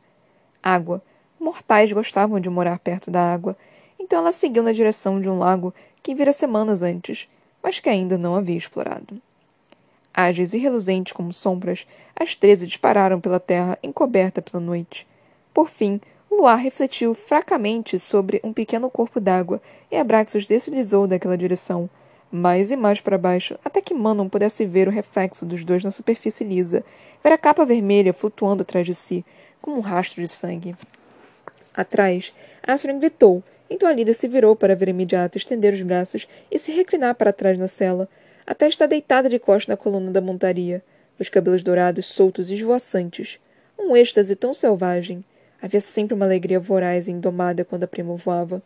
Água, 0.60 1.00
mortais 1.38 1.92
gostavam 1.92 2.40
de 2.40 2.50
morar 2.50 2.80
perto 2.80 3.12
da 3.12 3.32
água, 3.32 3.56
então 3.98 4.18
ela 4.18 4.32
seguiu 4.32 4.62
na 4.62 4.72
direção 4.72 5.20
de 5.20 5.28
um 5.28 5.38
lago 5.38 5.72
que 6.02 6.16
vira 6.16 6.32
semanas 6.32 6.82
antes, 6.82 7.28
mas 7.62 7.78
que 7.78 7.88
ainda 7.88 8.18
não 8.18 8.34
havia 8.34 8.56
explorado. 8.56 9.22
Ágeis 10.12 10.52
e 10.52 10.58
reluzentes 10.58 11.12
como 11.12 11.32
sombras, 11.32 11.86
as 12.14 12.34
treze 12.34 12.66
dispararam 12.66 13.20
pela 13.20 13.38
terra 13.38 13.78
encoberta 13.82 14.42
pela 14.42 14.62
noite. 14.62 15.06
Por 15.52 15.68
fim, 15.68 16.00
luar 16.36 16.56
refletiu 16.56 17.14
fracamente 17.14 17.98
sobre 17.98 18.40
um 18.44 18.52
pequeno 18.52 18.90
corpo 18.90 19.20
d'água 19.20 19.60
e 19.90 19.96
Abraxos 19.96 20.46
deslizou 20.46 21.06
daquela 21.06 21.36
direção, 21.36 21.88
mais 22.30 22.70
e 22.70 22.76
mais 22.76 23.00
para 23.00 23.16
baixo, 23.16 23.58
até 23.64 23.80
que 23.80 23.94
Manon 23.94 24.28
pudesse 24.28 24.64
ver 24.64 24.88
o 24.88 24.90
reflexo 24.90 25.46
dos 25.46 25.64
dois 25.64 25.84
na 25.84 25.90
superfície 25.90 26.44
lisa, 26.44 26.84
ver 27.22 27.32
a 27.32 27.38
capa 27.38 27.64
vermelha 27.64 28.12
flutuando 28.12 28.62
atrás 28.62 28.86
de 28.86 28.94
si, 28.94 29.24
como 29.60 29.76
um 29.76 29.80
rastro 29.80 30.20
de 30.20 30.28
sangue. 30.28 30.76
Atrás, 31.74 32.32
Astrid 32.62 32.98
gritou, 32.98 33.42
então 33.68 33.88
a 33.88 33.92
líder 33.92 34.14
se 34.14 34.28
virou 34.28 34.54
para 34.54 34.76
ver 34.76 34.88
imediato 34.88 35.38
estender 35.38 35.72
os 35.72 35.82
braços 35.82 36.28
e 36.50 36.58
se 36.58 36.72
reclinar 36.72 37.14
para 37.14 37.32
trás 37.32 37.58
na 37.58 37.68
cela, 37.68 38.08
até 38.46 38.68
estar 38.68 38.86
deitada 38.86 39.28
de 39.28 39.38
costas 39.38 39.68
na 39.68 39.76
coluna 39.76 40.10
da 40.10 40.20
montaria, 40.20 40.82
os 41.18 41.28
cabelos 41.28 41.62
dourados 41.62 42.06
soltos 42.06 42.50
e 42.50 42.54
esvoaçantes. 42.54 43.38
Um 43.78 43.96
êxtase 43.96 44.36
tão 44.36 44.52
selvagem. 44.52 45.24
Havia 45.64 45.80
sempre 45.80 46.12
uma 46.12 46.26
alegria 46.26 46.60
voraz 46.60 47.08
e 47.08 47.10
indomada 47.10 47.64
quando 47.64 47.84
a 47.84 47.86
prima 47.86 48.14
voava. 48.16 48.62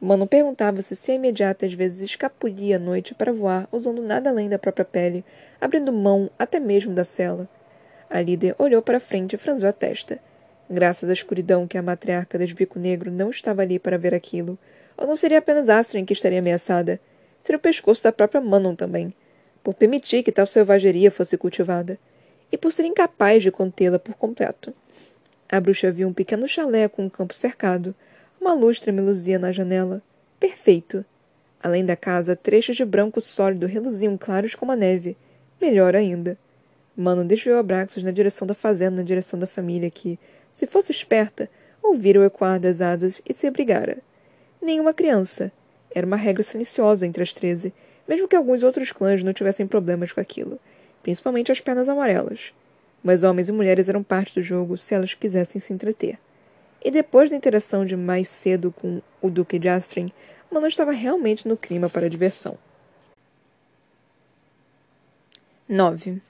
Mano 0.00 0.26
perguntava-se 0.26 0.96
se 0.96 1.12
a 1.12 1.14
imediata 1.14 1.66
às 1.66 1.74
vezes 1.74 2.00
escapulia 2.00 2.76
à 2.76 2.78
noite 2.78 3.14
para 3.14 3.34
voar 3.34 3.68
usando 3.70 4.00
nada 4.00 4.30
além 4.30 4.48
da 4.48 4.58
própria 4.58 4.82
pele, 4.82 5.22
abrindo 5.60 5.92
mão 5.92 6.30
até 6.38 6.58
mesmo 6.58 6.94
da 6.94 7.04
cela. 7.04 7.46
A 8.08 8.18
líder 8.22 8.54
olhou 8.58 8.80
para 8.80 8.98
frente 8.98 9.34
e 9.34 9.36
franziu 9.36 9.68
a 9.68 9.74
testa. 9.74 10.18
Graças 10.70 11.10
à 11.10 11.12
escuridão 11.12 11.68
que 11.68 11.76
a 11.76 11.82
matriarca 11.82 12.38
das 12.38 12.50
Bico 12.50 12.78
Negro 12.78 13.10
não 13.10 13.28
estava 13.28 13.60
ali 13.60 13.78
para 13.78 13.98
ver 13.98 14.14
aquilo. 14.14 14.58
Ou 14.96 15.06
não 15.06 15.16
seria 15.16 15.36
apenas 15.36 15.68
Astrid 15.68 16.06
que 16.06 16.14
estaria 16.14 16.38
ameaçada. 16.38 16.98
Seria 17.42 17.58
o 17.58 17.60
pescoço 17.60 18.02
da 18.04 18.10
própria 18.10 18.40
Manon 18.40 18.74
também, 18.74 19.12
por 19.62 19.74
permitir 19.74 20.22
que 20.22 20.32
tal 20.32 20.46
selvageria 20.46 21.10
fosse 21.10 21.36
cultivada. 21.36 21.98
e 22.50 22.56
por 22.56 22.72
ser 22.72 22.84
incapaz 22.84 23.42
de 23.42 23.50
contê-la 23.50 23.98
por 23.98 24.14
completo. 24.14 24.74
A 25.52 25.60
bruxa 25.60 25.92
viu 25.92 26.08
um 26.08 26.14
pequeno 26.14 26.48
chalé 26.48 26.88
com 26.88 27.04
um 27.04 27.10
campo 27.10 27.34
cercado. 27.34 27.94
Uma 28.40 28.54
luz 28.54 28.80
tremeluzia 28.80 29.38
na 29.38 29.52
janela. 29.52 30.00
Perfeito. 30.40 31.04
Além 31.62 31.84
da 31.84 31.94
casa, 31.94 32.34
trechos 32.34 32.74
de 32.74 32.86
branco 32.86 33.20
sólido 33.20 33.66
reluziam 33.66 34.16
claros 34.16 34.54
como 34.54 34.72
a 34.72 34.76
neve. 34.76 35.14
Melhor 35.60 35.94
ainda. 35.94 36.38
Mano 36.96 37.22
desviou 37.22 37.58
Abraxos 37.58 38.02
na 38.02 38.10
direção 38.10 38.46
da 38.46 38.54
fazenda, 38.54 38.96
na 38.96 39.02
direção 39.02 39.38
da 39.38 39.46
família 39.46 39.90
que, 39.90 40.18
se 40.50 40.66
fosse 40.66 40.90
esperta, 40.90 41.50
ouvira 41.82 42.18
o 42.18 42.24
ecoar 42.24 42.58
das 42.58 42.80
asas 42.80 43.20
e 43.28 43.34
se 43.34 43.46
abrigara. 43.46 43.98
Nenhuma 44.58 44.94
criança. 44.94 45.52
Era 45.94 46.06
uma 46.06 46.16
regra 46.16 46.42
silenciosa 46.42 47.06
entre 47.06 47.22
as 47.22 47.34
treze, 47.34 47.74
mesmo 48.08 48.26
que 48.26 48.36
alguns 48.36 48.62
outros 48.62 48.90
clãs 48.90 49.22
não 49.22 49.34
tivessem 49.34 49.66
problemas 49.66 50.12
com 50.12 50.20
aquilo, 50.20 50.58
principalmente 51.02 51.52
as 51.52 51.60
pernas 51.60 51.90
amarelas. 51.90 52.54
Mas 53.02 53.22
homens 53.22 53.48
e 53.48 53.52
mulheres 53.52 53.88
eram 53.88 54.02
parte 54.02 54.34
do 54.34 54.42
jogo 54.42 54.76
se 54.76 54.94
elas 54.94 55.14
quisessem 55.14 55.60
se 55.60 55.72
entreter. 55.72 56.18
E 56.84 56.90
depois 56.90 57.30
da 57.30 57.36
interação 57.36 57.84
de 57.84 57.96
mais 57.96 58.28
cedo 58.28 58.72
com 58.72 59.00
o 59.20 59.30
Duque 59.30 59.58
de 59.58 59.68
Astrin, 59.68 60.06
Mano 60.52 60.66
estava 60.66 60.92
realmente 60.92 61.48
no 61.48 61.56
clima 61.56 61.88
para 61.88 62.04
a 62.04 62.08
diversão. 62.10 62.58
9. 65.66 66.20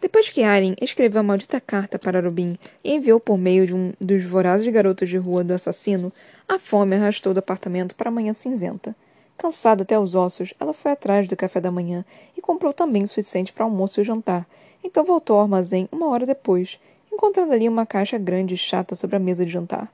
Depois 0.00 0.30
que 0.30 0.42
Aren 0.42 0.74
escreveu 0.80 1.20
a 1.20 1.22
maldita 1.22 1.60
carta 1.60 1.98
para 1.98 2.20
Robin 2.20 2.58
e 2.82 2.94
enviou 2.94 3.20
por 3.20 3.36
meio 3.36 3.66
de 3.66 3.74
um 3.74 3.92
dos 4.00 4.24
vorazes 4.24 4.66
garotos 4.72 5.10
de 5.10 5.18
rua 5.18 5.44
do 5.44 5.52
assassino, 5.52 6.10
a 6.48 6.58
fome 6.58 6.96
arrastou 6.96 7.34
do 7.34 7.40
apartamento 7.40 7.94
para 7.94 8.08
a 8.08 8.12
manhã 8.12 8.32
cinzenta. 8.32 8.96
Cansada 9.36 9.82
até 9.82 9.98
os 9.98 10.14
ossos, 10.14 10.54
ela 10.58 10.72
foi 10.72 10.92
atrás 10.92 11.28
do 11.28 11.36
café 11.36 11.60
da 11.60 11.70
manhã 11.70 12.02
e 12.34 12.40
comprou 12.40 12.72
também 12.72 13.02
o 13.02 13.08
suficiente 13.08 13.52
para 13.52 13.64
almoço 13.64 14.00
e 14.00 14.04
jantar. 14.04 14.46
Então 14.86 15.04
voltou 15.04 15.34
ao 15.36 15.42
armazém 15.42 15.88
uma 15.90 16.08
hora 16.10 16.24
depois, 16.24 16.78
encontrando 17.12 17.52
ali 17.52 17.68
uma 17.68 17.84
caixa 17.84 18.16
grande 18.16 18.54
e 18.54 18.56
chata 18.56 18.94
sobre 18.94 19.16
a 19.16 19.18
mesa 19.18 19.44
de 19.44 19.50
jantar. 19.50 19.92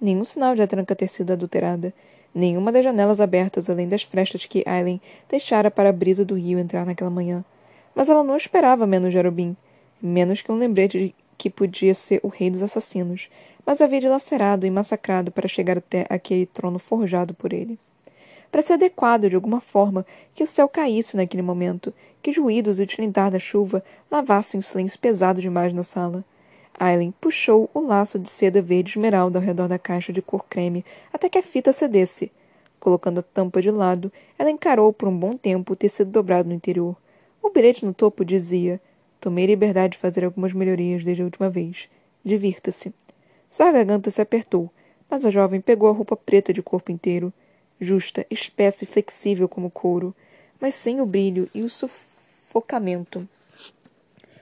Nenhum 0.00 0.24
sinal 0.24 0.54
de 0.54 0.62
a 0.62 0.66
tranca 0.66 0.96
ter 0.96 1.08
sido 1.08 1.30
adulterada. 1.30 1.92
Nenhuma 2.34 2.72
das 2.72 2.82
janelas 2.82 3.20
abertas 3.20 3.68
além 3.68 3.86
das 3.86 4.02
frestas 4.02 4.46
que 4.46 4.64
Aileen 4.66 4.98
deixara 5.28 5.70
para 5.70 5.90
a 5.90 5.92
brisa 5.92 6.24
do 6.24 6.36
rio 6.36 6.58
entrar 6.58 6.86
naquela 6.86 7.10
manhã. 7.10 7.44
Mas 7.94 8.08
ela 8.08 8.24
não 8.24 8.34
esperava 8.34 8.86
menos 8.86 9.12
Jarubim, 9.12 9.54
menos 10.00 10.40
que 10.40 10.50
um 10.50 10.56
lembrete 10.56 10.98
de 10.98 11.14
que 11.36 11.50
podia 11.50 11.94
ser 11.94 12.18
o 12.22 12.28
rei 12.28 12.50
dos 12.50 12.62
assassinos, 12.62 13.28
mas 13.66 13.82
havia 13.82 14.00
dilacerado 14.00 14.64
e 14.64 14.70
massacrado 14.70 15.30
para 15.30 15.48
chegar 15.48 15.76
até 15.76 16.06
aquele 16.08 16.46
trono 16.46 16.78
forjado 16.78 17.34
por 17.34 17.52
ele. 17.52 17.78
Para 18.50 18.62
ser 18.62 18.74
adequado 18.74 19.28
de 19.28 19.36
alguma 19.36 19.60
forma 19.60 20.04
que 20.34 20.42
o 20.42 20.46
céu 20.46 20.68
caísse 20.68 21.16
naquele 21.16 21.42
momento, 21.42 21.94
que 22.22 22.32
ruídos 22.32 22.78
e 22.78 22.82
o 22.82 22.86
tilintar 22.86 23.30
da 23.30 23.38
chuva 23.38 23.82
lavassem 24.10 24.58
o 24.58 24.62
silêncio 24.62 24.98
pesado 24.98 25.40
demais 25.40 25.72
na 25.72 25.82
sala. 25.82 26.24
Aileen 26.78 27.12
puxou 27.20 27.70
o 27.74 27.80
laço 27.80 28.18
de 28.18 28.28
seda 28.30 28.60
verde 28.62 28.92
esmeralda 28.92 29.38
ao 29.38 29.44
redor 29.44 29.68
da 29.68 29.78
caixa 29.78 30.12
de 30.12 30.22
cor 30.22 30.44
creme 30.48 30.84
até 31.12 31.28
que 31.28 31.38
a 31.38 31.42
fita 31.42 31.72
cedesse. 31.72 32.32
Colocando 32.80 33.20
a 33.20 33.22
tampa 33.22 33.60
de 33.60 33.70
lado, 33.70 34.10
ela 34.38 34.50
encarou 34.50 34.90
por 34.92 35.06
um 35.06 35.16
bom 35.16 35.34
tempo 35.36 35.74
o 35.74 35.76
tecido 35.76 36.10
dobrado 36.10 36.48
no 36.48 36.54
interior. 36.54 36.96
O 37.42 37.50
bilhete 37.50 37.84
no 37.84 37.92
topo 37.92 38.24
dizia: 38.24 38.80
Tomei 39.20 39.44
liberdade 39.46 39.92
de 39.92 39.98
fazer 39.98 40.24
algumas 40.24 40.54
melhorias 40.54 41.04
desde 41.04 41.22
a 41.22 41.26
última 41.26 41.50
vez. 41.50 41.88
Divirta-se. 42.24 42.94
Sua 43.50 43.70
garganta 43.70 44.10
se 44.10 44.22
apertou, 44.22 44.70
mas 45.10 45.24
a 45.26 45.30
jovem 45.30 45.60
pegou 45.60 45.90
a 45.90 45.92
roupa 45.92 46.16
preta 46.16 46.52
de 46.52 46.62
corpo 46.62 46.90
inteiro, 46.90 47.30
justa, 47.80 48.26
espessa 48.30 48.84
e 48.84 48.86
flexível 48.86 49.48
como 49.48 49.70
couro, 49.70 50.14
mas 50.60 50.74
sem 50.74 51.00
o 51.00 51.06
brilho 51.06 51.48
e 51.54 51.62
o 51.62 51.70
sufocamento. 51.70 53.26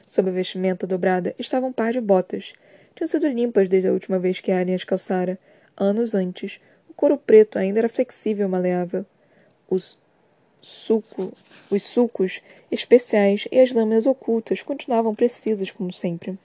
Sob 0.06 0.28
a 0.28 0.32
vestimenta 0.32 0.86
dobrada 0.86 1.34
estava 1.38 1.66
um 1.66 1.72
par 1.72 1.92
de 1.92 2.00
botas. 2.00 2.54
Tinham 2.94 3.06
sido 3.06 3.28
limpas 3.28 3.68
desde 3.68 3.88
a 3.88 3.92
última 3.92 4.18
vez 4.18 4.40
que 4.40 4.50
Arya 4.50 4.74
as 4.74 4.82
calçara, 4.82 5.38
anos 5.76 6.14
antes. 6.14 6.60
O 6.88 6.94
couro 6.94 7.16
preto 7.16 7.58
ainda 7.58 7.78
era 7.78 7.88
flexível 7.88 8.46
e 8.46 8.50
maleável. 8.50 9.06
Os 9.70 9.98
suco, 10.60 11.32
os 11.70 11.82
sucos 11.82 12.40
especiais 12.70 13.46
e 13.52 13.60
as 13.60 13.70
lâminas 13.72 14.06
ocultas 14.06 14.62
continuavam 14.62 15.14
precisas 15.14 15.70
como 15.70 15.92
sempre. 15.92 16.38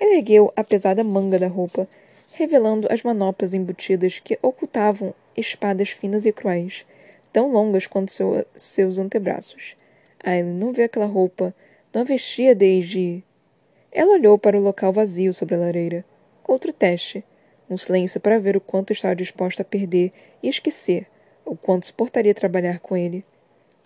Ele 0.00 0.16
ergueu 0.16 0.52
a 0.56 0.64
pesada 0.64 1.04
manga 1.04 1.38
da 1.38 1.46
roupa, 1.46 1.86
revelando 2.36 2.88
as 2.90 3.00
manoplas 3.04 3.54
embutidas 3.54 4.18
que 4.18 4.36
ocultavam 4.42 5.14
espadas 5.36 5.90
finas 5.90 6.26
e 6.26 6.32
cruéis, 6.32 6.84
tão 7.32 7.52
longas 7.52 7.86
quanto 7.86 8.10
seu, 8.10 8.44
seus 8.56 8.98
antebraços. 8.98 9.76
Aileen 10.22 10.56
não 10.56 10.72
viu 10.72 10.84
aquela 10.84 11.06
roupa, 11.06 11.54
não 11.92 12.02
a 12.02 12.04
vestia 12.04 12.52
desde. 12.52 13.22
Ela 13.92 14.14
olhou 14.14 14.36
para 14.36 14.58
o 14.58 14.60
local 14.60 14.92
vazio 14.92 15.32
sobre 15.32 15.54
a 15.54 15.58
lareira. 15.58 16.04
Outro 16.46 16.72
teste. 16.72 17.24
Um 17.70 17.78
silêncio 17.78 18.20
para 18.20 18.40
ver 18.40 18.56
o 18.56 18.60
quanto 18.60 18.92
estava 18.92 19.14
disposta 19.14 19.62
a 19.62 19.64
perder 19.64 20.12
e 20.42 20.48
esquecer, 20.48 21.06
o 21.44 21.56
quanto 21.56 21.86
suportaria 21.86 22.34
trabalhar 22.34 22.80
com 22.80 22.96
ele. 22.96 23.24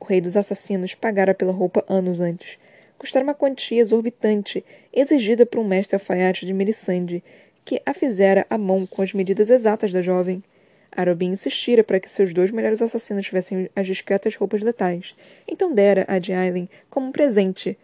O 0.00 0.06
rei 0.06 0.22
dos 0.22 0.36
assassinos 0.36 0.94
pagara 0.94 1.34
pela 1.34 1.52
roupa 1.52 1.84
anos 1.86 2.18
antes. 2.18 2.58
Custara 2.96 3.24
uma 3.24 3.34
quantia 3.34 3.80
exorbitante, 3.80 4.64
exigida 4.92 5.44
por 5.44 5.60
um 5.60 5.64
mestre 5.64 5.94
alfaiate 5.96 6.46
de 6.46 6.52
Melisande, 6.52 7.22
que 7.68 7.82
a 7.84 7.92
fizera 7.92 8.46
à 8.48 8.56
mão 8.56 8.86
com 8.86 9.02
as 9.02 9.12
medidas 9.12 9.50
exatas 9.50 9.92
da 9.92 10.00
jovem. 10.00 10.42
Arobin 10.90 11.32
insistira 11.32 11.84
para 11.84 12.00
que 12.00 12.10
seus 12.10 12.32
dois 12.32 12.50
melhores 12.50 12.80
assassinos 12.80 13.26
tivessem 13.26 13.68
as 13.76 13.86
discretas 13.86 14.34
roupas 14.36 14.62
letais, 14.62 15.14
então 15.46 15.74
dera 15.74 16.06
a 16.08 16.18
de 16.18 16.32
Aileen 16.32 16.66
como 16.88 17.08
um 17.08 17.12
presente, 17.12 17.76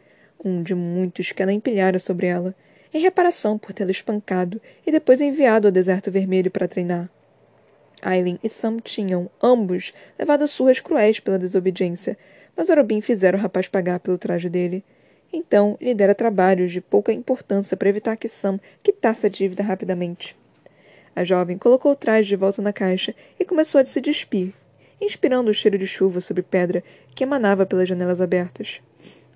um 0.42 0.62
de 0.62 0.74
muitos 0.74 1.32
que 1.32 1.42
ela 1.42 1.52
empilhara 1.52 1.98
sobre 1.98 2.26
ela, 2.26 2.54
em 2.94 3.02
reparação 3.02 3.58
por 3.58 3.74
tê-la 3.74 3.90
espancado 3.90 4.58
e 4.86 4.90
depois 4.90 5.20
enviado 5.20 5.68
ao 5.68 5.72
deserto 5.72 6.10
vermelho 6.10 6.50
para 6.50 6.66
treinar. 6.66 7.10
Aileen 8.00 8.38
e 8.42 8.48
Sam 8.48 8.78
tinham, 8.78 9.28
ambos, 9.42 9.92
levado 10.18 10.48
surras 10.48 10.80
cruéis 10.80 11.20
pela 11.20 11.38
desobediência, 11.38 12.16
mas 12.56 12.70
Arobin 12.70 13.02
fizera 13.02 13.36
o 13.36 13.40
rapaz 13.40 13.68
pagar 13.68 14.00
pelo 14.00 14.16
traje 14.16 14.48
dele. 14.48 14.82
Então 15.36 15.76
lhe 15.80 15.92
dera 15.92 16.14
trabalhos 16.14 16.70
de 16.70 16.80
pouca 16.80 17.12
importância 17.12 17.76
para 17.76 17.88
evitar 17.88 18.16
que 18.16 18.28
Sam 18.28 18.60
quitasse 18.84 19.26
a 19.26 19.28
dívida 19.28 19.64
rapidamente. 19.64 20.36
A 21.16 21.24
jovem 21.24 21.58
colocou 21.58 21.90
o 21.90 21.96
traje 21.96 22.28
de 22.28 22.36
volta 22.36 22.62
na 22.62 22.72
caixa 22.72 23.12
e 23.38 23.44
começou 23.44 23.80
a 23.80 23.84
se 23.84 24.00
despir, 24.00 24.54
inspirando 25.00 25.50
o 25.50 25.54
cheiro 25.54 25.76
de 25.76 25.88
chuva 25.88 26.20
sobre 26.20 26.44
pedra 26.44 26.84
que 27.16 27.24
emanava 27.24 27.66
pelas 27.66 27.88
janelas 27.88 28.20
abertas. 28.20 28.80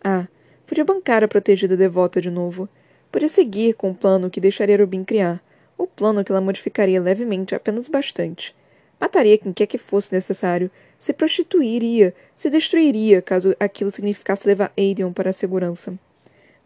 Ah, 0.03 0.29
podia 0.69 0.85
bancar 0.85 1.25
a 1.25 1.29
protegida 1.29 1.77
devota 1.77 2.21
de 2.21 2.31
novo. 2.31 2.69
Podia 3.11 3.29
seguir 3.29 3.75
com 3.75 3.91
o 3.91 3.95
plano 3.95 4.31
que 4.31 4.41
deixaria 4.41 4.77
Rubin 4.77 5.03
criar, 5.03 5.43
o 5.77 5.85
plano 5.85 6.23
que 6.23 6.31
ela 6.31 6.41
modificaria 6.41 7.01
levemente 7.01 7.57
apenas 7.57 7.89
bastante. 7.89 8.55
Mataria 9.01 9.39
quem 9.39 9.53
quer 9.53 9.67
que 9.67 9.79
fosse 9.79 10.13
necessário, 10.13 10.71
se 10.99 11.13
prostituiria, 11.13 12.15
se 12.35 12.51
destruiria 12.51 13.23
caso 13.23 13.55
aquilo 13.61 13.91
significasse 13.91 14.47
levar 14.47 14.73
Aiden 14.77 15.13
para 15.13 15.31
a 15.31 15.33
segurança. 15.33 15.95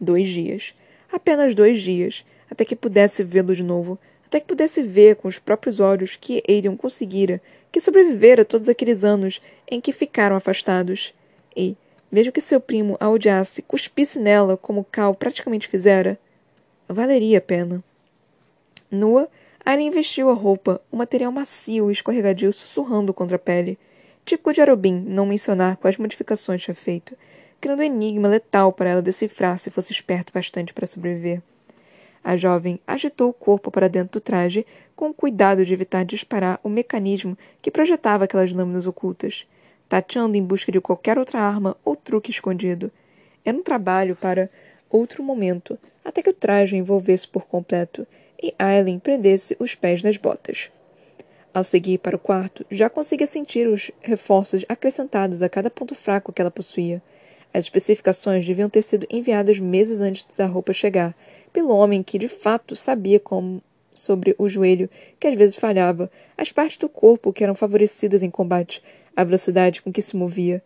Dois 0.00 0.28
dias. 0.28 0.74
Apenas 1.12 1.54
dois 1.54 1.82
dias, 1.82 2.24
até 2.50 2.64
que 2.64 2.74
pudesse 2.74 3.22
vê-lo 3.22 3.54
de 3.54 3.62
novo, 3.62 3.98
até 4.26 4.40
que 4.40 4.46
pudesse 4.46 4.82
ver 4.82 5.16
com 5.16 5.28
os 5.28 5.38
próprios 5.38 5.78
olhos 5.78 6.16
que 6.16 6.42
Aiden 6.48 6.74
conseguira, 6.76 7.40
que 7.70 7.80
sobrevivera 7.80 8.44
todos 8.44 8.68
aqueles 8.68 9.04
anos 9.04 9.42
em 9.70 9.80
que 9.80 9.92
ficaram 9.92 10.36
afastados. 10.36 11.14
E, 11.54 11.76
mesmo 12.10 12.32
que 12.32 12.40
seu 12.40 12.60
primo 12.60 12.96
a 12.98 13.10
odiasse, 13.10 13.60
cuspisse 13.60 14.18
nela 14.18 14.56
como 14.56 14.86
Cal 14.90 15.14
praticamente 15.14 15.68
fizera, 15.68 16.18
valeria 16.88 17.38
a 17.38 17.40
pena. 17.42 17.84
Nua, 18.90 19.28
Aileen 19.64 19.90
vestiu 19.92 20.28
a 20.28 20.34
roupa, 20.34 20.80
um 20.92 20.96
material 20.96 21.30
macio 21.30 21.88
e 21.88 21.92
escorregadio 21.92 22.52
sussurrando 22.52 23.14
contra 23.14 23.36
a 23.36 23.38
pele. 23.38 23.78
Típico 24.24 24.52
de 24.52 24.60
Arobin 24.60 25.04
não 25.06 25.24
mencionar 25.24 25.76
quais 25.76 25.96
modificações 25.98 26.62
tinha 26.62 26.74
feito, 26.74 27.16
criando 27.60 27.78
um 27.78 27.84
enigma 27.84 28.26
letal 28.26 28.72
para 28.72 28.90
ela 28.90 29.02
decifrar 29.02 29.56
se 29.58 29.70
fosse 29.70 29.92
esperto 29.92 30.32
bastante 30.32 30.74
para 30.74 30.86
sobreviver. 30.86 31.40
A 32.24 32.36
jovem 32.36 32.80
agitou 32.84 33.30
o 33.30 33.32
corpo 33.32 33.70
para 33.70 33.88
dentro 33.88 34.18
do 34.18 34.20
traje, 34.20 34.66
com 34.96 35.10
o 35.10 35.14
cuidado 35.14 35.64
de 35.64 35.72
evitar 35.72 36.04
disparar 36.04 36.58
o 36.64 36.68
mecanismo 36.68 37.38
que 37.60 37.70
projetava 37.70 38.24
aquelas 38.24 38.52
lâminas 38.52 38.88
ocultas, 38.88 39.46
tateando 39.88 40.36
em 40.36 40.42
busca 40.42 40.72
de 40.72 40.80
qualquer 40.80 41.18
outra 41.18 41.40
arma 41.40 41.76
ou 41.84 41.94
truque 41.94 42.32
escondido. 42.32 42.90
Era 43.44 43.56
um 43.56 43.62
trabalho 43.62 44.16
para 44.16 44.50
outro 44.90 45.22
momento, 45.22 45.78
até 46.04 46.20
que 46.20 46.30
o 46.30 46.34
traje 46.34 46.76
envolvesse 46.76 47.28
por 47.28 47.44
completo 47.46 48.04
e 48.42 48.54
Aileen 48.58 48.98
prendesse 48.98 49.56
os 49.58 49.74
pés 49.74 50.02
nas 50.02 50.16
botas. 50.16 50.70
Ao 51.54 51.62
seguir 51.62 51.98
para 51.98 52.16
o 52.16 52.18
quarto, 52.18 52.64
já 52.70 52.88
conseguia 52.88 53.26
sentir 53.26 53.68
os 53.68 53.90
reforços 54.00 54.64
acrescentados 54.68 55.42
a 55.42 55.48
cada 55.48 55.70
ponto 55.70 55.94
fraco 55.94 56.32
que 56.32 56.40
ela 56.40 56.50
possuía. 56.50 57.02
As 57.52 57.64
especificações 57.64 58.46
deviam 58.46 58.70
ter 58.70 58.82
sido 58.82 59.06
enviadas 59.10 59.58
meses 59.58 60.00
antes 60.00 60.24
da 60.36 60.46
roupa 60.46 60.72
chegar, 60.72 61.14
pelo 61.52 61.76
homem 61.76 62.02
que 62.02 62.18
de 62.18 62.28
fato 62.28 62.74
sabia 62.74 63.20
como 63.20 63.62
sobre 63.92 64.34
o 64.38 64.48
joelho, 64.48 64.88
que 65.20 65.26
às 65.26 65.36
vezes 65.36 65.56
falhava, 65.56 66.10
as 66.36 66.50
partes 66.50 66.78
do 66.78 66.88
corpo 66.88 67.32
que 67.32 67.44
eram 67.44 67.54
favorecidas 67.54 68.22
em 68.22 68.30
combate, 68.30 68.82
a 69.14 69.22
velocidade 69.22 69.82
com 69.82 69.92
que 69.92 70.00
se 70.00 70.16
movia. 70.16 70.62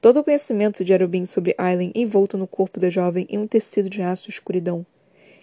Todo 0.00 0.18
o 0.18 0.24
conhecimento 0.24 0.84
de 0.84 0.92
Arubin 0.92 1.24
sobre 1.24 1.54
Aileen 1.56 1.92
envolto 1.94 2.36
no 2.36 2.48
corpo 2.48 2.80
da 2.80 2.90
jovem 2.90 3.26
em 3.30 3.38
um 3.38 3.46
tecido 3.46 3.88
de 3.88 4.02
aço 4.02 4.28
escuridão. 4.28 4.84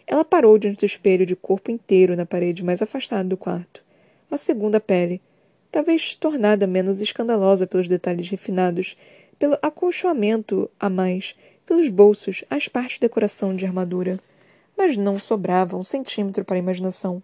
Ela 0.07 0.25
parou 0.25 0.57
diante 0.57 0.79
do 0.79 0.85
espelho 0.85 1.25
de 1.25 1.35
corpo 1.35 1.71
inteiro 1.71 2.15
na 2.15 2.25
parede 2.25 2.63
mais 2.63 2.81
afastada 2.81 3.27
do 3.27 3.37
quarto. 3.37 3.83
Uma 4.29 4.37
segunda 4.37 4.79
pele, 4.79 5.21
talvez 5.71 6.15
tornada 6.15 6.67
menos 6.67 7.01
escandalosa 7.01 7.65
pelos 7.65 7.87
detalhes 7.87 8.29
refinados, 8.29 8.97
pelo 9.37 9.57
acolchoamento 9.61 10.69
a 10.79 10.89
mais, 10.89 11.35
pelos 11.65 11.87
bolsos, 11.87 12.43
as 12.49 12.67
partes 12.67 12.95
de 12.95 13.01
decoração 13.01 13.55
de 13.55 13.65
armadura. 13.65 14.19
Mas 14.77 14.97
não 14.97 15.17
sobrava 15.19 15.77
um 15.77 15.83
centímetro 15.83 16.43
para 16.43 16.55
a 16.55 16.59
imaginação. 16.59 17.21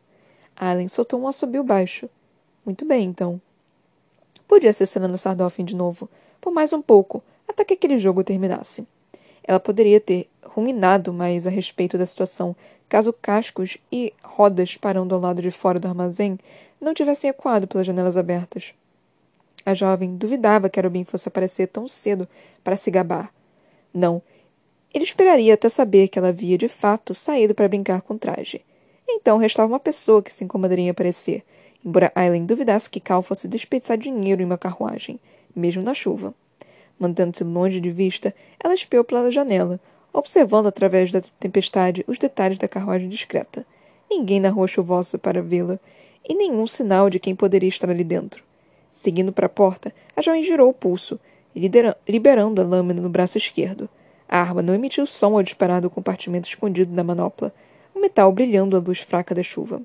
Allen 0.56 0.88
soltou 0.88 1.20
um 1.20 1.28
assobio 1.28 1.64
baixo. 1.64 2.10
Muito 2.66 2.86
bem, 2.86 3.06
então. 3.06 3.42
Podia 4.48 4.72
ser 4.72 4.86
Senana 4.86 5.18
Sardoffin 5.18 5.66
de 5.66 5.76
novo, 5.76 6.10
por 6.40 6.54
mais 6.54 6.72
um 6.72 6.82
pouco, 6.82 7.22
até 7.48 7.66
que 7.66 7.74
aquele 7.74 8.00
jogo 8.00 8.24
terminasse. 8.24 8.88
Ela 9.48 9.60
poderia 9.60 10.02
ter 10.02 10.30
ruminado 10.44 11.14
mais 11.14 11.48
a 11.48 11.50
respeito 11.50 11.98
da 11.98 12.06
situação 12.06 12.56
caso 12.90 13.14
cascos 13.14 13.78
e 13.92 14.14
rodas 14.24 14.76
parando 14.78 15.16
ao 15.16 15.22
lado 15.22 15.42
de 15.42 15.52
fora 15.52 15.80
do 15.80 15.88
armazém 15.88 16.38
não 16.80 16.94
tivessem 16.94 17.30
ecoado 17.30 17.68
pelas 17.68 17.88
janelas 17.88 18.18
abertas. 18.18 18.74
A 19.66 19.74
jovem 19.74 20.16
duvidava 20.16 20.70
que 20.70 20.80
Arubin 20.80 21.04
fosse 21.04 21.28
aparecer 21.28 21.68
tão 21.68 21.88
cedo 21.88 22.28
para 22.64 22.76
se 22.76 22.92
gabar. 22.92 23.34
Não, 23.94 24.22
ele 24.94 25.04
esperaria 25.04 25.54
até 25.54 25.70
saber 25.70 26.08
que 26.08 26.18
ela 26.18 26.30
havia 26.30 26.58
de 26.58 26.68
fato 26.68 27.14
saído 27.14 27.54
para 27.54 27.68
brincar 27.68 28.02
com 28.02 28.14
o 28.14 28.20
traje. 28.20 28.62
Então 29.08 29.38
restava 29.38 29.72
uma 29.72 29.80
pessoa 29.80 30.22
que 30.22 30.34
se 30.34 30.44
incomodaria 30.44 30.86
em 30.86 30.90
aparecer, 30.90 31.44
embora 31.86 32.12
Aileen 32.16 32.46
duvidasse 32.46 32.90
que 32.90 33.00
Cal 33.00 33.22
fosse 33.22 33.48
desperdiçar 33.48 33.98
dinheiro 33.98 34.42
em 34.42 34.46
uma 34.46 34.58
carruagem, 34.58 35.20
mesmo 35.56 35.82
na 35.82 35.94
chuva. 35.94 36.34
Mantendo-se 37.00 37.44
longe 37.44 37.80
de 37.80 37.92
vista, 37.92 38.34
ela 38.60 38.74
espiou 38.74 39.04
pela 39.04 39.32
janela, 39.32 39.80
observando 40.12 40.68
através 40.68 41.12
da 41.12 41.22
tempestade 41.22 42.04
os 42.08 42.18
detalhes 42.18 42.58
da 42.58 42.68
carruagem 42.68 43.08
discreta. 43.08 43.66
Ninguém 44.10 44.40
na 44.40 44.50
rua 44.50 44.68
chuvosa 44.68 45.18
para 45.18 45.42
vê-la, 45.42 45.80
e 46.28 46.34
nenhum 46.34 46.66
sinal 46.66 47.10
de 47.10 47.20
quem 47.20 47.36
poderia 47.36 47.70
estar 47.70 47.90
ali 47.90 48.04
dentro. 48.04 48.44
Seguindo 48.92 49.32
para 49.32 49.46
a 49.46 49.50
porta, 49.50 49.94
a 50.16 50.22
jovem 50.22 50.44
girou 50.44 50.70
o 50.70 50.74
pulso, 50.74 51.20
liberando 52.08 52.62
a 52.62 52.66
lâmina 52.66 53.02
no 53.02 53.10
braço 53.10 53.38
esquerdo. 53.38 53.88
A 54.28 54.40
arma 54.40 54.62
não 54.62 54.74
emitiu 54.74 55.06
som 55.06 55.36
ao 55.36 55.44
disparar 55.44 55.82
do 55.82 55.90
compartimento 55.90 56.48
escondido 56.48 56.94
da 56.94 57.04
manopla, 57.04 57.54
o 57.94 58.00
metal 58.00 58.32
brilhando 58.32 58.76
à 58.76 58.80
luz 58.80 59.00
fraca 59.00 59.34
da 59.34 59.44
chuva. 59.44 59.82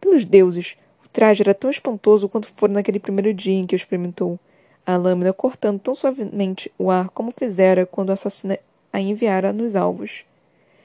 Pelos 0.00 0.24
deuses, 0.24 0.76
o 1.04 1.08
traje 1.08 1.42
era 1.42 1.54
tão 1.54 1.70
espantoso 1.70 2.28
quanto 2.28 2.52
fora 2.54 2.72
naquele 2.72 2.98
primeiro 3.00 3.32
dia 3.34 3.54
em 3.54 3.66
que 3.66 3.74
o 3.74 3.76
experimentou, 3.76 4.38
a 4.84 4.96
lâmina 4.96 5.32
cortando 5.32 5.78
tão 5.80 5.94
suavemente 5.94 6.72
o 6.78 6.90
ar 6.90 7.08
como 7.08 7.32
fizera 7.36 7.86
quando 7.86 8.10
o 8.10 8.12
assassino 8.12 8.56
a 8.92 9.00
enviara 9.00 9.52
nos 9.52 9.74
alvos. 9.74 10.24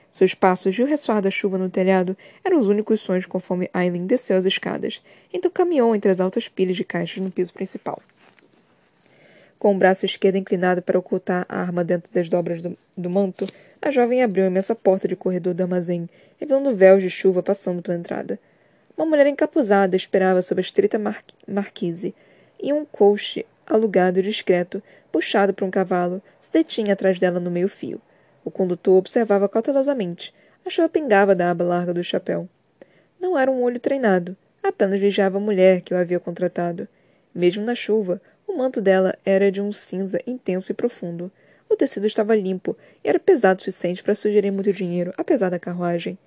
Seus 0.10 0.34
passos 0.34 0.76
e 0.76 0.82
o 0.82 0.86
ressoar 0.86 1.22
da 1.22 1.30
chuva 1.30 1.58
no 1.58 1.70
telhado 1.70 2.16
eram 2.44 2.60
os 2.60 2.68
únicos 2.68 3.02
sons 3.02 3.26
conforme 3.26 3.70
Aileen 3.74 4.08
desceu 4.08 4.38
as 4.38 4.46
escadas, 4.46 5.02
então 5.34 5.52
caminhou 5.52 5.94
entre 5.96 6.10
as 6.10 6.20
altas 6.20 6.48
pilhas 6.48 6.78
de 6.78 6.84
caixas 6.84 7.22
no 7.22 7.30
piso 7.30 7.54
principal. 7.54 8.02
Com 9.60 9.76
o 9.76 9.78
braço 9.78 10.06
esquerdo 10.06 10.38
inclinado 10.38 10.82
para 10.82 10.98
ocultar 10.98 11.46
a 11.50 11.60
arma 11.60 11.84
dentro 11.84 12.12
das 12.14 12.30
dobras 12.30 12.62
do, 12.62 12.78
do 12.96 13.10
manto, 13.10 13.46
a 13.82 13.92
jovem 13.92 14.24
abriu 14.24 14.46
a 14.46 14.48
imensa 14.48 14.76
porta 14.76 15.08
de 15.08 15.16
corredor 15.16 15.54
do 15.54 15.64
armazém, 15.64 16.10
revelando 16.40 16.76
véus 16.76 17.02
de 17.02 17.10
chuva 17.10 17.44
passando 17.44 17.82
pela 17.82 17.98
entrada. 17.98 18.40
Uma 18.96 19.06
mulher 19.06 19.28
encapuzada 19.28 19.96
esperava 19.96 20.42
sob 20.42 20.60
a 20.60 20.64
estreita 20.64 20.98
mar 20.98 21.24
marquise, 21.48 22.16
e 22.62 22.72
um 22.74 22.86
coche 22.86 23.46
alugado 23.68 24.20
e 24.20 24.24
discreto, 24.24 24.82
puxado 25.12 25.54
por 25.54 25.66
um 25.66 25.72
cavalo, 25.72 26.22
se 26.40 26.52
detinha 26.52 26.94
atrás 26.94 27.20
dela 27.20 27.40
no 27.40 27.52
meio-fio. 27.52 28.02
O 28.44 28.50
condutor 28.50 28.98
observava 28.98 29.50
cautelosamente. 29.50 30.34
A 30.66 30.70
chuva 30.70 30.88
pingava 30.88 31.36
da 31.36 31.52
aba 31.52 31.64
larga 31.64 31.94
do 31.94 32.04
chapéu. 32.04 32.48
Não 33.20 33.38
era 33.38 33.52
um 33.52 33.62
olho 33.62 33.80
treinado, 33.80 34.36
apenas 34.64 35.00
vigiava 35.00 35.38
a 35.38 35.42
mulher 35.42 35.82
que 35.82 35.94
o 35.94 35.98
havia 35.98 36.20
contratado. 36.20 36.88
Mesmo 37.34 37.64
na 37.64 37.76
chuva, 37.76 38.22
o 38.48 38.56
manto 38.56 38.82
dela 38.82 39.18
era 39.26 39.52
de 39.52 39.62
um 39.62 39.72
cinza 39.72 40.20
intenso 40.26 40.72
e 40.72 40.76
profundo. 40.76 41.32
O 41.70 41.76
tecido 41.76 42.08
estava 42.08 42.36
limpo 42.36 42.78
e 43.04 43.10
era 43.10 43.20
pesado 43.20 43.60
o 43.60 43.64
suficiente 43.64 44.02
para 44.02 44.16
sugerir 44.16 44.52
muito 44.52 44.72
dinheiro, 44.72 45.14
apesar 45.18 45.50
da 45.50 45.60
carruagem. 45.60 46.18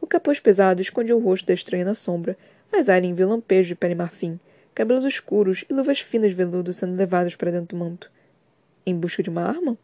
O 0.00 0.06
capuz 0.06 0.38
pesado 0.38 0.80
escondia 0.80 1.16
o 1.16 1.20
rosto 1.20 1.46
da 1.46 1.54
estranha 1.54 1.84
na 1.84 1.94
sombra, 1.94 2.36
mas 2.70 2.88
Aileen 2.88 3.14
viu 3.14 3.28
lampejos 3.28 3.68
de 3.68 3.74
pele 3.74 3.94
marfim, 3.94 4.38
cabelos 4.74 5.04
escuros 5.04 5.64
e 5.68 5.72
luvas 5.72 6.00
finas 6.00 6.30
de 6.30 6.34
veludo 6.34 6.72
sendo 6.72 6.96
levadas 6.96 7.36
para 7.36 7.50
dentro 7.50 7.76
do 7.76 7.84
manto. 7.84 8.10
Em 8.84 8.94
busca 8.94 9.22
de 9.22 9.30
uma 9.30 9.44
arma? 9.44 9.78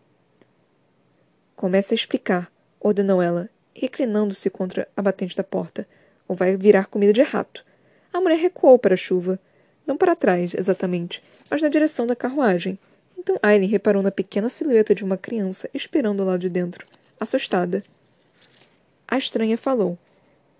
Comece 1.55 1.94
a 1.94 1.96
explicar, 1.96 2.50
ordenou 2.81 3.22
ela, 3.22 3.48
reclinando-se 3.74 4.50
contra 4.50 4.88
a 4.96 5.03
batente 5.03 5.37
da 5.37 5.44
porta, 5.44 5.87
ou 6.26 6.35
vai 6.35 6.57
virar 6.57 6.87
comida 6.87 7.12
de 7.12 7.22
rato. 7.22 7.64
A 8.12 8.20
mulher 8.20 8.38
recuou 8.38 8.79
para 8.79 8.94
a 8.94 8.96
chuva, 8.96 9.38
não 9.87 9.96
para 9.96 10.16
trás, 10.16 10.55
exatamente, 10.55 11.22
mas 11.48 11.62
na 11.62 11.68
direção 11.68 12.07
da 12.07 12.16
carruagem. 12.16 12.79
Então 13.16 13.38
Aileen 13.42 13.70
reparou 13.70 14.03
na 14.03 14.11
pequena 14.11 14.48
silhueta 14.48 14.94
de 14.94 15.05
uma 15.05 15.16
criança 15.16 15.68
esperando 15.72 16.24
lado 16.24 16.40
de 16.40 16.48
dentro, 16.48 16.87
assustada. 17.18 17.85
A 19.07 19.18
estranha 19.18 19.59
falou. 19.59 19.98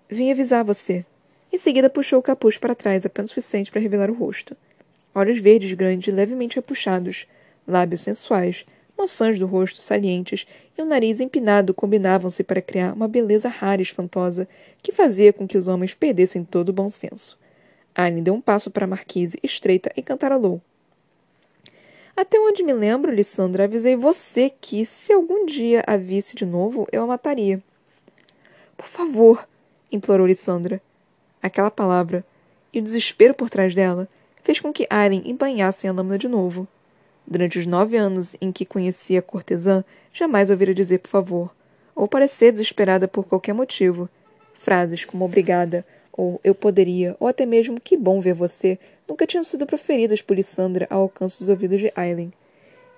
Vim 0.09 0.31
avisar 0.31 0.63
você. 0.63 1.05
Em 1.51 1.57
seguida 1.57 1.89
puxou 1.89 2.19
o 2.19 2.23
capuz 2.23 2.57
para 2.57 2.73
trás, 2.73 3.05
apenas 3.05 3.31
o 3.31 3.33
suficiente 3.33 3.69
para 3.69 3.81
revelar 3.81 4.09
o 4.09 4.13
rosto. 4.13 4.55
Olhos 5.13 5.39
verdes 5.39 5.73
grandes, 5.73 6.13
levemente 6.13 6.55
repuxados, 6.55 7.27
lábios 7.67 8.01
sensuais, 8.01 8.65
maçãs 8.97 9.37
do 9.37 9.45
rosto 9.45 9.81
salientes 9.81 10.47
e 10.77 10.81
um 10.81 10.85
nariz 10.85 11.19
empinado 11.19 11.73
combinavam-se 11.73 12.43
para 12.43 12.61
criar 12.61 12.93
uma 12.93 13.07
beleza 13.07 13.49
rara 13.49 13.81
e 13.81 13.83
espantosa 13.83 14.47
que 14.81 14.91
fazia 14.91 15.33
com 15.33 15.47
que 15.47 15.57
os 15.57 15.67
homens 15.67 15.93
perdessem 15.93 16.45
todo 16.45 16.69
o 16.69 16.73
bom 16.73 16.89
senso. 16.89 17.37
Anne 17.93 18.21
deu 18.21 18.33
um 18.33 18.41
passo 18.41 18.71
para 18.71 18.85
a 18.85 18.87
marquise, 18.87 19.37
estreita, 19.43 19.91
e 19.97 20.01
cantarolou. 20.01 20.61
Até 22.15 22.39
onde 22.39 22.63
me 22.63 22.73
lembro, 22.73 23.11
Lissandra, 23.11 23.65
avisei 23.65 23.95
você 23.95 24.49
que, 24.61 24.85
se 24.85 25.11
algum 25.11 25.45
dia 25.45 25.83
a 25.85 25.97
visse 25.97 26.35
de 26.35 26.45
novo, 26.45 26.87
eu 26.91 27.03
a 27.03 27.07
mataria. 27.07 27.61
Por 28.77 28.87
favor, 28.87 29.47
implorou 29.91 30.27
Lissandra. 30.27 30.81
Aquela 31.41 31.71
palavra, 31.71 32.23
e 32.73 32.79
o 32.79 32.83
desespero 32.83 33.33
por 33.33 33.49
trás 33.49 33.75
dela, 33.75 34.07
fez 34.43 34.59
com 34.59 34.71
que 34.71 34.87
Aileen 34.89 35.23
embanhasse 35.25 35.87
a 35.87 35.91
lâmina 35.91 36.17
de 36.17 36.27
novo. 36.27 36.67
Durante 37.25 37.59
os 37.59 37.65
nove 37.65 37.97
anos 37.97 38.35
em 38.41 38.51
que 38.51 38.65
conhecia 38.65 39.19
a 39.19 39.21
cortesã, 39.21 39.83
jamais 40.13 40.49
ouvira 40.49 40.73
dizer 40.73 40.99
por 40.99 41.09
favor, 41.09 41.51
ou 41.95 42.07
parecer 42.07 42.51
desesperada 42.51 43.07
por 43.07 43.25
qualquer 43.25 43.53
motivo. 43.53 44.09
Frases 44.53 45.05
como 45.05 45.25
obrigada, 45.25 45.85
ou 46.11 46.39
eu 46.43 46.53
poderia, 46.53 47.15
ou 47.19 47.27
até 47.27 47.45
mesmo 47.45 47.79
que 47.79 47.97
bom 47.97 48.19
ver 48.19 48.33
você, 48.33 48.77
nunca 49.07 49.25
tinham 49.25 49.43
sido 49.43 49.65
proferidas 49.65 50.21
por 50.21 50.35
Lissandra 50.35 50.87
ao 50.89 51.01
alcance 51.03 51.39
dos 51.39 51.49
ouvidos 51.49 51.79
de 51.79 51.91
Aileen. 51.95 52.33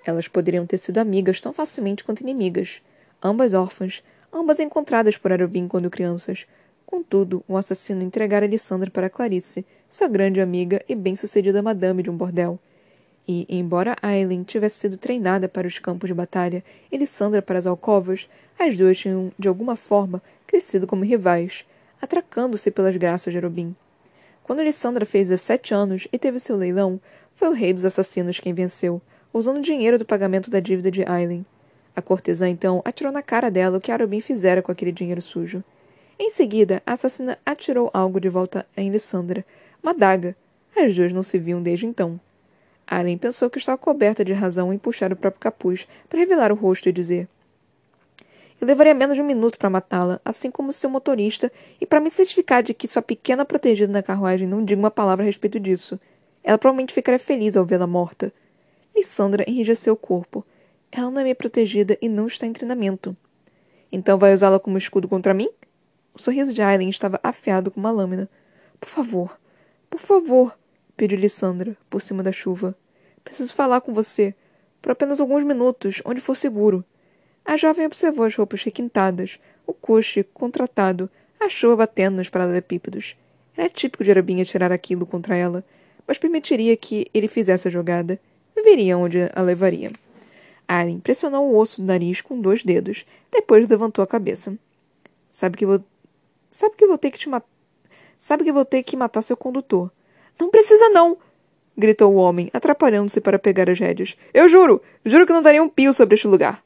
Elas 0.04 0.28
poderiam 0.28 0.66
ter 0.66 0.78
sido 0.78 0.98
amigas 0.98 1.40
tão 1.40 1.52
facilmente 1.52 2.04
quanto 2.04 2.20
inimigas. 2.20 2.82
Ambas 3.22 3.54
órfãs, 3.54 4.02
ambas 4.32 4.60
encontradas 4.60 5.16
por 5.16 5.32
Arubin 5.32 5.66
quando 5.66 5.88
crianças. 5.88 6.46
Contudo, 6.94 7.42
o 7.48 7.56
assassino 7.56 8.04
entregara 8.04 8.46
Lissandra 8.46 8.88
para 8.88 9.10
Clarice, 9.10 9.66
sua 9.88 10.06
grande 10.06 10.40
amiga 10.40 10.80
e 10.88 10.94
bem-sucedida 10.94 11.60
madame 11.60 12.04
de 12.04 12.08
um 12.08 12.16
bordel. 12.16 12.56
E, 13.26 13.44
embora 13.48 13.96
Aileen 14.00 14.44
tivesse 14.44 14.78
sido 14.78 14.96
treinada 14.96 15.48
para 15.48 15.66
os 15.66 15.80
campos 15.80 16.06
de 16.06 16.14
batalha 16.14 16.62
e 16.92 16.96
Lissandra 16.96 17.42
para 17.42 17.58
as 17.58 17.66
alcovas, 17.66 18.28
as 18.56 18.76
duas 18.76 18.96
tinham, 18.96 19.32
de 19.36 19.48
alguma 19.48 19.74
forma, 19.74 20.22
crescido 20.46 20.86
como 20.86 21.02
rivais, 21.02 21.64
atracando-se 22.00 22.70
pelas 22.70 22.96
graças 22.96 23.32
de 23.32 23.38
Arobin. 23.38 23.74
Quando 24.44 24.60
Alessandra 24.60 25.04
fez 25.04 25.30
17 25.30 25.74
anos 25.74 26.06
e 26.12 26.16
teve 26.16 26.38
seu 26.38 26.54
leilão, 26.54 27.00
foi 27.34 27.48
o 27.48 27.54
rei 27.54 27.72
dos 27.72 27.84
assassinos 27.84 28.38
quem 28.38 28.54
venceu, 28.54 29.02
usando 29.32 29.60
dinheiro 29.60 29.98
do 29.98 30.04
pagamento 30.04 30.48
da 30.48 30.60
dívida 30.60 30.92
de 30.92 31.02
Aileen. 31.02 31.44
A 31.96 32.00
cortesã, 32.00 32.48
então, 32.48 32.80
atirou 32.84 33.12
na 33.12 33.20
cara 33.20 33.50
dela 33.50 33.78
o 33.78 33.80
que 33.80 33.90
Arobin 33.90 34.20
fizera 34.20 34.62
com 34.62 34.70
aquele 34.70 34.92
dinheiro 34.92 35.20
sujo. 35.20 35.64
Em 36.18 36.30
seguida, 36.30 36.82
a 36.86 36.92
assassina 36.92 37.38
atirou 37.44 37.90
algo 37.92 38.20
de 38.20 38.28
volta 38.28 38.66
em 38.76 38.88
Alessandra, 38.88 39.44
uma 39.82 39.92
daga. 39.92 40.36
As 40.76 40.94
duas 40.94 41.12
não 41.12 41.22
se 41.22 41.38
viam 41.38 41.62
desde 41.62 41.86
então. 41.86 42.20
Aileen 42.86 43.18
pensou 43.18 43.50
que 43.50 43.58
estava 43.58 43.78
coberta 43.78 44.24
de 44.24 44.32
razão 44.32 44.72
em 44.72 44.78
puxar 44.78 45.12
o 45.12 45.16
próprio 45.16 45.40
capuz 45.40 45.86
para 46.08 46.18
revelar 46.18 46.52
o 46.52 46.54
rosto 46.54 46.88
e 46.88 46.92
dizer: 46.92 47.28
eu 48.60 48.66
levaria 48.66 48.94
menos 48.94 49.16
de 49.16 49.22
um 49.22 49.26
minuto 49.26 49.58
para 49.58 49.68
matá-la, 49.68 50.20
assim 50.24 50.50
como 50.50 50.72
seu 50.72 50.88
motorista, 50.88 51.52
e 51.80 51.84
para 51.84 52.00
me 52.00 52.10
certificar 52.10 52.62
de 52.62 52.72
que 52.72 52.88
sua 52.88 53.02
pequena 53.02 53.44
protegida 53.44 53.92
na 53.92 54.02
carruagem 54.02 54.46
não 54.46 54.64
diga 54.64 54.80
uma 54.80 54.90
palavra 54.90 55.24
a 55.24 55.26
respeito 55.26 55.58
disso. 55.58 55.98
Ela 56.42 56.56
provavelmente 56.56 56.94
ficaria 56.94 57.18
feliz 57.18 57.56
ao 57.56 57.64
vê-la 57.66 57.86
morta. 57.86 58.32
Lissandra 58.96 59.44
enrijeceu 59.46 59.94
o 59.94 59.96
corpo. 59.96 60.44
Ela 60.90 61.10
não 61.10 61.20
é 61.20 61.24
minha 61.24 61.34
protegida 61.34 61.98
e 62.00 62.08
não 62.08 62.26
está 62.26 62.46
em 62.46 62.52
treinamento. 62.52 63.16
Então 63.90 64.18
vai 64.18 64.32
usá-la 64.32 64.58
como 64.58 64.78
escudo 64.78 65.08
contra 65.08 65.34
mim? 65.34 65.50
O 66.14 66.18
sorriso 66.20 66.54
de 66.54 66.62
Aileen 66.62 66.88
estava 66.88 67.18
afiado 67.22 67.70
como 67.70 67.86
uma 67.86 67.92
lâmina. 67.92 68.28
Por 68.80 68.88
favor, 68.88 69.36
por 69.90 69.98
favor, 69.98 70.56
pediu 70.96 71.18
Lissandra, 71.18 71.76
por 71.90 72.00
cima 72.00 72.22
da 72.22 72.30
chuva. 72.30 72.76
Preciso 73.24 73.54
falar 73.54 73.80
com 73.80 73.92
você. 73.92 74.34
por 74.80 74.92
apenas 74.92 75.18
alguns 75.18 75.44
minutos, 75.44 76.02
onde 76.04 76.20
for 76.20 76.36
seguro. 76.36 76.84
A 77.44 77.56
jovem 77.56 77.86
observou 77.86 78.26
as 78.26 78.36
roupas 78.36 78.62
requintadas, 78.62 79.40
o 79.66 79.72
coche 79.72 80.22
contratado, 80.22 81.10
a 81.40 81.48
chuva 81.48 81.76
batendo 81.76 82.18
nos 82.18 82.28
paralelepípedos. 82.28 83.16
Era 83.56 83.68
típico 83.68 84.04
de 84.04 84.10
Arabinha 84.10 84.44
tirar 84.44 84.72
aquilo 84.72 85.06
contra 85.06 85.36
ela, 85.36 85.64
mas 86.06 86.18
permitiria 86.18 86.76
que 86.76 87.08
ele 87.14 87.28
fizesse 87.28 87.66
a 87.66 87.70
jogada. 87.70 88.20
Veria 88.54 88.96
onde 88.96 89.30
a 89.34 89.42
levaria. 89.42 89.90
Aren 90.66 91.00
pressionou 91.00 91.50
o 91.50 91.56
osso 91.56 91.80
do 91.80 91.86
nariz 91.86 92.20
com 92.20 92.40
dois 92.40 92.64
dedos, 92.64 93.06
depois 93.30 93.68
levantou 93.68 94.02
a 94.02 94.06
cabeça. 94.06 94.56
Sabe 95.30 95.56
que 95.56 95.66
vou. 95.66 95.82
Sabe 96.54 96.76
que 96.76 96.86
vou 96.86 96.96
ter 96.96 97.10
que 97.10 97.18
te 97.18 97.28
matar. 97.28 97.48
Sabe 98.16 98.44
que 98.44 98.52
vou 98.52 98.64
ter 98.64 98.84
que 98.84 98.96
matar 98.96 99.22
seu 99.22 99.36
condutor. 99.36 99.90
Não 100.38 100.50
precisa, 100.50 100.88
não! 100.90 101.18
gritou 101.76 102.14
o 102.14 102.16
homem, 102.16 102.48
atrapalhando-se 102.52 103.20
para 103.20 103.40
pegar 103.40 103.68
as 103.68 103.80
rédeas. 103.80 104.16
Eu 104.32 104.48
juro! 104.48 104.80
Juro 105.04 105.26
que 105.26 105.32
não 105.32 105.42
daria 105.42 105.60
um 105.60 105.68
pio 105.68 105.92
sobre 105.92 106.14
este 106.14 106.28
lugar! 106.28 106.62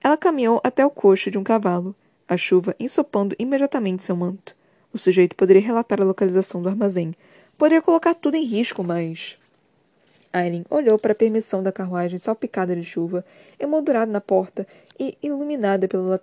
Ela 0.00 0.16
caminhou 0.16 0.60
até 0.64 0.84
o 0.84 0.90
coxo 0.90 1.30
de 1.30 1.38
um 1.38 1.44
cavalo, 1.44 1.94
a 2.26 2.36
chuva 2.36 2.74
ensopando 2.80 3.36
imediatamente 3.38 4.02
seu 4.02 4.16
manto. 4.16 4.56
O 4.92 4.98
sujeito 4.98 5.36
poderia 5.36 5.62
relatar 5.62 6.00
a 6.02 6.04
localização 6.04 6.60
do 6.60 6.68
armazém. 6.68 7.14
Poderia 7.56 7.80
colocar 7.80 8.14
tudo 8.14 8.34
em 8.34 8.44
risco, 8.44 8.82
mas. 8.82 9.38
Aileen 10.32 10.64
olhou 10.68 10.98
para 10.98 11.12
a 11.12 11.14
permissão 11.14 11.62
da 11.62 11.70
carruagem 11.70 12.18
salpicada 12.18 12.74
de 12.74 12.82
chuva, 12.82 13.24
emoldurada 13.60 14.10
na 14.10 14.20
porta 14.20 14.66
e 14.98 15.16
iluminada 15.22 15.86
pela 15.86 16.20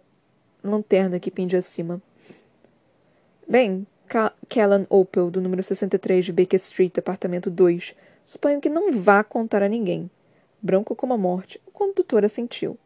lanterna 0.62 1.22
que 1.22 1.32
pendia 1.32 1.60
acima. 1.60 2.02
Bem, 3.50 3.88
Callan 4.50 4.86
Opel, 4.90 5.32
do 5.32 5.40
número 5.40 5.64
63 5.64 6.26
de 6.26 6.34
Baker 6.34 6.58
Street, 6.58 6.98
apartamento 6.98 7.50
2. 7.50 7.96
Suponho 8.22 8.60
que 8.60 8.68
não 8.68 8.92
vá 8.92 9.24
contar 9.24 9.64
a 9.64 9.70
ninguém. 9.70 10.12
Branco 10.62 10.94
como 10.94 11.14
a 11.14 11.18
morte, 11.18 11.58
o 11.66 11.72
condutor 11.72 12.26
assentiu. 12.26 12.78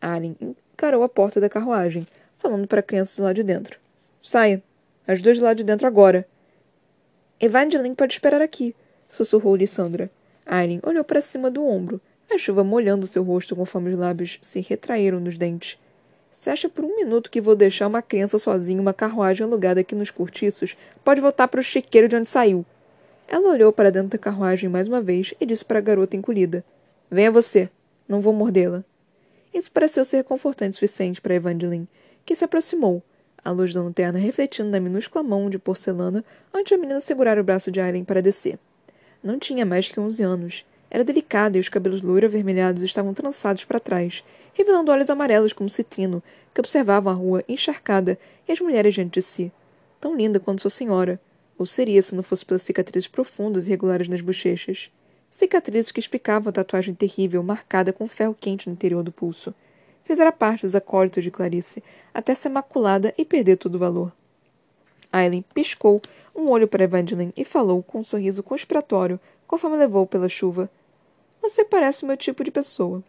Allen 0.00 0.34
encarou 0.40 1.02
a 1.02 1.08
porta 1.08 1.38
da 1.38 1.50
carruagem, 1.50 2.06
falando 2.38 2.66
para 2.66 2.80
a 2.80 2.82
criança 2.82 3.20
do 3.20 3.24
lado 3.26 3.36
de 3.36 3.42
dentro. 3.42 3.78
Saia. 4.22 4.62
As 5.06 5.20
duas 5.20 5.38
do 5.38 5.44
lado 5.44 5.58
de 5.58 5.64
dentro 5.64 5.86
agora. 5.86 6.26
Evangeline 7.38 7.94
pode 7.94 8.14
esperar 8.14 8.40
aqui, 8.40 8.74
sussurrou 9.10 9.54
Lissandra. 9.54 10.10
Aileen 10.46 10.80
olhou 10.82 11.04
para 11.04 11.20
cima 11.20 11.50
do 11.50 11.62
ombro, 11.62 12.00
a 12.30 12.38
chuva 12.38 12.64
molhando 12.64 13.06
seu 13.06 13.22
rosto 13.22 13.54
conforme 13.54 13.92
os 13.92 13.98
lábios 13.98 14.38
se 14.40 14.60
retraíram 14.62 15.20
nos 15.20 15.36
dentes. 15.36 15.78
Se 16.38 16.50
acha 16.50 16.68
por 16.68 16.84
um 16.84 16.94
minuto 16.94 17.30
que 17.30 17.40
vou 17.40 17.56
deixar 17.56 17.86
uma 17.86 18.02
criança 18.02 18.38
sozinha 18.38 18.76
em 18.76 18.80
uma 18.80 18.92
carruagem 18.92 19.42
alugada 19.42 19.80
aqui 19.80 19.94
nos 19.94 20.10
cortiços, 20.10 20.76
pode 21.02 21.20
voltar 21.20 21.48
para 21.48 21.60
o 21.60 21.64
chiqueiro 21.64 22.08
de 22.08 22.14
onde 22.14 22.28
saiu. 22.28 22.64
Ela 23.26 23.48
olhou 23.48 23.72
para 23.72 23.90
dentro 23.90 24.10
da 24.10 24.18
carruagem 24.18 24.68
mais 24.68 24.86
uma 24.86 25.00
vez 25.00 25.32
e 25.40 25.46
disse 25.46 25.64
para 25.64 25.78
a 25.78 25.82
garota 25.82 26.14
encolhida: 26.14 26.62
Venha 27.10 27.32
você. 27.32 27.70
Não 28.06 28.20
vou 28.20 28.34
mordê-la. 28.34 28.84
Isso 29.52 29.70
pareceu 29.72 30.04
ser 30.04 30.22
confortante 30.24 30.72
o 30.72 30.74
suficiente 30.74 31.22
para 31.22 31.34
Evangeline, 31.34 31.88
que 32.24 32.36
se 32.36 32.44
aproximou, 32.44 33.02
a 33.42 33.50
luz 33.50 33.72
da 33.72 33.82
lanterna 33.82 34.18
refletindo 34.18 34.68
na 34.68 34.78
minúscula 34.78 35.24
mão 35.24 35.48
de 35.48 35.58
porcelana 35.58 36.22
antes 36.52 36.70
a 36.70 36.76
menina 36.76 37.00
segurar 37.00 37.38
o 37.38 37.44
braço 37.44 37.72
de 37.72 37.80
Aileen 37.80 38.04
para 38.04 38.22
descer. 38.22 38.58
Não 39.24 39.38
tinha 39.38 39.64
mais 39.64 39.90
que 39.90 39.98
onze 39.98 40.22
anos. 40.22 40.66
Era 40.88 41.02
delicada 41.02 41.56
e 41.56 41.60
os 41.60 41.68
cabelos 41.68 42.02
loiro 42.02 42.26
avermelhados 42.26 42.82
estavam 42.82 43.12
trançados 43.12 43.64
para 43.64 43.80
trás, 43.80 44.22
revelando 44.56 44.90
olhos 44.90 45.10
amarelos 45.10 45.52
como 45.52 45.68
citrino, 45.68 46.22
que 46.54 46.60
observavam 46.60 47.12
a 47.12 47.16
rua 47.16 47.44
encharcada 47.46 48.18
e 48.48 48.52
as 48.52 48.60
mulheres 48.60 48.94
diante 48.94 49.14
de 49.14 49.22
si. 49.22 49.52
Tão 50.00 50.16
linda 50.16 50.40
quanto 50.40 50.62
sua 50.62 50.70
senhora. 50.70 51.20
Ou 51.58 51.66
seria 51.66 52.02
se 52.02 52.14
não 52.14 52.22
fosse 52.22 52.44
pelas 52.44 52.62
cicatrizes 52.62 53.08
profundas 53.08 53.66
e 53.66 53.70
regulares 53.70 54.08
nas 54.08 54.20
bochechas 54.20 54.90
cicatrizes 55.36 55.92
que 55.92 56.00
explicavam 56.00 56.48
a 56.48 56.52
tatuagem 56.52 56.94
terrível 56.94 57.42
marcada 57.42 57.92
com 57.92 58.08
ferro 58.08 58.34
quente 58.38 58.68
no 58.68 58.72
interior 58.72 59.02
do 59.02 59.12
pulso. 59.12 59.54
Fizera 60.02 60.32
parte 60.32 60.62
dos 60.62 60.74
acólitos 60.74 61.22
de 61.22 61.30
Clarice, 61.30 61.82
até 62.14 62.34
ser 62.34 62.48
maculada 62.48 63.12
e 63.18 63.24
perder 63.24 63.56
todo 63.56 63.74
o 63.74 63.78
valor. 63.78 64.12
Aileen 65.12 65.44
piscou 65.52 66.00
um 66.34 66.48
olho 66.48 66.66
para 66.66 66.84
Evangeline 66.84 67.34
e 67.36 67.44
falou 67.44 67.82
com 67.82 67.98
um 67.98 68.04
sorriso 68.04 68.42
conspiratório, 68.42 69.20
conforme 69.46 69.76
levou 69.76 70.06
pela 70.06 70.28
chuva. 70.28 70.70
Você 71.42 71.64
parece 71.64 72.04
o 72.04 72.06
meu 72.06 72.16
tipo 72.16 72.42
de 72.42 72.50
pessoa. 72.50 73.02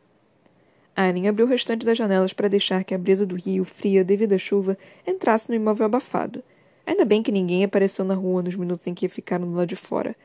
Aileen 0.97 1.27
abriu 1.27 1.45
o 1.45 1.49
restante 1.49 1.85
das 1.85 1.95
janelas 1.95 2.33
para 2.33 2.47
deixar 2.47 2.83
que 2.83 2.95
a 2.95 2.97
brisa 2.97 3.23
do 3.23 3.35
rio, 3.35 3.63
fria 3.63 4.03
devido 4.03 4.33
à 4.33 4.37
chuva, 4.39 4.75
entrasse 5.05 5.47
no 5.47 5.53
imóvel 5.53 5.85
abafado. 5.85 6.43
Ainda 6.87 7.05
bem 7.05 7.21
que 7.21 7.31
ninguém 7.31 7.63
apareceu 7.63 8.03
na 8.03 8.15
rua 8.15 8.41
nos 8.41 8.55
minutos 8.55 8.87
em 8.87 8.95
que 8.95 9.07
ficaram 9.07 9.45
do 9.45 9.55
lado 9.55 9.67
de 9.67 9.75
fora. 9.75 10.15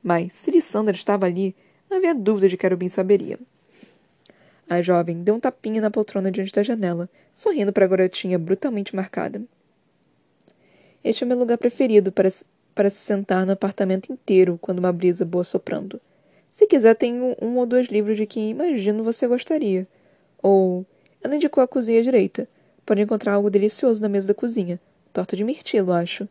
Mas, 0.00 0.32
se 0.34 0.52
Lissandra 0.52 0.94
estava 0.94 1.26
ali, 1.26 1.52
não 1.90 1.96
havia 1.96 2.14
dúvida 2.14 2.48
de 2.48 2.56
que 2.56 2.64
Arubim 2.64 2.88
saberia. 2.88 3.40
A 4.68 4.80
jovem 4.80 5.20
deu 5.20 5.34
um 5.34 5.40
tapinha 5.40 5.80
na 5.80 5.90
poltrona 5.90 6.30
diante 6.30 6.52
da 6.52 6.62
janela, 6.62 7.10
sorrindo 7.34 7.72
para 7.72 7.84
a 7.84 7.88
garotinha 7.88 8.38
brutalmente 8.38 8.94
marcada. 8.94 9.42
Este 11.02 11.24
é 11.24 11.26
meu 11.26 11.38
lugar 11.38 11.58
preferido 11.58 12.12
para, 12.12 12.28
para 12.72 12.88
se 12.88 12.98
sentar 12.98 13.44
no 13.44 13.50
apartamento 13.50 14.12
inteiro 14.12 14.60
quando 14.62 14.78
uma 14.78 14.92
brisa 14.92 15.24
boa 15.24 15.42
soprando. 15.42 16.00
Se 16.48 16.68
quiser, 16.68 16.94
tenho 16.94 17.34
um 17.42 17.56
ou 17.56 17.66
dois 17.66 17.88
livros 17.88 18.16
de 18.16 18.26
que 18.26 18.38
imagino 18.38 19.02
você 19.02 19.26
gostaria. 19.26 19.88
Ou. 20.42 20.86
Ela 21.22 21.36
indicou 21.36 21.62
a 21.62 21.68
cozinha 21.68 22.02
direita. 22.02 22.48
Pode 22.84 23.02
encontrar 23.02 23.34
algo 23.34 23.50
delicioso 23.50 24.00
na 24.00 24.08
mesa 24.08 24.28
da 24.28 24.34
cozinha. 24.34 24.80
Torta 25.12 25.36
de 25.36 25.44
mirtilo, 25.44 25.92
acho. 25.92 26.28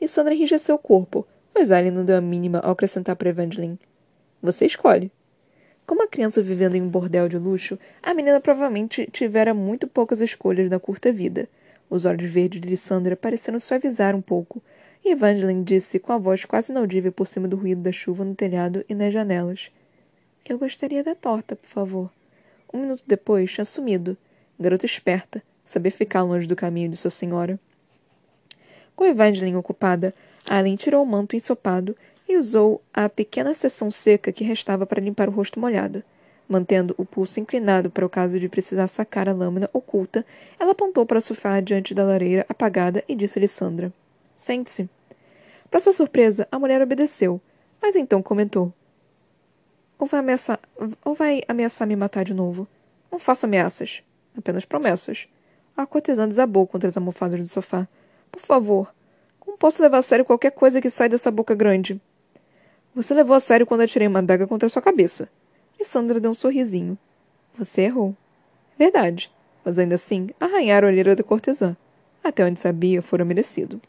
Lissandra 0.00 0.34
enrijeceu 0.34 0.76
o 0.76 0.78
corpo, 0.78 1.26
mas 1.54 1.72
Alien 1.72 1.92
não 1.92 2.04
deu 2.04 2.16
a 2.16 2.20
mínima 2.20 2.60
ao 2.60 2.72
acrescentar 2.72 3.16
para 3.16 3.28
Evangeline. 3.28 3.78
Você 4.40 4.66
escolhe. 4.66 5.10
Como 5.84 6.02
a 6.02 6.08
criança 6.08 6.42
vivendo 6.42 6.76
em 6.76 6.82
um 6.82 6.88
bordel 6.88 7.28
de 7.28 7.38
luxo, 7.38 7.78
a 8.02 8.14
menina 8.14 8.40
provavelmente 8.40 9.08
tivera 9.10 9.54
muito 9.54 9.88
poucas 9.88 10.20
escolhas 10.20 10.70
na 10.70 10.78
curta 10.78 11.10
vida. 11.10 11.48
Os 11.90 12.04
olhos 12.04 12.30
verdes 12.30 12.60
de 12.60 12.68
Lissandra 12.68 13.16
pareceram 13.16 13.58
suavizar 13.58 14.14
um 14.14 14.20
pouco, 14.20 14.62
e 15.04 15.12
Evangeline 15.12 15.64
disse 15.64 15.98
com 15.98 16.12
a 16.12 16.18
voz 16.18 16.44
quase 16.44 16.70
inaudível 16.70 17.10
por 17.10 17.26
cima 17.26 17.48
do 17.48 17.56
ruído 17.56 17.80
da 17.80 17.90
chuva 17.90 18.24
no 18.24 18.34
telhado 18.34 18.84
e 18.88 18.94
nas 18.94 19.12
janelas. 19.12 19.72
Eu 20.46 20.58
gostaria 20.58 21.02
da 21.02 21.14
torta, 21.14 21.56
por 21.56 21.68
favor. 21.68 22.17
Um 22.72 22.80
minuto 22.80 23.02
depois 23.06 23.52
tinha 23.52 23.64
sumido. 23.64 24.16
Garota 24.58 24.86
esperta, 24.86 25.42
sabia 25.64 25.92
ficar 25.92 26.22
longe 26.22 26.46
do 26.46 26.56
caminho 26.56 26.88
de 26.88 26.96
sua 26.96 27.10
senhora. 27.10 27.58
Com 28.94 29.04
Evangeline 29.04 29.56
ocupada, 29.56 30.14
Allen 30.48 30.76
tirou 30.76 31.02
o 31.02 31.06
manto 31.06 31.36
ensopado 31.36 31.96
e 32.28 32.36
usou 32.36 32.82
a 32.92 33.08
pequena 33.08 33.54
seção 33.54 33.90
seca 33.90 34.32
que 34.32 34.44
restava 34.44 34.84
para 34.84 35.00
limpar 35.00 35.28
o 35.28 35.32
rosto 35.32 35.60
molhado. 35.60 36.02
Mantendo 36.48 36.94
o 36.98 37.04
pulso 37.04 37.38
inclinado 37.38 37.90
para 37.90 38.04
o 38.04 38.08
caso 38.08 38.40
de 38.40 38.48
precisar 38.48 38.88
sacar 38.88 39.28
a 39.28 39.32
lâmina 39.32 39.68
oculta, 39.72 40.24
ela 40.58 40.72
apontou 40.72 41.06
para 41.06 41.18
o 41.18 41.22
sofá 41.22 41.60
diante 41.60 41.94
da 41.94 42.04
lareira 42.04 42.44
apagada 42.48 43.04
e 43.06 43.14
disse 43.14 43.38
a 43.38 43.42
Lissandra: 43.42 43.92
Sente-se. 44.34 44.88
Para 45.70 45.80
sua 45.80 45.92
surpresa, 45.92 46.48
a 46.50 46.58
mulher 46.58 46.80
obedeceu, 46.80 47.40
mas 47.80 47.94
então 47.96 48.22
comentou: 48.22 48.72
ou 49.98 50.06
vai, 50.06 50.20
ameaçar, 50.20 50.60
ou 51.04 51.14
vai 51.14 51.42
ameaçar 51.48 51.86
me 51.86 51.96
matar 51.96 52.24
de 52.24 52.32
novo? 52.32 52.68
Não 53.10 53.18
faça 53.18 53.46
ameaças, 53.46 54.02
apenas 54.36 54.64
promessas. 54.64 55.26
A 55.76 55.86
cortesã 55.86 56.28
desabou 56.28 56.66
contra 56.66 56.88
as 56.88 56.96
almofadas 56.96 57.40
do 57.40 57.46
sofá. 57.46 57.88
Por 58.30 58.40
favor, 58.40 58.92
como 59.40 59.58
posso 59.58 59.82
levar 59.82 59.98
a 59.98 60.02
sério 60.02 60.24
qualquer 60.24 60.52
coisa 60.52 60.80
que 60.80 60.90
sai 60.90 61.08
dessa 61.08 61.30
boca 61.30 61.54
grande? 61.54 62.00
Você 62.94 63.14
levou 63.14 63.34
a 63.34 63.40
sério 63.40 63.66
quando 63.66 63.82
atirei 63.82 64.08
uma 64.08 64.18
adaga 64.18 64.46
contra 64.46 64.68
sua 64.68 64.82
cabeça. 64.82 65.28
E 65.78 65.84
Sandra 65.84 66.18
deu 66.20 66.30
um 66.30 66.34
sorrisinho. 66.34 66.98
Você 67.56 67.82
errou. 67.82 68.14
Verdade. 68.78 69.32
Mas 69.64 69.78
ainda 69.78 69.94
assim, 69.94 70.30
arranhar 70.40 70.84
a 70.84 70.88
olheira 70.88 71.14
da 71.14 71.22
cortesã. 71.22 71.76
Até 72.22 72.44
onde 72.44 72.58
sabia, 72.58 73.00
fora 73.00 73.24
merecido. 73.24 73.80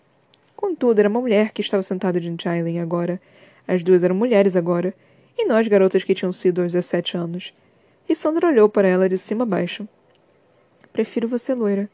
Contudo, 0.55 0.99
era 0.99 1.09
uma 1.09 1.21
mulher 1.21 1.51
que 1.51 1.61
estava 1.61 1.81
sentada 1.81 2.19
diante 2.19 2.43
de 2.43 2.49
Aileen 2.49 2.79
agora. 2.79 3.19
As 3.67 3.83
duas 3.83 4.03
eram 4.03 4.15
mulheres 4.15 4.55
agora. 4.55 4.93
E 5.41 5.45
nós, 5.45 5.65
garotas 5.69 6.03
que 6.03 6.13
tinham 6.13 6.33
sido 6.33 6.61
aos 6.61 6.73
17 6.73 7.15
anos. 7.15 7.53
E 8.09 8.13
Sandra 8.13 8.47
olhou 8.47 8.67
para 8.67 8.89
ela 8.89 9.07
de 9.07 9.17
cima 9.17 9.43
a 9.43 9.47
baixo. 9.47 9.87
Prefiro 10.91 11.29
você 11.29 11.53
loira. 11.53 11.89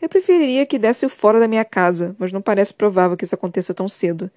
Eu 0.00 0.08
preferiria 0.08 0.64
que 0.64 0.78
desse 0.78 1.04
o 1.04 1.08
fora 1.10 1.38
da 1.38 1.46
minha 1.46 1.66
casa, 1.66 2.16
mas 2.18 2.32
não 2.32 2.40
parece 2.40 2.72
provável 2.72 3.14
que 3.14 3.24
isso 3.24 3.34
aconteça 3.34 3.74
tão 3.74 3.90
cedo. 3.90 4.30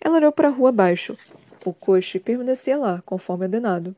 Ela 0.00 0.16
olhou 0.16 0.32
para 0.32 0.48
a 0.48 0.50
rua 0.50 0.70
abaixo. 0.70 1.18
O 1.66 1.74
coche 1.74 2.18
permanecia 2.18 2.78
lá, 2.78 3.02
conforme 3.04 3.44
ordenado. 3.44 3.94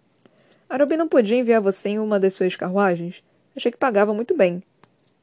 Arobi 0.68 0.96
não 0.96 1.06
podia 1.06 1.36
enviar 1.36 1.60
você 1.60 1.90
em 1.90 1.98
uma 2.00 2.18
das 2.18 2.34
suas 2.34 2.56
carruagens? 2.56 3.22
Achei 3.54 3.70
que 3.70 3.78
pagava 3.78 4.12
muito 4.12 4.36
bem. 4.36 4.60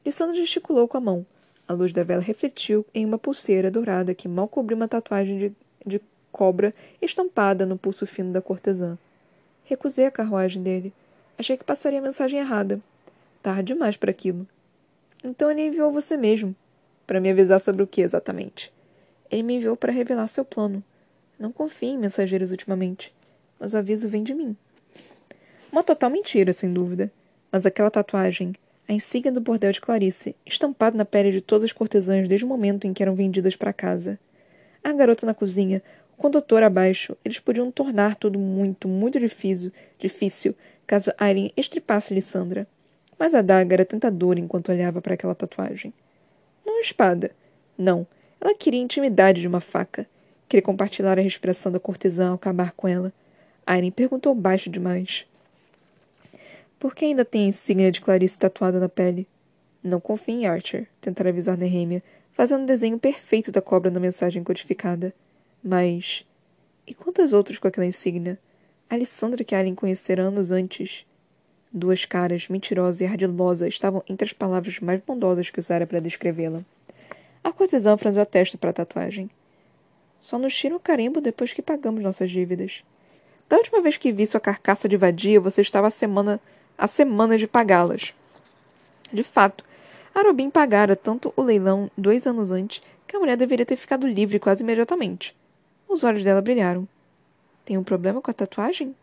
Lissandra 0.02 0.34
gesticulou 0.34 0.88
com 0.88 0.96
a 0.96 1.00
mão. 1.00 1.26
A 1.68 1.74
luz 1.74 1.92
da 1.92 2.02
vela 2.02 2.22
refletiu 2.22 2.86
em 2.94 3.04
uma 3.04 3.18
pulseira 3.18 3.70
dourada 3.70 4.14
que 4.14 4.28
mal 4.28 4.48
cobriu 4.48 4.78
uma 4.78 4.88
tatuagem 4.88 5.36
de, 5.38 5.52
de 5.84 6.00
cobra 6.32 6.74
estampada 7.00 7.64
no 7.66 7.78
pulso 7.78 8.06
fino 8.06 8.32
da 8.32 8.40
cortesã. 8.40 8.98
Recusei 9.64 10.06
a 10.06 10.10
carruagem 10.10 10.62
dele. 10.62 10.92
Achei 11.38 11.56
que 11.56 11.64
passaria 11.64 11.98
a 11.98 12.02
mensagem 12.02 12.40
errada. 12.40 12.80
Tarde 13.42 13.74
demais 13.74 13.96
para 13.96 14.10
aquilo. 14.10 14.46
Então 15.22 15.50
ele 15.50 15.66
enviou 15.66 15.92
você 15.92 16.16
mesmo. 16.16 16.56
Para 17.06 17.20
me 17.20 17.30
avisar 17.30 17.60
sobre 17.60 17.82
o 17.82 17.86
que 17.86 18.00
exatamente? 18.00 18.72
Ele 19.30 19.42
me 19.42 19.54
enviou 19.54 19.76
para 19.76 19.92
revelar 19.92 20.26
seu 20.26 20.44
plano. 20.44 20.82
Não 21.38 21.52
confie 21.52 21.88
em 21.88 21.98
mensageiros 21.98 22.50
ultimamente, 22.50 23.14
mas 23.58 23.74
o 23.74 23.78
aviso 23.78 24.08
vem 24.08 24.22
de 24.22 24.34
mim. 24.34 24.56
Uma 25.70 25.82
total 25.82 26.10
mentira, 26.10 26.52
sem 26.52 26.72
dúvida. 26.72 27.10
Mas 27.50 27.66
aquela 27.66 27.90
tatuagem, 27.90 28.54
a 28.88 28.92
insígnia 28.92 29.32
do 29.32 29.40
bordel 29.40 29.72
de 29.72 29.80
Clarice, 29.80 30.36
estampada 30.44 30.96
na 30.96 31.04
pele 31.04 31.32
de 31.32 31.40
todas 31.40 31.64
as 31.64 31.72
cortesãs 31.72 32.28
desde 32.28 32.44
o 32.44 32.48
momento 32.48 32.86
em 32.86 32.92
que 32.92 33.02
eram 33.02 33.14
vendidas 33.14 33.56
para 33.56 33.72
casa. 33.72 34.18
A 34.84 34.92
garota 34.92 35.24
na 35.24 35.34
cozinha, 35.34 35.82
condutor 36.16 36.62
abaixo, 36.62 37.16
eles 37.24 37.40
podiam 37.40 37.70
tornar 37.70 38.16
tudo 38.16 38.38
muito, 38.38 38.86
muito 38.88 39.18
difícil, 39.18 39.72
difícil 39.98 40.54
caso 40.86 41.12
Aileen 41.18 41.52
estripasse 41.56 42.12
Lissandra. 42.12 42.66
Mas 43.18 43.34
a 43.34 43.42
daga 43.42 43.74
era 43.74 43.84
tentadora 43.84 44.40
enquanto 44.40 44.70
olhava 44.70 45.00
para 45.00 45.14
aquela 45.14 45.34
tatuagem. 45.34 45.92
Não 46.66 46.80
espada. 46.80 47.30
Não. 47.78 48.06
Ela 48.40 48.54
queria 48.54 48.80
a 48.80 48.84
intimidade 48.84 49.40
de 49.40 49.46
uma 49.46 49.60
faca. 49.60 50.06
Queria 50.48 50.62
compartilhar 50.62 51.18
a 51.18 51.22
respiração 51.22 51.70
da 51.70 51.78
cortesã 51.78 52.28
ao 52.28 52.34
acabar 52.34 52.72
com 52.72 52.88
ela. 52.88 53.12
Aileen 53.66 53.92
perguntou 53.92 54.34
baixo 54.34 54.68
demais. 54.68 55.26
Por 56.78 56.94
que 56.94 57.04
ainda 57.04 57.24
tem 57.24 57.44
a 57.44 57.48
insígnia 57.48 57.92
de 57.92 58.00
Clarice 58.00 58.38
tatuada 58.38 58.80
na 58.80 58.88
pele? 58.88 59.28
Não 59.82 60.00
confie 60.00 60.32
em 60.32 60.46
Archer, 60.46 60.88
tentara 61.00 61.28
avisar 61.30 61.56
Nehemia, 61.56 62.02
fazendo 62.32 62.62
um 62.62 62.66
desenho 62.66 62.98
perfeito 62.98 63.52
da 63.52 63.62
cobra 63.62 63.90
na 63.90 64.00
mensagem 64.00 64.42
codificada. 64.42 65.14
Mas. 65.62 66.24
E 66.86 66.92
quantas 66.92 67.32
outras 67.32 67.58
com 67.58 67.68
aquela 67.68 67.86
insígnia? 67.86 68.38
Alessandra 68.90 69.44
que 69.44 69.54
Alien 69.54 69.74
conhecera 69.74 70.22
anos 70.22 70.50
antes. 70.50 71.06
Duas 71.72 72.04
caras, 72.04 72.48
mentirosa 72.48 73.04
e 73.04 73.06
ardilosa, 73.06 73.68
estavam 73.68 74.02
entre 74.08 74.26
as 74.26 74.32
palavras 74.32 74.80
mais 74.80 75.00
bondosas 75.00 75.48
que 75.48 75.60
usara 75.60 75.86
para 75.86 76.00
descrevê-la. 76.00 76.64
A 77.44 77.52
cortesã 77.52 77.96
franziu 77.96 78.22
a 78.22 78.26
testa 78.26 78.58
para 78.58 78.70
a 78.70 78.74
tatuagem. 78.74 79.30
Só 80.20 80.38
nos 80.38 80.54
tiram 80.54 80.76
o 80.76 80.80
carimbo 80.80 81.20
depois 81.20 81.52
que 81.52 81.62
pagamos 81.62 82.02
nossas 82.02 82.30
dívidas. 82.30 82.84
Da 83.48 83.56
última 83.56 83.80
vez 83.80 83.96
que 83.96 84.12
vi 84.12 84.26
sua 84.26 84.40
carcaça 84.40 84.88
de 84.88 84.96
vadia, 84.96 85.40
você 85.40 85.60
estava 85.62 85.86
a 85.86 85.90
semana 85.90 86.40
a 86.76 86.86
semanas 86.86 87.38
de 87.38 87.46
pagá-las. 87.46 88.12
De 89.12 89.22
fato, 89.22 89.64
Arobin 90.14 90.50
pagara 90.50 90.96
tanto 90.96 91.32
o 91.36 91.42
leilão 91.42 91.90
dois 91.96 92.26
anos 92.26 92.50
antes 92.50 92.82
que 93.06 93.14
a 93.14 93.20
mulher 93.20 93.36
deveria 93.36 93.64
ter 93.64 93.76
ficado 93.76 94.06
livre 94.06 94.38
quase 94.38 94.62
imediatamente. 94.62 95.36
Os 95.92 96.02
olhos 96.04 96.24
dela 96.24 96.40
brilharam. 96.40 96.88
Tem 97.66 97.76
um 97.76 97.84
problema 97.84 98.22
com 98.22 98.30
a 98.30 98.34
tatuagem? 98.34 98.96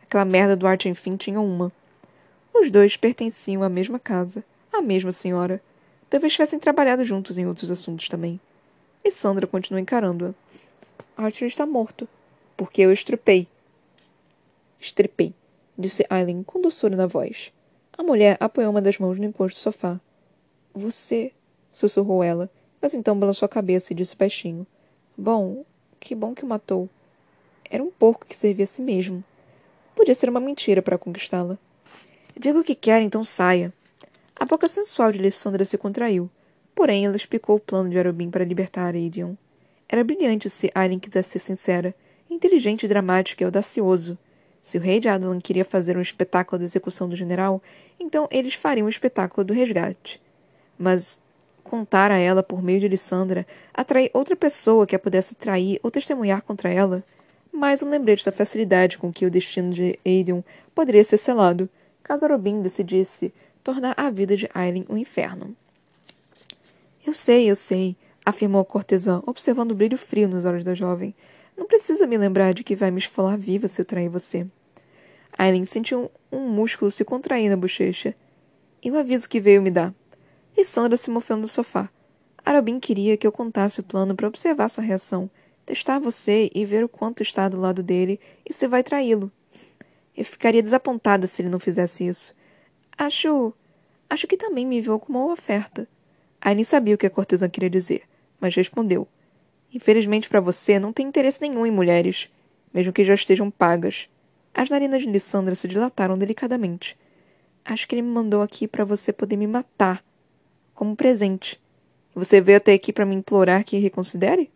Aquela 0.00 0.24
merda 0.24 0.54
do 0.54 0.64
Arte 0.64 0.88
Enfim 0.88 1.16
tinha 1.16 1.40
uma. 1.40 1.72
Os 2.54 2.70
dois 2.70 2.96
pertenciam 2.96 3.64
à 3.64 3.68
mesma 3.68 3.98
casa, 3.98 4.44
à 4.72 4.80
mesma 4.80 5.10
senhora. 5.10 5.60
Talvez 6.08 6.34
tivessem 6.34 6.60
trabalhado 6.60 7.02
juntos 7.02 7.36
em 7.36 7.48
outros 7.48 7.68
assuntos 7.68 8.08
também. 8.08 8.38
E 9.02 9.10
Sandra 9.10 9.44
continuou 9.44 9.82
encarando-a. 9.82 10.32
Archer 11.20 11.48
está 11.48 11.66
morto. 11.66 12.08
Porque 12.56 12.82
eu 12.82 12.92
estrepei. 12.92 13.48
Estrepei 14.78 15.34
disse 15.76 16.06
Aileen 16.08 16.44
com 16.44 16.60
doçura 16.60 16.94
na 16.94 17.08
voz. 17.08 17.52
A 17.98 18.04
mulher 18.04 18.36
apoiou 18.38 18.70
uma 18.70 18.80
das 18.80 18.98
mãos 18.98 19.18
no 19.18 19.24
encosto 19.24 19.58
do 19.58 19.62
sofá. 19.62 20.00
Você, 20.72 21.32
sussurrou 21.72 22.22
ela, 22.22 22.48
mas 22.80 22.94
então 22.94 23.18
balançou 23.18 23.46
a 23.46 23.48
cabeça 23.48 23.92
e 23.92 23.96
disse 23.96 24.16
baixinho. 24.16 24.64
Bom, 25.18 25.64
que 26.06 26.14
bom 26.14 26.32
que 26.32 26.44
o 26.44 26.46
matou. 26.46 26.88
Era 27.68 27.82
um 27.82 27.90
porco 27.90 28.26
que 28.26 28.36
servia 28.36 28.62
a 28.62 28.66
si 28.66 28.80
mesmo. 28.80 29.24
Podia 29.96 30.14
ser 30.14 30.28
uma 30.28 30.38
mentira 30.38 30.80
para 30.80 30.96
conquistá-la. 30.96 31.58
Diga 32.38 32.60
o 32.60 32.62
que 32.62 32.76
quer, 32.76 33.02
então 33.02 33.24
saia. 33.24 33.72
A 34.38 34.44
boca 34.44 34.68
sensual 34.68 35.10
de 35.10 35.18
Alessandra 35.18 35.64
se 35.64 35.76
contraiu, 35.76 36.30
porém 36.76 37.04
ela 37.04 37.16
explicou 37.16 37.56
o 37.56 37.60
plano 37.60 37.90
de 37.90 37.98
Arobin 37.98 38.30
para 38.30 38.44
libertar 38.44 38.94
Aidion. 38.94 39.34
Era 39.88 40.04
brilhante 40.04 40.48
se 40.48 40.70
Aileen 40.76 41.00
quisesse 41.00 41.30
ser 41.30 41.38
sincera, 41.40 41.94
inteligente, 42.30 42.86
dramático 42.86 43.42
e 43.42 43.44
audacioso. 43.44 44.16
Se 44.62 44.78
o 44.78 44.80
rei 44.80 45.00
de 45.00 45.08
Adelan 45.08 45.40
queria 45.40 45.64
fazer 45.64 45.96
um 45.96 46.02
espetáculo 46.02 46.60
da 46.60 46.64
execução 46.64 47.08
do 47.08 47.16
general, 47.16 47.60
então 47.98 48.28
eles 48.30 48.54
fariam 48.54 48.86
um 48.86 48.90
espetáculo 48.90 49.44
do 49.44 49.52
resgate. 49.52 50.22
Mas 50.78 51.18
contar 51.66 52.10
a 52.10 52.18
ela 52.18 52.42
por 52.42 52.62
meio 52.62 52.80
de 52.80 52.88
Lissandra, 52.88 53.46
atrair 53.74 54.10
outra 54.14 54.36
pessoa 54.36 54.86
que 54.86 54.94
a 54.94 54.98
pudesse 54.98 55.34
trair 55.34 55.78
ou 55.82 55.90
testemunhar 55.90 56.42
contra 56.42 56.70
ela, 56.70 57.04
mais 57.52 57.82
um 57.82 57.90
lembrete 57.90 58.24
da 58.24 58.32
facilidade 58.32 58.98
com 58.98 59.12
que 59.12 59.26
o 59.26 59.30
destino 59.30 59.72
de 59.72 59.98
Aedion 60.04 60.42
poderia 60.74 61.02
ser 61.02 61.18
selado, 61.18 61.68
caso 62.02 62.26
Robin 62.26 62.62
decidisse 62.62 63.32
tornar 63.64 63.94
a 63.96 64.08
vida 64.10 64.36
de 64.36 64.48
Aileen 64.54 64.86
um 64.88 64.96
inferno. 64.96 65.56
Eu 67.04 67.12
sei, 67.12 67.50
eu 67.50 67.56
sei, 67.56 67.96
afirmou 68.24 68.60
a 68.60 68.64
cortesã, 68.64 69.22
observando 69.26 69.72
o 69.72 69.74
brilho 69.74 69.98
frio 69.98 70.28
nos 70.28 70.44
olhos 70.44 70.64
da 70.64 70.74
jovem. 70.74 71.14
Não 71.56 71.66
precisa 71.66 72.06
me 72.06 72.16
lembrar 72.16 72.54
de 72.54 72.62
que 72.62 72.76
vai 72.76 72.90
me 72.90 72.98
esfolar 72.98 73.36
viva 73.36 73.66
se 73.68 73.80
eu 73.80 73.84
trair 73.84 74.08
você. 74.08 74.46
Aileen 75.36 75.64
sentiu 75.64 76.10
um 76.30 76.48
músculo 76.48 76.90
se 76.90 77.04
contrair 77.04 77.48
na 77.50 77.56
bochecha. 77.56 78.14
E 78.82 78.90
o 78.90 78.98
aviso 78.98 79.28
que 79.28 79.40
veio 79.40 79.62
me 79.62 79.70
dar. 79.70 79.92
E 80.56 80.64
Sandra 80.64 80.96
se 80.96 81.10
movendo 81.10 81.42
do 81.42 81.48
sofá. 81.48 81.90
Arabin 82.44 82.80
queria 82.80 83.16
que 83.16 83.26
eu 83.26 83.32
contasse 83.32 83.80
o 83.80 83.82
plano 83.82 84.14
para 84.14 84.28
observar 84.28 84.68
sua 84.68 84.84
reação, 84.84 85.28
testar 85.66 85.98
você 85.98 86.50
e 86.54 86.64
ver 86.64 86.84
o 86.84 86.88
quanto 86.88 87.22
está 87.22 87.48
do 87.48 87.60
lado 87.60 87.82
dele 87.82 88.18
e 88.48 88.52
se 88.52 88.66
vai 88.66 88.82
traí-lo. 88.82 89.30
Eu 90.16 90.24
ficaria 90.24 90.62
desapontada 90.62 91.26
se 91.26 91.42
ele 91.42 91.50
não 91.50 91.60
fizesse 91.60 92.06
isso. 92.06 92.34
Acho. 92.96 93.52
Acho 94.08 94.26
que 94.26 94.36
também 94.36 94.64
me 94.64 94.80
viu 94.80 94.98
como 94.98 95.18
uma 95.18 95.32
oferta. 95.32 95.86
Aileen 96.40 96.64
sabia 96.64 96.94
o 96.94 96.98
que 96.98 97.06
a 97.06 97.10
cortesã 97.10 97.48
queria 97.48 97.68
dizer, 97.68 98.02
mas 98.40 98.54
respondeu. 98.54 99.06
Infelizmente 99.74 100.28
para 100.28 100.40
você, 100.40 100.78
não 100.78 100.92
tem 100.92 101.06
interesse 101.06 101.40
nenhum 101.42 101.66
em 101.66 101.70
mulheres, 101.72 102.30
mesmo 102.72 102.92
que 102.92 103.04
já 103.04 103.14
estejam 103.14 103.50
pagas. 103.50 104.08
As 104.54 104.70
narinas 104.70 105.02
de 105.02 105.10
Lissandra 105.10 105.54
se 105.54 105.66
dilataram 105.68 106.16
delicadamente. 106.16 106.96
Acho 107.64 107.86
que 107.88 107.96
ele 107.96 108.02
me 108.02 108.08
mandou 108.08 108.42
aqui 108.42 108.68
para 108.68 108.84
você 108.84 109.12
poder 109.12 109.36
me 109.36 109.46
matar, 109.46 110.04
como 110.76 110.94
presente. 110.94 111.60
Você 112.14 112.40
veio 112.40 112.58
até 112.58 112.74
aqui 112.74 112.92
para 112.92 113.04
me 113.04 113.16
implorar 113.16 113.64
que 113.64 113.78
reconsidere? 113.78 114.50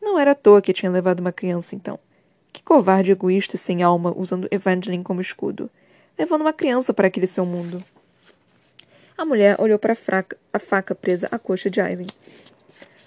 Não 0.00 0.18
era 0.18 0.30
à 0.30 0.34
toa 0.34 0.62
que 0.62 0.72
tinha 0.72 0.90
levado 0.90 1.20
uma 1.20 1.32
criança, 1.32 1.74
então. 1.74 1.98
Que 2.52 2.62
covarde 2.62 3.10
egoísta 3.10 3.56
e 3.56 3.58
sem 3.58 3.82
alma, 3.82 4.14
usando 4.16 4.48
Evangeline 4.50 5.04
como 5.04 5.20
escudo. 5.20 5.68
Levando 6.18 6.40
uma 6.40 6.52
criança 6.52 6.94
para 6.94 7.08
aquele 7.08 7.26
seu 7.26 7.44
mundo. 7.44 7.84
A 9.18 9.24
mulher 9.24 9.60
olhou 9.60 9.78
para 9.78 9.92
a, 9.92 10.24
a 10.54 10.58
faca 10.58 10.94
presa 10.94 11.28
à 11.30 11.38
coxa 11.38 11.68
de 11.68 11.80
Aileen. 11.80 12.08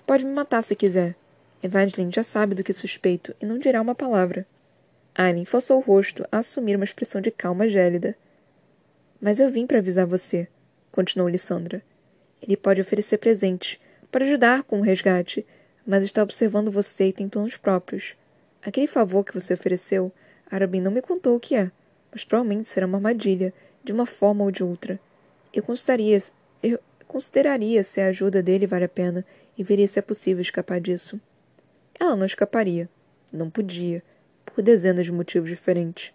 Pode 0.06 0.26
me 0.26 0.32
matar 0.32 0.62
se 0.62 0.76
quiser, 0.76 1.16
Evangeline 1.62 2.12
já 2.12 2.24
sabe 2.24 2.56
do 2.56 2.64
que 2.64 2.74
suspeito 2.74 3.36
e 3.42 3.46
não 3.46 3.58
dirá 3.58 3.82
uma 3.82 3.96
palavra. 3.96 4.46
Aileen 5.16 5.46
forçou 5.46 5.78
o 5.78 5.82
rosto 5.82 6.26
a 6.32 6.40
assumir 6.40 6.76
uma 6.76 6.86
expressão 6.86 7.22
de 7.22 7.32
calma 7.32 7.68
gélida. 7.68 8.16
Mas 9.22 9.40
eu 9.40 9.50
vim 9.50 9.68
para 9.68 9.80
avisar 9.80 10.06
você, 10.06 10.48
continuou 10.92 11.30
Lissandra. 11.30 11.84
Ele 12.42 12.58
pode 12.58 12.82
oferecer 12.82 13.18
presentes, 13.18 13.80
para 14.12 14.26
ajudar 14.26 14.64
com 14.64 14.80
o 14.80 14.84
resgate, 14.84 15.46
mas 15.86 16.04
está 16.04 16.24
observando 16.24 16.72
você 16.72 17.08
e 17.08 17.14
tem 17.14 17.30
planos 17.30 17.58
próprios. 17.58 18.16
Aquele 18.62 18.88
favor 18.88 19.24
que 19.24 19.34
você 19.34 19.54
ofereceu, 19.54 20.12
Arabin 20.50 20.82
não 20.82 20.92
me 20.92 21.02
contou 21.02 21.36
o 21.36 21.40
que 21.40 21.56
é, 21.56 21.72
mas 22.12 22.24
provavelmente 22.24 22.68
será 22.68 22.86
uma 22.86 22.98
armadilha, 22.98 23.54
de 23.84 23.92
uma 23.92 24.06
forma 24.06 24.44
ou 24.44 24.52
de 24.52 24.64
outra. 24.64 25.00
Eu 25.54 25.64
consideraria, 25.64 26.20
eu 26.62 26.80
consideraria 27.08 27.84
se 27.84 28.02
a 28.02 28.08
ajuda 28.08 28.44
dele 28.44 28.68
vale 28.68 28.86
a 28.86 28.90
pena 28.90 29.26
e 29.58 29.64
veria 29.64 29.88
se 29.88 30.00
é 30.00 30.02
possível 30.02 30.42
escapar 30.42 30.80
disso. 30.80 31.20
Ela 32.00 32.16
não 32.16 32.26
escaparia. 32.26 32.90
Não 33.32 33.50
podia, 33.50 34.02
por 34.46 34.64
dezenas 34.64 35.06
de 35.06 35.12
motivos 35.12 35.50
diferentes. 35.50 36.12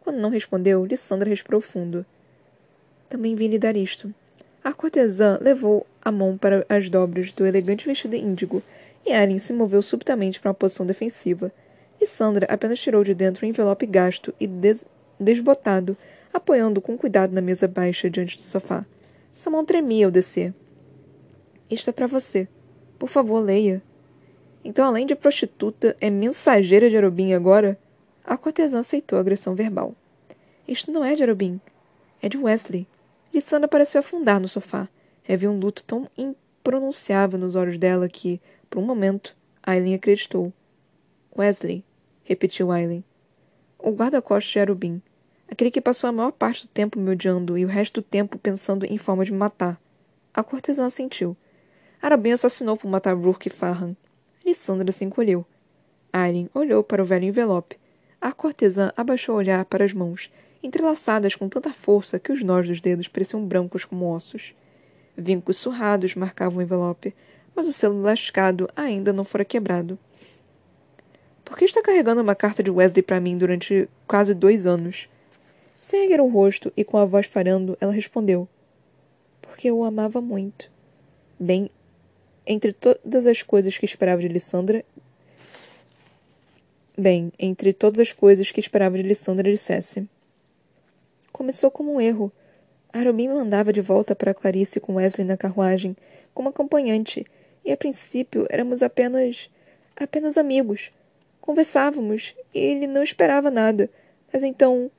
Quando 0.00 0.18
não 0.18 0.30
respondeu, 0.30 0.84
Lissandra 0.84 1.28
respirou 1.28 1.60
fundo. 1.60 2.06
Também 3.08 3.34
vim 3.34 3.48
lhe 3.48 3.58
dar 3.58 3.76
isto. 3.76 4.14
A 4.64 4.72
cortesã 4.72 5.38
levou 5.40 5.86
a 6.00 6.12
mão 6.12 6.38
para 6.38 6.64
as 6.68 6.88
dobras 6.88 7.32
do 7.32 7.44
elegante 7.44 7.86
vestido 7.86 8.14
índigo, 8.14 8.62
e 9.04 9.10
Ellen 9.10 9.38
se 9.38 9.52
moveu 9.52 9.82
subitamente 9.82 10.40
para 10.40 10.50
uma 10.50 10.54
posição 10.54 10.86
defensiva. 10.86 11.50
Lissandra 12.00 12.46
apenas 12.48 12.80
tirou 12.80 13.02
de 13.02 13.14
dentro 13.14 13.44
um 13.44 13.48
envelope 13.48 13.86
gasto 13.86 14.32
e 14.38 14.46
des 14.46 14.86
desbotado, 15.18 15.96
apoiando 16.32 16.80
com 16.80 16.96
cuidado 16.96 17.32
na 17.32 17.40
mesa 17.40 17.66
baixa 17.66 18.08
diante 18.08 18.36
do 18.36 18.42
sofá. 18.42 18.84
Sua 19.34 19.52
mão 19.52 19.64
tremia 19.64 20.06
ao 20.06 20.12
descer. 20.12 20.54
Isto 21.70 21.90
é 21.90 21.92
para 21.92 22.06
você. 22.06 22.46
Por 22.98 23.08
favor, 23.08 23.40
leia. 23.40 23.82
Então, 24.64 24.86
além 24.86 25.06
de 25.06 25.14
prostituta, 25.16 25.96
é 26.00 26.08
mensageira 26.08 26.88
de 26.88 26.96
Arobin 26.96 27.32
agora? 27.32 27.78
A 28.24 28.36
cortesã 28.36 28.78
aceitou 28.80 29.16
a 29.16 29.20
agressão 29.20 29.54
verbal. 29.54 29.94
Isto 30.68 30.92
não 30.92 31.04
é 31.04 31.14
de 31.14 31.22
Arobin. 31.22 31.60
É 32.20 32.28
de 32.28 32.38
Wesley. 32.38 32.86
Lissandra 33.32 33.66
pareceu 33.66 34.00
afundar 34.00 34.38
no 34.38 34.46
sofá. 34.46 34.88
Havia 35.28 35.50
um 35.50 35.58
luto 35.58 35.82
tão 35.84 36.06
impronunciável 36.18 37.38
nos 37.38 37.54
olhos 37.54 37.78
dela 37.78 38.08
que, 38.08 38.40
por 38.68 38.78
um 38.78 38.84
momento, 38.84 39.34
Aileen 39.62 39.94
acreditou. 39.94 40.52
Wesley, 41.36 41.82
repetiu 42.24 42.70
Aileen. 42.70 43.04
O 43.78 43.90
guarda-costas 43.90 44.52
de 44.52 44.60
Arubin. 44.60 45.02
Aquele 45.50 45.70
que 45.70 45.80
passou 45.80 46.08
a 46.08 46.12
maior 46.12 46.32
parte 46.32 46.66
do 46.66 46.70
tempo 46.70 46.98
me 46.98 47.10
odiando 47.10 47.56
e 47.56 47.64
o 47.64 47.68
resto 47.68 48.00
do 48.00 48.04
tempo 48.04 48.38
pensando 48.38 48.84
em 48.84 48.98
forma 48.98 49.24
de 49.24 49.32
me 49.32 49.38
matar. 49.38 49.80
A 50.34 50.42
cortesã 50.42 50.86
assentiu. 50.86 51.36
Arabin 52.00 52.32
assassinou 52.32 52.76
por 52.76 52.88
matar 52.88 53.14
Rourke 53.14 53.48
e 53.48 53.50
Farhan. 53.50 53.96
Lissandra 54.44 54.92
se 54.92 55.04
encolheu. 55.04 55.44
Aileen 56.12 56.50
olhou 56.52 56.82
para 56.82 57.02
o 57.02 57.06
velho 57.06 57.24
envelope. 57.24 57.78
A 58.20 58.32
cortesã 58.32 58.92
abaixou 58.96 59.34
o 59.34 59.38
olhar 59.38 59.64
para 59.64 59.84
as 59.84 59.92
mãos 59.92 60.30
entrelaçadas 60.62 61.34
com 61.34 61.48
tanta 61.48 61.72
força 61.72 62.18
que 62.18 62.32
os 62.32 62.42
nós 62.42 62.66
dos 62.66 62.80
dedos 62.80 63.08
pareciam 63.08 63.44
brancos 63.44 63.84
como 63.84 64.12
ossos. 64.14 64.54
Vincos 65.16 65.58
surrados 65.58 66.14
marcavam 66.14 66.58
o 66.58 66.62
envelope, 66.62 67.14
mas 67.54 67.66
o 67.66 67.72
selo 67.72 68.00
lascado 68.00 68.68
ainda 68.74 69.12
não 69.12 69.24
fora 69.24 69.44
quebrado. 69.44 69.98
Por 71.44 71.58
que 71.58 71.64
está 71.64 71.82
carregando 71.82 72.22
uma 72.22 72.34
carta 72.34 72.62
de 72.62 72.70
Wesley 72.70 73.02
para 73.02 73.20
mim 73.20 73.36
durante 73.36 73.88
quase 74.06 74.32
dois 74.32 74.66
anos? 74.66 75.08
Sem 75.78 76.04
erguer 76.04 76.20
o 76.20 76.28
rosto 76.28 76.72
e 76.76 76.84
com 76.84 76.96
a 76.96 77.04
voz 77.04 77.26
falhando, 77.26 77.76
ela 77.80 77.92
respondeu: 77.92 78.48
Porque 79.42 79.68
eu 79.68 79.78
o 79.78 79.84
amava 79.84 80.20
muito. 80.20 80.70
Bem, 81.38 81.70
entre 82.46 82.72
todas 82.72 83.26
as 83.26 83.42
coisas 83.42 83.76
que 83.76 83.84
esperava 83.84 84.20
de 84.20 84.28
Lissandra. 84.28 84.84
Bem, 86.96 87.32
entre 87.38 87.72
todas 87.72 88.00
as 88.00 88.12
coisas 88.12 88.52
que 88.52 88.60
esperava 88.60 88.96
de 88.96 89.02
Lissandra, 89.02 89.50
dissesse. 89.50 90.08
Começou 91.32 91.70
como 91.70 91.94
um 91.94 92.00
erro. 92.00 92.30
Arobin 92.92 93.28
me 93.28 93.34
mandava 93.34 93.72
de 93.72 93.80
volta 93.80 94.14
para 94.14 94.34
Clarice 94.34 94.78
com 94.78 94.96
Wesley 94.96 95.26
na 95.26 95.36
carruagem, 95.36 95.96
como 96.34 96.50
acompanhante, 96.50 97.26
e 97.64 97.72
a 97.72 97.76
princípio 97.76 98.46
éramos 98.50 98.82
apenas. 98.82 99.48
apenas 99.96 100.36
amigos. 100.36 100.92
Conversávamos 101.40 102.36
e 102.54 102.58
ele 102.58 102.86
não 102.86 103.02
esperava 103.02 103.50
nada. 103.50 103.88
Mas 104.32 104.42
então. 104.42 104.90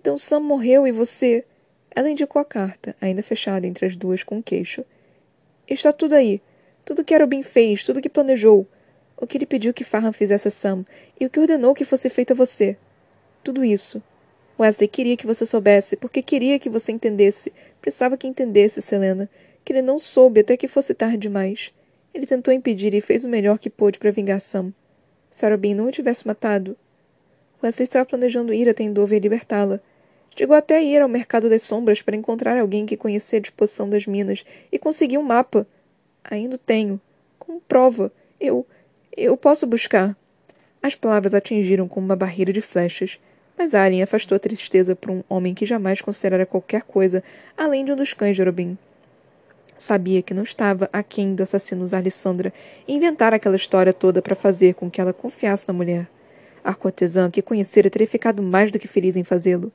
Então 0.00 0.18
Sam 0.18 0.40
morreu 0.40 0.86
e 0.86 0.92
você. 0.92 1.44
Ela 1.90 2.10
indicou 2.10 2.42
a 2.42 2.44
carta, 2.44 2.94
ainda 3.00 3.22
fechada 3.22 3.66
entre 3.66 3.86
as 3.86 3.96
duas 3.96 4.22
com 4.22 4.36
um 4.36 4.42
queixo. 4.42 4.84
Está 5.68 5.92
tudo 5.92 6.14
aí. 6.14 6.42
Tudo 6.84 7.04
que 7.04 7.14
Arobin 7.14 7.42
fez, 7.42 7.84
tudo 7.84 8.02
que 8.02 8.08
planejou. 8.08 8.66
O 9.16 9.26
que 9.26 9.38
ele 9.38 9.46
pediu 9.46 9.72
que 9.72 9.82
Farhan 9.82 10.12
fizesse 10.12 10.48
a 10.48 10.50
Sam 10.50 10.84
e 11.18 11.24
o 11.24 11.30
que 11.30 11.40
ordenou 11.40 11.74
que 11.74 11.84
fosse 11.84 12.10
feito 12.10 12.32
a 12.32 12.36
você. 12.36 12.76
Tudo 13.42 13.64
isso. 13.64 14.02
Wesley 14.58 14.88
queria 14.88 15.16
que 15.16 15.26
você 15.26 15.44
soubesse, 15.44 15.96
porque 15.96 16.22
queria 16.22 16.58
que 16.58 16.70
você 16.70 16.92
entendesse. 16.92 17.52
Precisava 17.80 18.16
que 18.16 18.26
entendesse, 18.26 18.80
Selena, 18.80 19.28
que 19.64 19.72
ele 19.72 19.82
não 19.82 19.98
soube 19.98 20.40
até 20.40 20.56
que 20.56 20.66
fosse 20.66 20.94
tarde 20.94 21.18
demais. 21.18 21.72
Ele 22.14 22.26
tentou 22.26 22.52
impedir 22.52 22.94
e 22.94 23.00
fez 23.00 23.24
o 23.24 23.28
melhor 23.28 23.58
que 23.58 23.68
pôde 23.68 23.98
para 23.98 24.10
vingar 24.10 24.40
Sam. 24.40 24.72
Se 25.28 25.44
Arobin 25.44 25.74
não 25.74 25.88
o 25.88 25.92
tivesse 25.92 26.26
matado. 26.26 26.76
Wesley 27.62 27.84
estava 27.84 28.06
planejando 28.06 28.54
ir 28.54 28.68
até 28.68 28.82
Endover 28.82 29.18
e 29.18 29.20
libertá-la. 29.20 29.80
Chegou 30.34 30.56
até 30.56 30.76
a 30.76 30.82
ir 30.82 31.00
ao 31.00 31.08
Mercado 31.08 31.48
das 31.48 31.62
Sombras 31.62 32.02
para 32.02 32.16
encontrar 32.16 32.58
alguém 32.58 32.86
que 32.86 32.96
conhecia 32.96 33.38
a 33.38 33.42
disposição 33.42 33.88
das 33.88 34.06
minas 34.06 34.44
e 34.70 34.78
conseguir 34.78 35.18
um 35.18 35.22
mapa. 35.22 35.66
Ainda 36.24 36.58
tenho. 36.58 37.00
Como 37.38 37.60
prova. 37.60 38.12
Eu. 38.40 38.66
Eu 39.16 39.36
posso 39.36 39.66
buscar. 39.66 40.16
As 40.82 40.94
palavras 40.94 41.32
atingiram 41.34 41.88
como 41.88 42.06
uma 42.06 42.16
barreira 42.16 42.52
de 42.52 42.60
flechas, 42.60 43.18
mas 43.58 43.74
Alien 43.74 44.02
afastou 44.02 44.36
a 44.36 44.38
tristeza 44.38 44.94
por 44.94 45.10
um 45.10 45.22
homem 45.28 45.54
que 45.54 45.64
jamais 45.64 46.00
considerara 46.00 46.46
qualquer 46.46 46.82
coisa 46.82 47.22
além 47.56 47.84
de 47.84 47.92
um 47.92 47.96
dos 47.96 48.12
cães 48.12 48.36
de 48.36 48.42
Arobin. 48.42 48.76
Sabia 49.78 50.22
que 50.22 50.32
não 50.32 50.42
estava 50.42 50.88
aquém 50.92 51.34
do 51.34 51.42
assassino 51.42 51.84
usar 51.84 52.00
Lissandra 52.00 52.52
e 52.88 52.94
inventar 52.94 53.34
aquela 53.34 53.56
história 53.56 53.92
toda 53.92 54.22
para 54.22 54.34
fazer 54.34 54.74
com 54.74 54.90
que 54.90 55.00
ela 55.00 55.12
confiasse 55.12 55.68
na 55.68 55.74
mulher. 55.74 56.08
A 56.64 56.74
cortesã 56.74 57.30
que 57.30 57.42
conhecera 57.42 57.90
teria 57.90 58.08
ficado 58.08 58.42
mais 58.42 58.70
do 58.70 58.78
que 58.78 58.88
feliz 58.88 59.16
em 59.16 59.22
fazê-lo. 59.22 59.70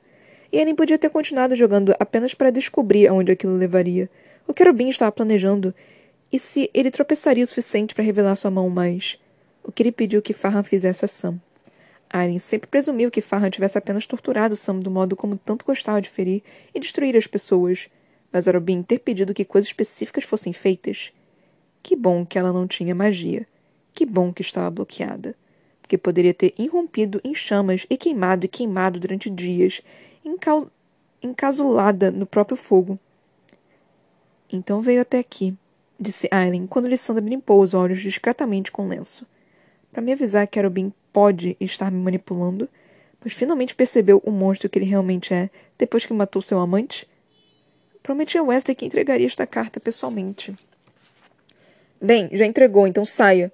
E 0.52 0.58
ele 0.58 0.74
podia 0.74 0.98
ter 0.98 1.08
continuado 1.08 1.54
jogando 1.56 1.94
apenas 1.98 2.34
para 2.34 2.50
descobrir 2.50 3.06
aonde 3.06 3.32
aquilo 3.32 3.56
levaria. 3.56 4.10
O 4.46 4.52
que 4.52 4.64
Robin 4.64 4.88
estava 4.88 5.12
planejando. 5.12 5.72
E 6.30 6.38
se 6.38 6.68
ele 6.74 6.90
tropeçaria 6.90 7.44
o 7.44 7.46
suficiente 7.46 7.94
para 7.94 8.04
revelar 8.04 8.36
sua 8.36 8.50
mão 8.50 8.68
mais. 8.68 9.18
O 9.62 9.70
que 9.70 9.84
ele 9.84 9.92
pediu 9.92 10.20
que 10.20 10.32
Farhan 10.32 10.64
fizesse 10.64 11.04
a 11.04 11.08
Sam. 11.08 11.40
Aileen 12.12 12.38
sempre 12.38 12.68
presumiu 12.68 13.10
que 13.10 13.20
Farhan 13.20 13.50
tivesse 13.50 13.78
apenas 13.78 14.06
torturado 14.06 14.54
Sam 14.54 14.80
do 14.80 14.90
modo 14.90 15.16
como 15.16 15.36
tanto 15.36 15.64
gostava 15.64 16.00
de 16.00 16.10
ferir 16.10 16.42
e 16.74 16.78
destruir 16.78 17.16
as 17.16 17.26
pessoas 17.26 17.88
mas 18.32 18.48
Arobin 18.48 18.82
ter 18.82 19.00
pedido 19.00 19.34
que 19.34 19.44
coisas 19.44 19.68
específicas 19.68 20.24
fossem 20.24 20.52
feitas. 20.52 21.12
Que 21.82 21.94
bom 21.94 22.24
que 22.24 22.38
ela 22.38 22.52
não 22.52 22.66
tinha 22.66 22.94
magia. 22.94 23.46
Que 23.92 24.06
bom 24.06 24.32
que 24.32 24.40
estava 24.40 24.70
bloqueada. 24.70 25.36
Porque 25.82 25.98
poderia 25.98 26.32
ter 26.32 26.54
irrompido 26.58 27.20
em 27.22 27.34
chamas 27.34 27.84
e 27.90 27.96
queimado 27.96 28.46
e 28.46 28.48
queimado 28.48 28.98
durante 28.98 29.28
dias, 29.28 29.82
encasulada 31.22 32.10
no 32.10 32.24
próprio 32.24 32.56
fogo. 32.56 32.98
Então 34.50 34.80
veio 34.80 35.02
até 35.02 35.18
aqui, 35.18 35.54
disse 36.00 36.28
Aileen 36.30 36.66
quando 36.66 36.88
Lissandra 36.88 37.24
limpou 37.24 37.60
os 37.60 37.74
olhos 37.74 38.00
discretamente 38.00 38.72
com 38.72 38.86
o 38.86 38.88
lenço. 38.88 39.26
Para 39.90 40.02
me 40.02 40.12
avisar 40.12 40.46
que 40.46 40.58
Arobin 40.58 40.92
pode 41.12 41.56
estar 41.60 41.90
me 41.90 41.98
manipulando, 41.98 42.68
pois 43.20 43.34
finalmente 43.34 43.74
percebeu 43.74 44.22
o 44.24 44.30
monstro 44.30 44.68
que 44.68 44.78
ele 44.78 44.86
realmente 44.86 45.32
é 45.32 45.50
depois 45.78 46.06
que 46.06 46.12
matou 46.12 46.40
seu 46.42 46.58
amante 46.58 47.06
Prometi 48.02 48.36
a 48.36 48.42
Wesley 48.42 48.74
que 48.74 48.84
entregaria 48.84 49.26
esta 49.26 49.46
carta 49.46 49.78
pessoalmente. 49.78 50.52
Bem, 52.00 52.28
já 52.32 52.44
entregou, 52.44 52.84
então 52.84 53.04
saia. 53.04 53.52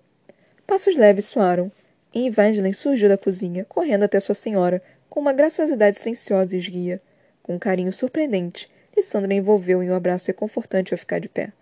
Passos 0.67 0.97
leves 0.97 1.27
soaram, 1.27 1.71
e 2.15 2.27
Evangeline 2.27 2.73
surgiu 2.73 3.11
da 3.11 3.19
cozinha, 3.19 3.67
correndo 3.67 4.05
até 4.05 4.19
sua 4.19 4.35
senhora, 4.35 4.83
com 5.11 5.21
uma 5.21 5.35
graciosidade 5.35 5.99
silenciosa 5.99 6.57
e 6.57 6.59
esguia. 6.59 7.03
Com 7.43 7.57
um 7.57 7.59
carinho 7.59 7.93
surpreendente, 7.93 8.71
Lissandra 8.97 9.35
envolveu 9.35 9.83
em 9.83 9.91
um 9.91 9.95
abraço 9.95 10.29
reconfortante 10.29 10.95
ao 10.95 10.99
ficar 10.99 11.19
de 11.19 11.29
pé. 11.29 11.53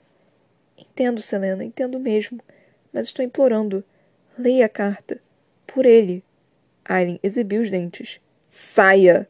Entendo, 0.79 1.21
Selena, 1.21 1.65
entendo 1.65 1.99
mesmo, 1.99 2.39
mas 2.93 3.09
estou 3.09 3.25
implorando. 3.25 3.83
Leia 4.39 4.67
a 4.67 4.69
carta. 4.69 5.21
Por 5.77 5.85
ele. 5.85 6.25
Aileen 6.87 7.21
exibiu 7.23 7.61
os 7.61 7.71
dentes. 7.71 8.19
Saia! 8.49 9.29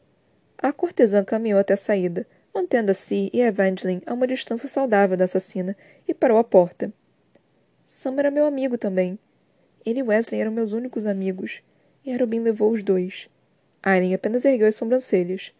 A 0.57 0.71
cortesã 0.71 1.21
caminhou 1.21 1.59
até 1.59 1.73
a 1.73 1.77
saída, 1.77 2.25
mantendo 2.55 2.89
a 2.89 2.93
si 2.93 3.29
e 3.33 3.41
Evangeline 3.41 4.01
a 4.05 4.13
uma 4.13 4.25
distância 4.25 4.69
saudável 4.69 5.17
da 5.17 5.25
assassina, 5.25 5.75
e 6.07 6.13
parou 6.13 6.37
à 6.37 6.45
porta. 6.45 6.89
Sam 7.85 8.17
era 8.17 8.31
meu 8.31 8.45
amigo 8.45 8.77
também. 8.77 9.19
Ele 9.85 9.99
e 9.99 10.03
Wesley 10.03 10.39
eram 10.39 10.53
meus 10.53 10.71
únicos 10.71 11.05
amigos, 11.05 11.61
e 12.05 12.13
Arobin 12.13 12.39
levou 12.39 12.71
os 12.71 12.81
dois. 12.81 13.27
Aileen 13.83 14.13
apenas 14.13 14.45
ergueu 14.45 14.69
as 14.69 14.75
sobrancelhas. 14.75 15.53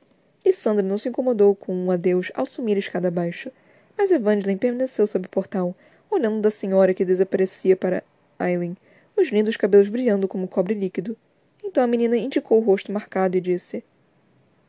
E 0.46 0.54
Sandra 0.54 0.84
não 0.84 0.98
se 0.98 1.10
incomodou 1.10 1.54
com 1.54 1.76
um 1.76 1.92
adeus 1.92 2.32
ao 2.34 2.46
sumir 2.46 2.78
a 2.78 2.80
escada 2.80 3.10
abaixo, 3.10 3.52
mas 3.98 4.10
Evangeline 4.10 4.58
permaneceu 4.58 5.06
sob 5.06 5.28
o 5.28 5.30
portal, 5.30 5.76
olhando 6.10 6.40
da 6.40 6.50
senhora 6.50 6.94
que 6.94 7.04
desaparecia 7.04 7.76
para 7.76 8.06
Aileen, 8.40 8.78
os 9.18 9.30
lindos 9.30 9.58
cabelos 9.58 9.90
brilhando 9.90 10.28
como 10.28 10.48
cobre 10.48 10.74
líquido. 10.74 11.18
Então 11.64 11.84
a 11.84 11.88
menina 11.88 12.16
indicou 12.16 12.60
o 12.60 12.64
rosto 12.64 12.92
marcado 12.92 13.36
e 13.36 13.42
disse: 13.42 13.84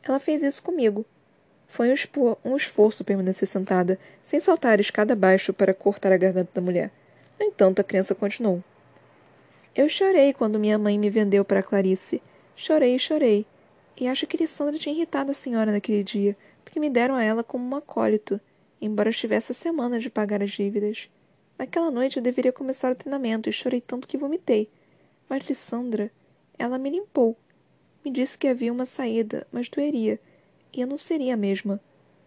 Ela 0.02 0.18
fez 0.18 0.42
isso 0.42 0.62
comigo. 0.62 1.04
Foi 1.68 1.90
um, 2.44 2.56
esforço 2.56 3.04
permanecer 3.04 3.46
sentada, 3.46 3.98
sem 4.22 4.40
saltar 4.40 4.78
a 4.78 4.80
escada 4.80 5.12
abaixo 5.12 5.52
para 5.52 5.74
cortar 5.74 6.12
a 6.12 6.16
garganta 6.16 6.50
da 6.54 6.62
mulher. 6.62 6.90
No 7.38 7.44
entanto, 7.44 7.80
a 7.80 7.84
criança 7.84 8.14
continuou. 8.14 8.64
Eu 9.76 9.88
chorei 9.88 10.32
quando 10.32 10.58
minha 10.58 10.78
mãe 10.78 10.98
me 10.98 11.10
vendeu 11.10 11.44
para 11.44 11.62
Clarice. 11.62 12.22
Chorei 12.56 12.96
e 12.96 12.98
chorei. 12.98 13.46
E 14.00 14.08
acho 14.08 14.26
que 14.26 14.36
Lissandra 14.36 14.78
tinha 14.78 14.94
irritado 14.94 15.30
a 15.30 15.34
senhora 15.34 15.70
naquele 15.70 16.02
dia, 16.02 16.36
porque 16.64 16.80
me 16.80 16.88
deram 16.88 17.14
a 17.14 17.22
ela 17.22 17.44
como 17.44 17.68
um 17.68 17.76
acólito, 17.76 18.40
embora 18.80 19.08
eu 19.08 19.12
estivesse 19.12 19.52
a 19.52 19.54
semana 19.54 19.98
de 19.98 20.08
pagar 20.08 20.42
as 20.42 20.50
dívidas. 20.50 21.08
Naquela 21.58 21.90
noite 21.90 22.16
eu 22.16 22.22
deveria 22.22 22.52
começar 22.52 22.92
o 22.92 22.94
treinamento 22.94 23.48
e 23.48 23.52
chorei 23.52 23.80
tanto 23.80 24.06
que 24.06 24.16
vomitei. 24.16 24.70
Mas 25.28 25.44
Lissandra, 25.46 26.10
ela 26.56 26.78
me 26.78 26.88
limpou. 26.88 27.36
Me 28.04 28.10
disse 28.10 28.38
que 28.38 28.46
havia 28.46 28.72
uma 28.72 28.86
saída, 28.86 29.46
mas 29.50 29.68
doeria 29.68 30.20
e 30.72 30.80
eu 30.80 30.86
não 30.86 30.96
seria 30.96 31.34
a 31.34 31.36
mesma. 31.36 31.80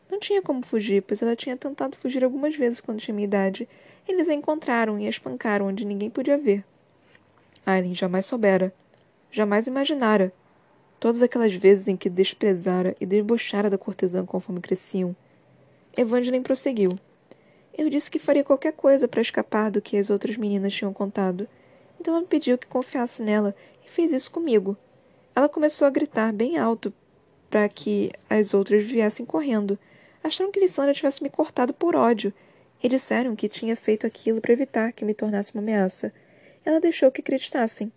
Não 0.09 0.19
tinha 0.19 0.41
como 0.41 0.61
fugir, 0.61 1.01
pois 1.03 1.21
ela 1.21 1.35
tinha 1.35 1.55
tentado 1.55 1.97
fugir 1.97 2.23
algumas 2.23 2.55
vezes 2.55 2.81
quando 2.81 2.99
tinha 2.99 3.15
minha 3.15 3.25
idade. 3.25 3.67
Eles 4.07 4.27
a 4.27 4.33
encontraram 4.33 4.99
e 4.99 5.07
a 5.07 5.09
espancaram 5.09 5.67
onde 5.67 5.85
ninguém 5.85 6.09
podia 6.09 6.37
ver. 6.37 6.65
Aileen 7.65 7.95
jamais 7.95 8.25
soubera. 8.25 8.73
Jamais 9.31 9.67
imaginara. 9.67 10.33
Todas 10.99 11.21
aquelas 11.21 11.53
vezes 11.53 11.87
em 11.87 11.95
que 11.95 12.09
desprezara 12.09 12.95
e 12.99 13.05
debochara 13.05 13.69
da 13.69 13.77
cortesã 13.77 14.25
conforme 14.25 14.59
cresciam. 14.59 15.15
Evangeline 15.95 16.43
prosseguiu. 16.43 16.99
Eu 17.77 17.89
disse 17.89 18.11
que 18.11 18.19
faria 18.19 18.43
qualquer 18.43 18.73
coisa 18.73 19.07
para 19.07 19.21
escapar 19.21 19.71
do 19.71 19.81
que 19.81 19.97
as 19.97 20.09
outras 20.09 20.37
meninas 20.37 20.73
tinham 20.73 20.93
contado. 20.93 21.47
Então 21.99 22.13
ela 22.13 22.21
me 22.21 22.27
pediu 22.27 22.57
que 22.57 22.67
confiasse 22.67 23.21
nela 23.21 23.55
e 23.85 23.89
fez 23.89 24.11
isso 24.11 24.31
comigo. 24.31 24.77
Ela 25.35 25.47
começou 25.47 25.87
a 25.87 25.91
gritar 25.91 26.33
bem 26.33 26.57
alto 26.57 26.93
para 27.49 27.67
que 27.69 28.11
as 28.29 28.53
outras 28.53 28.85
viessem 28.85 29.25
correndo. 29.25 29.77
Acharam 30.23 30.51
que 30.51 30.59
Lissandra 30.59 30.93
tivesse 30.93 31.23
me 31.23 31.29
cortado 31.29 31.73
por 31.73 31.95
ódio 31.95 32.33
e 32.83 32.89
disseram 32.89 33.35
que 33.35 33.49
tinha 33.49 33.75
feito 33.75 34.05
aquilo 34.05 34.41
para 34.41 34.53
evitar 34.53 34.91
que 34.91 35.05
me 35.05 35.13
tornasse 35.13 35.53
uma 35.53 35.61
ameaça. 35.61 36.13
Ela 36.65 36.79
deixou 36.79 37.11
que 37.11 37.21
acreditassem. 37.21 37.91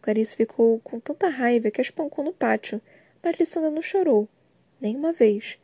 Clarice 0.00 0.36
ficou 0.36 0.80
com 0.80 1.00
tanta 1.00 1.28
raiva 1.28 1.70
que 1.70 1.80
a 1.80 1.82
espancou 1.82 2.24
no 2.24 2.32
pátio, 2.32 2.80
mas 3.22 3.36
Lissandra 3.38 3.70
não 3.70 3.82
chorou, 3.82 4.28
nem 4.80 4.96
uma 4.96 5.12
vez. 5.12 5.58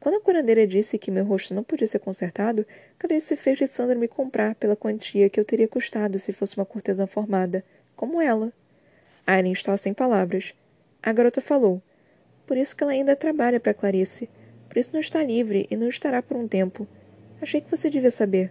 Quando 0.00 0.14
a 0.14 0.20
curandeira 0.20 0.66
disse 0.66 0.96
que 0.96 1.10
meu 1.10 1.26
rosto 1.26 1.52
não 1.52 1.62
podia 1.62 1.86
ser 1.86 1.98
consertado, 1.98 2.66
Clarice 2.98 3.36
fez 3.36 3.60
Lissandra 3.60 3.94
me 3.94 4.08
comprar 4.08 4.54
pela 4.54 4.74
quantia 4.74 5.28
que 5.28 5.38
eu 5.38 5.44
teria 5.44 5.68
custado 5.68 6.18
se 6.18 6.32
fosse 6.32 6.56
uma 6.56 6.64
cortesã 6.64 7.06
formada, 7.06 7.62
como 7.94 8.18
ela. 8.18 8.50
Aileen 9.26 9.52
estava 9.52 9.76
sem 9.76 9.92
palavras. 9.92 10.54
A 11.02 11.12
garota 11.12 11.42
falou. 11.42 11.82
Por 12.46 12.56
isso 12.56 12.74
que 12.74 12.82
ela 12.82 12.92
ainda 12.92 13.14
trabalha 13.14 13.60
para 13.60 13.74
Clarice. 13.74 14.28
Por 14.68 14.78
isso 14.78 14.90
não 14.94 15.00
está 15.00 15.22
livre 15.22 15.66
e 15.70 15.76
não 15.76 15.88
estará 15.88 16.22
por 16.22 16.36
um 16.36 16.48
tempo. 16.48 16.88
Achei 17.42 17.60
que 17.60 17.70
você 17.70 17.90
devia 17.90 18.10
saber. 18.10 18.50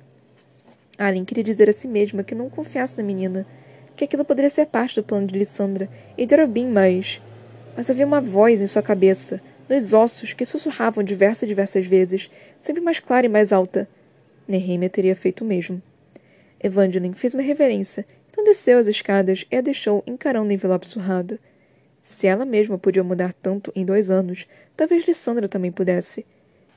Alien 0.99 1.25
queria 1.25 1.43
dizer 1.43 1.67
a 1.67 1.73
si 1.73 1.87
mesma 1.87 2.23
que 2.23 2.35
não 2.35 2.49
confiasse 2.49 2.95
na 2.95 3.03
menina, 3.03 3.47
que 3.95 4.03
aquilo 4.03 4.23
poderia 4.23 4.49
ser 4.49 4.67
parte 4.67 4.95
do 4.95 5.03
plano 5.03 5.25
de 5.25 5.37
Lissandra 5.37 5.89
e 6.15 6.25
de 6.27 6.35
Robin, 6.35 6.67
mas. 6.67 7.21
Mas 7.75 7.89
havia 7.89 8.05
uma 8.05 8.21
voz 8.21 8.61
em 8.61 8.67
sua 8.67 8.81
cabeça, 8.81 9.41
nos 9.70 9.93
ossos, 9.93 10.34
que 10.34 10.45
sussurravam 10.45 11.03
diversas 11.03 11.43
e 11.43 11.47
diversas 11.47 11.86
vezes, 11.86 12.32
sempre 12.57 12.82
mais 12.82 12.99
clara 12.99 13.28
e 13.28 13.30
mais 13.30 13.53
alta. 13.53 13.88
Nehemia 14.47 14.89
teria 14.89 15.15
feito 15.15 15.41
o 15.41 15.47
mesmo. 15.47 15.82
Evangeline 16.61 17.13
fez 17.13 17.34
uma 17.34 17.43
reverência, 17.43 18.05
então 18.30 18.43
desceu 18.43 18.80
as 18.80 18.88
escadas 18.88 19.45
e 19.51 19.55
a 19.55 19.61
deixou 19.61 20.03
encarando 20.07 20.49
o 20.49 20.53
envelope 20.53 20.88
surrado. 20.88 21.39
Se 22.01 22.26
ela 22.26 22.45
mesma 22.45 22.78
podia 22.78 23.03
mudar 23.03 23.34
tanto 23.34 23.72
em 23.76 23.86
dois 23.86 24.09
anos, 24.09 24.47
talvez 24.76 25.07
Lissandra 25.07 25.47
também 25.47 25.72
pudesse. 25.72 26.26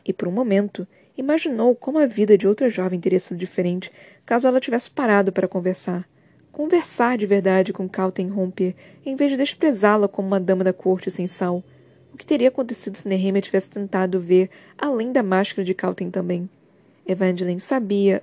E 0.05 0.13
por 0.13 0.29
um 0.29 0.33
momento, 0.33 0.87
imaginou 1.17 1.75
como 1.75 1.99
a 1.99 2.07
vida 2.07 2.37
de 2.37 2.47
outra 2.47 2.69
jovem 2.69 3.01
teria 3.01 3.19
sido 3.19 3.39
diferente 3.39 3.91
caso 4.27 4.47
ela 4.47 4.61
tivesse 4.61 4.91
parado 4.91 5.33
para 5.33 5.49
conversar. 5.49 6.07
Conversar 6.53 7.17
de 7.17 7.27
verdade 7.27 7.73
com 7.73 7.89
Calten 7.89 8.29
Romper, 8.29 8.75
em 9.07 9.17
vez 9.17 9.31
de 9.31 9.39
desprezá-la 9.39 10.07
como 10.07 10.29
uma 10.29 10.39
dama 10.39 10.63
da 10.63 10.73
corte 10.73 11.11
sem 11.11 11.27
sal. 11.27 11.65
O 12.13 12.17
que 12.17 12.27
teria 12.27 12.49
acontecido 12.49 12.97
se 12.97 13.09
Nehemia 13.09 13.41
tivesse 13.41 13.71
tentado 13.71 14.21
ver 14.21 14.51
além 14.77 15.13
da 15.13 15.23
máscara 15.23 15.65
de 15.65 15.73
Calten 15.73 16.11
também? 16.11 16.49
Evangeline 17.07 17.59
sabia, 17.59 18.23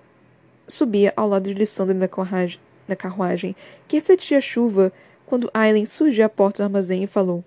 subia 0.68 1.12
ao 1.18 1.28
lado 1.28 1.50
de 1.50 1.54
Lissandra 1.56 1.96
na 1.96 2.08
carruagem, 2.08 2.60
na 2.88 2.96
carruagem 2.96 3.56
que 3.88 3.98
refletia 3.98 4.38
a 4.38 4.42
chuva 4.42 4.94
quando 5.26 5.50
Aileen 5.54 5.86
surgiu 5.86 6.26
à 6.26 6.30
porta 6.30 6.62
do 6.62 6.66
armazém 6.66 7.04
e 7.04 7.08
falou: 7.08 7.44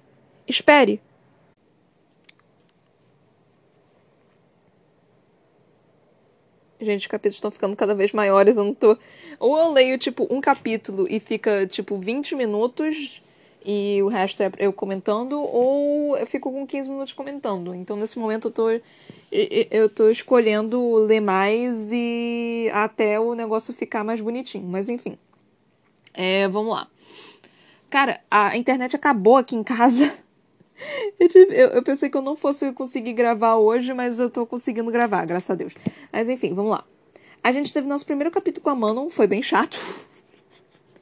Espere! 0.46 1.00
Gente, 6.80 7.02
os 7.02 7.06
capítulos 7.06 7.36
estão 7.36 7.50
ficando 7.52 7.76
cada 7.76 7.94
vez 7.94 8.12
maiores, 8.12 8.56
eu 8.56 8.64
não 8.64 8.74
tô. 8.74 8.98
Ou 9.38 9.56
eu 9.56 9.72
leio, 9.72 9.96
tipo, 9.96 10.26
um 10.28 10.40
capítulo 10.40 11.06
e 11.08 11.20
fica, 11.20 11.64
tipo, 11.68 11.96
20 11.96 12.34
minutos 12.34 13.22
e 13.64 14.02
o 14.02 14.08
resto 14.08 14.42
é 14.42 14.50
eu 14.58 14.72
comentando, 14.72 15.40
ou 15.40 16.16
eu 16.16 16.26
fico 16.26 16.50
com 16.50 16.66
15 16.66 16.88
minutos 16.88 17.12
comentando. 17.12 17.74
Então, 17.74 17.96
nesse 17.96 18.18
momento, 18.18 18.48
eu 18.48 18.50
tô, 18.50 18.68
eu 19.70 19.88
tô 19.88 20.08
escolhendo 20.08 20.94
ler 20.94 21.20
mais 21.20 21.88
e 21.92 22.70
até 22.72 23.18
o 23.18 23.34
negócio 23.34 23.72
ficar 23.72 24.04
mais 24.04 24.20
bonitinho. 24.20 24.66
Mas, 24.66 24.88
enfim. 24.88 25.16
É, 26.14 26.48
vamos 26.48 26.72
lá. 26.72 26.88
Cara, 27.88 28.20
a 28.30 28.56
internet 28.56 28.96
acabou 28.96 29.36
aqui 29.36 29.54
em 29.54 29.62
casa. 29.62 30.12
Eu, 31.20 31.28
tive, 31.28 31.54
eu, 31.54 31.68
eu, 31.68 31.82
pensei 31.82 32.10
que 32.10 32.16
eu 32.16 32.22
não 32.22 32.34
fosse 32.34 32.72
conseguir 32.72 33.12
gravar 33.12 33.54
hoje, 33.54 33.94
mas 33.94 34.18
eu 34.18 34.28
tô 34.28 34.44
conseguindo 34.44 34.90
gravar, 34.90 35.24
graças 35.24 35.48
a 35.48 35.54
Deus. 35.54 35.74
Mas 36.12 36.28
enfim, 36.28 36.54
vamos 36.54 36.72
lá. 36.72 36.84
A 37.40 37.52
gente 37.52 37.72
teve 37.72 37.86
nosso 37.86 38.04
primeiro 38.04 38.32
capítulo 38.32 38.64
com 38.64 38.70
a 38.70 38.74
Manon, 38.74 39.08
foi 39.08 39.28
bem 39.28 39.42
chato. 39.44 39.78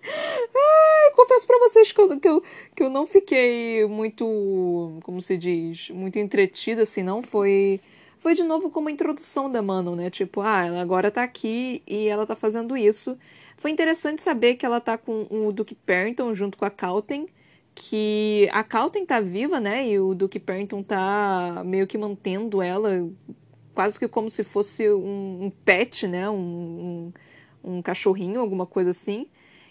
Ai, 0.02 1.10
confesso 1.14 1.46
pra 1.46 1.58
vocês 1.58 1.92
que 1.92 2.00
eu, 2.00 2.20
que, 2.20 2.28
eu, 2.28 2.42
que 2.76 2.82
eu 2.82 2.90
não 2.90 3.06
fiquei 3.06 3.86
muito, 3.86 4.98
como 5.02 5.20
se 5.20 5.36
diz, 5.36 5.90
muito 5.90 6.18
entretida, 6.18 6.82
assim, 6.82 7.02
não. 7.02 7.22
Foi, 7.22 7.80
foi 8.18 8.34
de 8.34 8.42
novo 8.42 8.70
como 8.70 8.88
a 8.88 8.92
introdução 8.92 9.50
da 9.50 9.62
Manon, 9.62 9.96
né? 9.96 10.10
Tipo, 10.10 10.40
ah, 10.40 10.66
ela 10.66 10.80
agora 10.80 11.10
tá 11.10 11.22
aqui 11.22 11.82
e 11.86 12.08
ela 12.08 12.26
tá 12.26 12.34
fazendo 12.34 12.76
isso. 12.76 13.18
Foi 13.58 13.70
interessante 13.70 14.22
saber 14.22 14.54
que 14.56 14.64
ela 14.64 14.80
tá 14.80 14.96
com 14.96 15.26
o 15.30 15.52
Duke 15.52 15.74
Perrington 15.74 16.34
junto 16.34 16.56
com 16.56 16.64
a 16.64 16.70
Calten 16.70 17.28
que 17.74 18.48
a 18.52 18.62
Calten 18.62 19.06
tá 19.06 19.20
viva, 19.20 19.58
né? 19.58 19.88
E 19.88 19.98
o 19.98 20.14
Duke 20.14 20.38
Perrington 20.38 20.82
tá 20.82 21.62
meio 21.64 21.86
que 21.86 21.96
mantendo 21.96 22.60
ela 22.60 23.08
quase 23.74 23.98
que 23.98 24.06
como 24.08 24.28
se 24.28 24.44
fosse 24.44 24.90
um, 24.90 25.44
um 25.44 25.50
pet, 25.64 26.06
né? 26.06 26.28
Um, 26.28 27.12
um, 27.64 27.72
um, 27.76 27.82
cachorrinho, 27.82 28.40
alguma 28.40 28.66
coisa 28.66 28.90
assim. 28.90 29.26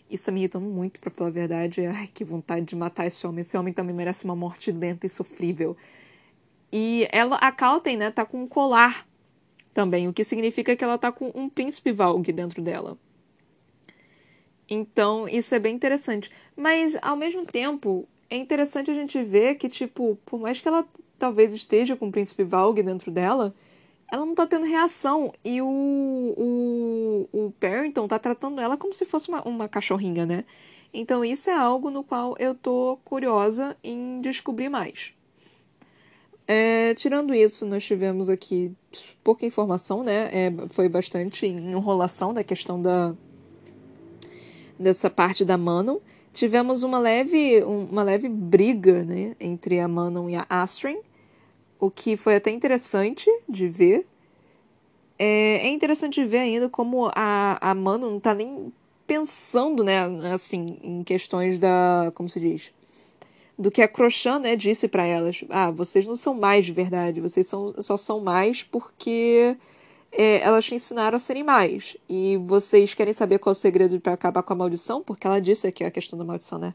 Isso 0.09 0.25
tá 0.25 0.31
me 0.31 0.39
irritando 0.39 0.65
muito, 0.65 0.99
para 0.99 1.11
falar 1.11 1.29
a 1.29 1.33
verdade. 1.33 1.85
Ai, 1.85 2.07
que 2.07 2.23
vontade 2.23 2.65
de 2.65 2.75
matar 2.75 3.05
esse 3.05 3.25
homem. 3.27 3.41
Esse 3.41 3.57
homem 3.57 3.73
também 3.73 3.95
merece 3.95 4.25
uma 4.25 4.35
morte 4.35 4.71
lenta 4.71 5.05
e 5.05 5.09
sofrível. 5.09 5.77
E 6.71 7.07
ela, 7.11 7.35
a 7.37 7.51
Calten, 7.51 7.97
né, 7.97 8.11
tá 8.11 8.25
com 8.25 8.43
um 8.43 8.47
colar 8.47 9.07
também, 9.73 10.07
o 10.07 10.13
que 10.13 10.23
significa 10.23 10.75
que 10.75 10.83
ela 10.83 10.97
tá 10.97 11.11
com 11.11 11.31
um 11.33 11.47
príncipe 11.47 11.91
Valg 11.91 12.31
dentro 12.31 12.61
dela. 12.61 12.97
Então, 14.69 15.27
isso 15.27 15.53
é 15.55 15.59
bem 15.59 15.75
interessante. 15.75 16.29
Mas, 16.55 16.97
ao 17.01 17.15
mesmo 17.15 17.45
tempo, 17.45 18.07
é 18.29 18.35
interessante 18.35 18.91
a 18.91 18.93
gente 18.93 19.21
ver 19.23 19.55
que, 19.55 19.67
tipo, 19.67 20.17
por 20.25 20.39
mais 20.39 20.61
que 20.61 20.67
ela 20.67 20.87
talvez 21.17 21.53
esteja 21.53 21.95
com 21.95 22.07
o 22.07 22.11
príncipe 22.11 22.43
Valg 22.43 22.81
dentro 22.83 23.11
dela, 23.11 23.53
ela 24.11 24.25
não 24.25 24.35
tá 24.35 24.45
tendo 24.47 24.65
reação. 24.65 25.33
E 25.43 25.61
o, 25.61 25.67
o, 25.67 27.29
o 27.31 27.51
Parrington 27.59 28.07
tá 28.07 28.19
tratando 28.19 28.59
ela 28.59 28.77
como 28.77 28.93
se 28.93 29.05
fosse 29.05 29.29
uma, 29.29 29.41
uma 29.43 29.67
cachorrinha, 29.67 30.25
né? 30.25 30.45
Então, 30.93 31.23
isso 31.23 31.49
é 31.49 31.53
algo 31.53 31.89
no 31.89 32.03
qual 32.03 32.35
eu 32.39 32.55
tô 32.55 32.97
curiosa 33.05 33.77
em 33.83 34.21
descobrir 34.21 34.69
mais. 34.69 35.13
É, 36.47 36.95
tirando 36.95 37.33
isso, 37.33 37.63
nós 37.63 37.85
tivemos 37.85 38.27
aqui 38.27 38.73
pouca 39.23 39.45
informação, 39.45 40.03
né? 40.03 40.29
É, 40.33 40.51
foi 40.71 40.89
bastante 40.89 41.45
enrolação 41.45 42.33
da 42.33 42.43
questão 42.43 42.81
da, 42.81 43.13
dessa 44.79 45.11
parte 45.11 45.45
da 45.45 45.57
Manon. 45.59 45.99
Tivemos 46.33 46.81
uma 46.81 46.97
leve, 46.97 47.63
uma 47.63 48.01
leve 48.01 48.27
briga 48.29 49.03
né, 49.03 49.35
entre 49.39 49.79
a 49.79 49.87
Manon 49.87 50.29
e 50.29 50.35
a 50.35 50.45
Astrid, 50.49 50.97
o 51.79 51.89
que 51.89 52.17
foi 52.17 52.35
até 52.35 52.51
interessante 52.51 53.29
de 53.47 53.67
ver. 53.67 54.05
É, 55.17 55.67
é 55.67 55.69
interessante 55.69 56.23
ver 56.25 56.39
ainda 56.39 56.69
como 56.69 57.11
a, 57.15 57.57
a 57.61 57.73
Manon 57.73 58.11
não 58.11 58.17
está 58.17 58.33
nem 58.33 58.71
pensando, 59.05 59.83
né, 59.83 59.99
assim, 60.33 60.77
em 60.83 61.03
questões 61.03 61.57
da, 61.57 62.11
como 62.13 62.29
se 62.29 62.39
diz, 62.39 62.71
do 63.57 63.71
que 63.71 63.81
a 63.81 63.87
Crochan, 63.87 64.39
né, 64.39 64.55
disse 64.55 64.87
para 64.87 65.05
elas. 65.05 65.43
Ah, 65.49 65.71
vocês 65.71 66.05
não 66.05 66.15
são 66.15 66.33
mais 66.33 66.65
de 66.65 66.71
verdade, 66.71 67.19
vocês 67.19 67.47
são, 67.47 67.73
só 67.81 67.97
são 67.97 68.19
mais 68.19 68.63
porque 68.63 69.57
é, 70.11 70.41
elas 70.41 70.65
te 70.65 70.75
ensinaram 70.75 71.15
a 71.15 71.19
serem 71.19 71.43
mais. 71.43 71.97
E 72.07 72.37
vocês 72.45 72.93
querem 72.93 73.13
saber 73.13 73.39
qual 73.39 73.51
é 73.51 73.53
o 73.53 73.55
segredo 73.55 73.99
para 73.99 74.13
acabar 74.13 74.43
com 74.43 74.53
a 74.53 74.55
maldição? 74.55 75.01
Porque 75.03 75.27
ela 75.27 75.41
disse 75.41 75.67
aqui 75.67 75.83
a 75.83 75.91
questão 75.91 76.17
da 76.17 76.25
maldição, 76.25 76.59
né? 76.59 76.73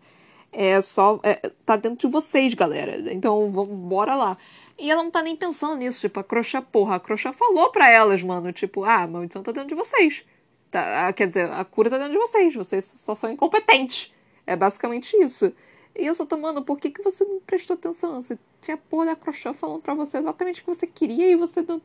É 0.53 0.81
só. 0.81 1.19
É, 1.23 1.35
tá 1.67 1.77
dentro 1.77 2.09
de 2.09 2.13
vocês, 2.13 2.55
galera. 2.55 3.13
Então, 3.13 3.51
vamos, 3.51 3.77
bora 3.77 4.15
lá. 4.15 4.39
E 4.77 4.91
ela 4.91 5.03
não 5.03 5.11
tá 5.11 5.23
nem 5.23 5.37
pensando 5.37 5.77
nisso, 5.77 6.01
tipo, 6.01 6.19
a 6.19 6.25
Crochá, 6.25 6.61
porra, 6.61 6.97
a 6.97 7.01
Crochá 7.01 7.33
falou 7.33 7.71
pra 7.71 7.89
elas, 7.89 8.23
mano, 8.23 8.53
tipo, 8.53 8.85
ah, 8.85 9.03
a 9.03 9.07
maldição 9.07 9.43
tá 9.43 9.53
dentro 9.53 9.69
de 9.69 9.75
vocês. 9.75 10.25
Tá, 10.71 11.13
quer 11.13 11.29
dizer, 11.29 11.51
a 11.53 11.65
cura 11.65 11.89
tá 11.89 11.99
dentro 11.99 12.13
de 12.13 12.19
vocês, 12.19 12.55
vocês 12.55 12.85
só 12.85 13.15
são 13.15 13.31
incompetentes. 13.31 14.13
É 14.45 14.57
basicamente 14.57 15.17
isso. 15.17 15.53
E 15.97 16.05
eu 16.05 16.15
só 16.15 16.27
tô, 16.27 16.37
mano, 16.37 16.65
por 16.65 16.79
que, 16.79 16.91
que 16.91 17.03
você 17.03 17.25
não 17.25 17.41
prestou 17.41 17.75
atenção? 17.75 18.21
Você 18.21 18.37
tinha 18.61 18.75
a 18.75 18.79
porra 18.79 19.07
da 19.07 19.17
Crochá 19.17 19.55
falando 19.55 19.81
pra 19.81 19.95
você 19.95 20.19
exatamente 20.19 20.61
o 20.61 20.65
que 20.65 20.75
você 20.75 20.87
queria 20.87 21.31
e 21.31 21.37
você 21.37 21.63
não 21.63 21.81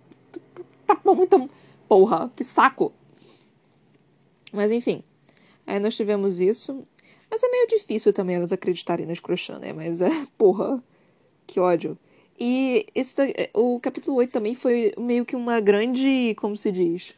tá 0.88 0.96
bom, 0.96 1.22
então. 1.22 1.48
Porra, 1.88 2.32
que 2.36 2.44
saco! 2.44 2.92
Mas 4.52 4.72
enfim. 4.72 5.04
Aí 5.68 5.80
nós 5.80 5.96
tivemos 5.96 6.40
isso. 6.40 6.84
Mas 7.30 7.44
é 7.44 7.48
meio 7.48 7.68
difícil 7.68 8.12
também 8.12 8.36
elas 8.36 8.52
acreditarem 8.52 9.06
nas 9.06 9.20
crochã, 9.20 9.60
né? 9.60 9.72
Mas 9.72 10.02
é, 10.02 10.10
porra, 10.38 10.84
que 11.46 11.60
ódio. 11.60 11.98
E 12.40 12.86
esse, 12.96 13.16
o 13.54 13.80
capítulo 13.80 14.18
8 14.18 14.32
também 14.32 14.56
foi 14.56 14.94
meio 14.98 15.26
que 15.26 15.36
uma 15.36 15.60
grande, 15.60 16.36
como 16.40 16.56
se 16.56 16.72
diz? 16.72 17.14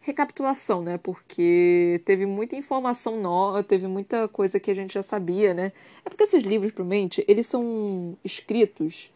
Recapitulação, 0.00 0.82
né? 0.82 0.98
Porque 0.98 2.02
teve 2.04 2.26
muita 2.26 2.54
informação 2.54 3.20
nova, 3.22 3.62
teve 3.62 3.86
muita 3.86 4.28
coisa 4.28 4.60
que 4.60 4.70
a 4.70 4.74
gente 4.74 4.92
já 4.92 5.02
sabia, 5.02 5.54
né? 5.54 5.72
É 6.04 6.10
porque 6.10 6.24
esses 6.24 6.42
livros, 6.42 6.72
provavelmente, 6.72 7.24
eles 7.26 7.46
são 7.46 8.18
escritos 8.22 9.10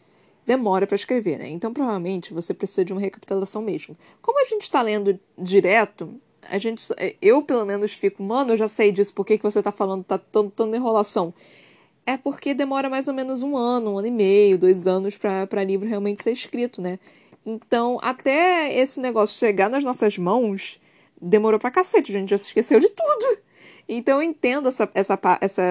demora 0.48 0.86
para 0.86 0.96
escrever, 0.96 1.38
né? 1.38 1.46
Então 1.50 1.74
provavelmente 1.74 2.32
você 2.32 2.54
precisa 2.54 2.82
de 2.82 2.90
uma 2.90 3.00
recapitulação 3.02 3.60
mesmo. 3.60 3.94
Como 4.22 4.40
a 4.40 4.44
gente 4.44 4.62
está 4.62 4.80
lendo 4.80 5.20
direto, 5.36 6.18
a 6.42 6.56
gente, 6.56 6.82
eu 7.20 7.42
pelo 7.42 7.66
menos 7.66 7.92
fico, 7.92 8.22
mano, 8.22 8.54
eu 8.54 8.56
já 8.56 8.66
sei 8.66 8.90
disso, 8.90 9.12
por 9.12 9.26
que, 9.26 9.36
que 9.36 9.44
você 9.44 9.62
tá 9.62 9.70
falando, 9.70 10.04
tá 10.04 10.16
tão, 10.16 10.48
tão 10.48 10.74
enrolação? 10.74 11.34
É 12.08 12.16
porque 12.16 12.54
demora 12.54 12.88
mais 12.88 13.06
ou 13.06 13.12
menos 13.12 13.42
um 13.42 13.54
ano, 13.54 13.92
um 13.92 13.98
ano 13.98 14.06
e 14.06 14.10
meio, 14.10 14.56
dois 14.56 14.86
anos 14.86 15.18
para 15.18 15.62
livro 15.62 15.86
realmente 15.86 16.22
ser 16.22 16.32
escrito, 16.32 16.80
né? 16.80 16.98
Então, 17.44 17.98
até 18.00 18.74
esse 18.74 18.98
negócio 18.98 19.38
chegar 19.38 19.68
nas 19.68 19.84
nossas 19.84 20.16
mãos, 20.16 20.80
demorou 21.20 21.60
pra 21.60 21.70
cacete, 21.70 22.10
a 22.10 22.18
gente 22.18 22.30
já 22.30 22.38
se 22.38 22.46
esqueceu 22.46 22.80
de 22.80 22.88
tudo. 22.88 23.38
Então 23.86 24.22
eu 24.22 24.22
entendo 24.22 24.68
essa, 24.68 24.90
essa, 24.94 25.18
essa, 25.38 25.62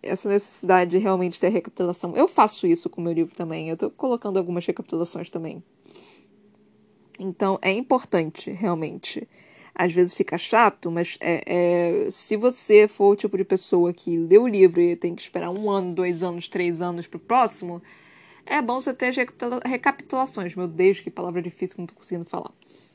essa 0.00 0.28
necessidade 0.28 0.92
de 0.92 0.98
realmente 0.98 1.40
ter 1.40 1.48
recapitulação. 1.48 2.14
Eu 2.14 2.28
faço 2.28 2.68
isso 2.68 2.88
com 2.88 3.00
o 3.00 3.04
meu 3.04 3.12
livro 3.12 3.34
também. 3.34 3.68
Eu 3.68 3.76
tô 3.76 3.90
colocando 3.90 4.38
algumas 4.38 4.64
recapitulações 4.64 5.28
também. 5.28 5.60
Então 7.18 7.58
é 7.60 7.72
importante, 7.72 8.48
realmente. 8.52 9.26
Às 9.74 9.92
vezes 9.92 10.14
fica 10.14 10.38
chato, 10.38 10.88
mas 10.88 11.18
é, 11.20 12.04
é, 12.06 12.10
se 12.10 12.36
você 12.36 12.86
for 12.86 13.08
o 13.08 13.16
tipo 13.16 13.36
de 13.36 13.44
pessoa 13.44 13.92
que 13.92 14.16
lê 14.16 14.38
o 14.38 14.46
livro 14.46 14.80
e 14.80 14.94
tem 14.94 15.16
que 15.16 15.22
esperar 15.22 15.50
um 15.50 15.68
ano, 15.68 15.92
dois 15.92 16.22
anos, 16.22 16.46
três 16.46 16.80
anos 16.80 17.08
pro 17.08 17.18
próximo, 17.18 17.82
é 18.46 18.62
bom 18.62 18.80
você 18.80 18.94
ter 18.94 19.06
as 19.06 19.16
recapitulações. 19.64 20.54
Meu 20.54 20.68
Deus, 20.68 21.00
que 21.00 21.10
palavra 21.10 21.42
difícil 21.42 21.74
que 21.74 21.80
não 21.80 21.88
tô 21.88 21.94
conseguindo 21.94 22.24
falar. 22.24 22.52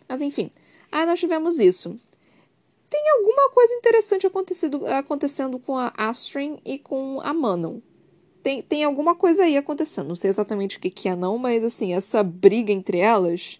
Mas 0.07 0.21
enfim, 0.21 0.51
aí 0.89 1.05
nós 1.05 1.19
tivemos 1.19 1.59
isso. 1.59 1.99
Tem 2.89 3.03
alguma 3.17 3.49
coisa 3.51 3.73
interessante 3.73 4.25
acontecendo 4.25 5.59
com 5.59 5.77
a 5.77 5.93
Astrid 5.97 6.61
e 6.65 6.79
com 6.79 7.19
a 7.21 7.33
Manon. 7.33 7.81
Tem, 8.41 8.61
tem 8.61 8.85
alguma 8.85 9.15
coisa 9.15 9.43
aí 9.43 9.57
acontecendo. 9.57 10.07
Não 10.07 10.15
sei 10.15 10.29
exatamente 10.29 10.77
o 10.77 10.79
que, 10.79 10.89
que 10.89 11.09
é, 11.09 11.15
não, 11.15 11.37
mas 11.37 11.61
assim, 11.61 11.93
essa 11.93 12.23
briga 12.23 12.71
entre 12.71 12.99
elas. 12.99 13.59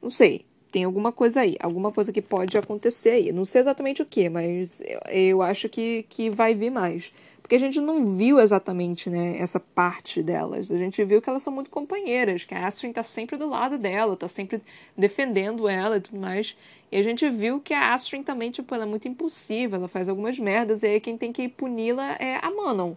Não 0.00 0.10
sei 0.10 0.46
tem 0.76 0.84
alguma 0.84 1.10
coisa 1.10 1.40
aí, 1.40 1.56
alguma 1.58 1.90
coisa 1.90 2.12
que 2.12 2.20
pode 2.20 2.58
acontecer 2.58 3.08
aí. 3.08 3.32
Não 3.32 3.46
sei 3.46 3.62
exatamente 3.62 4.02
o 4.02 4.04
que, 4.04 4.28
mas 4.28 4.82
eu, 5.08 5.40
acho 5.40 5.70
que, 5.70 6.04
que 6.06 6.28
vai 6.28 6.54
vir 6.54 6.68
mais. 6.68 7.14
Porque 7.40 7.54
a 7.54 7.58
gente 7.58 7.80
não 7.80 8.14
viu 8.14 8.38
exatamente 8.38 9.08
né, 9.08 9.36
essa 9.38 9.58
parte 9.58 10.22
delas. 10.22 10.70
A 10.70 10.76
gente 10.76 11.02
viu 11.02 11.22
que 11.22 11.30
elas 11.30 11.42
são 11.42 11.50
muito 11.50 11.70
companheiras, 11.70 12.44
que 12.44 12.54
a 12.54 12.66
Astrid 12.66 12.92
tá 12.92 13.02
sempre 13.02 13.38
do 13.38 13.48
lado 13.48 13.78
dela, 13.78 14.18
tá 14.18 14.28
sempre 14.28 14.60
defendendo 14.94 15.66
ela 15.66 15.96
e 15.96 16.00
tudo 16.02 16.20
mais. 16.20 16.54
E 16.92 16.98
a 16.98 17.02
gente 17.02 17.26
viu 17.30 17.58
que 17.58 17.72
a 17.72 17.94
Astrid 17.94 18.22
também, 18.22 18.50
tipo, 18.50 18.74
ela 18.74 18.84
é 18.84 18.86
muito 18.86 19.08
impulsiva, 19.08 19.76
ela 19.76 19.88
faz 19.88 20.10
algumas 20.10 20.38
merdas, 20.38 20.82
e 20.82 20.88
aí 20.88 21.00
quem 21.00 21.16
tem 21.16 21.32
que 21.32 21.48
puni-la 21.48 22.16
é 22.20 22.38
a 22.42 22.50
Manon. 22.50 22.92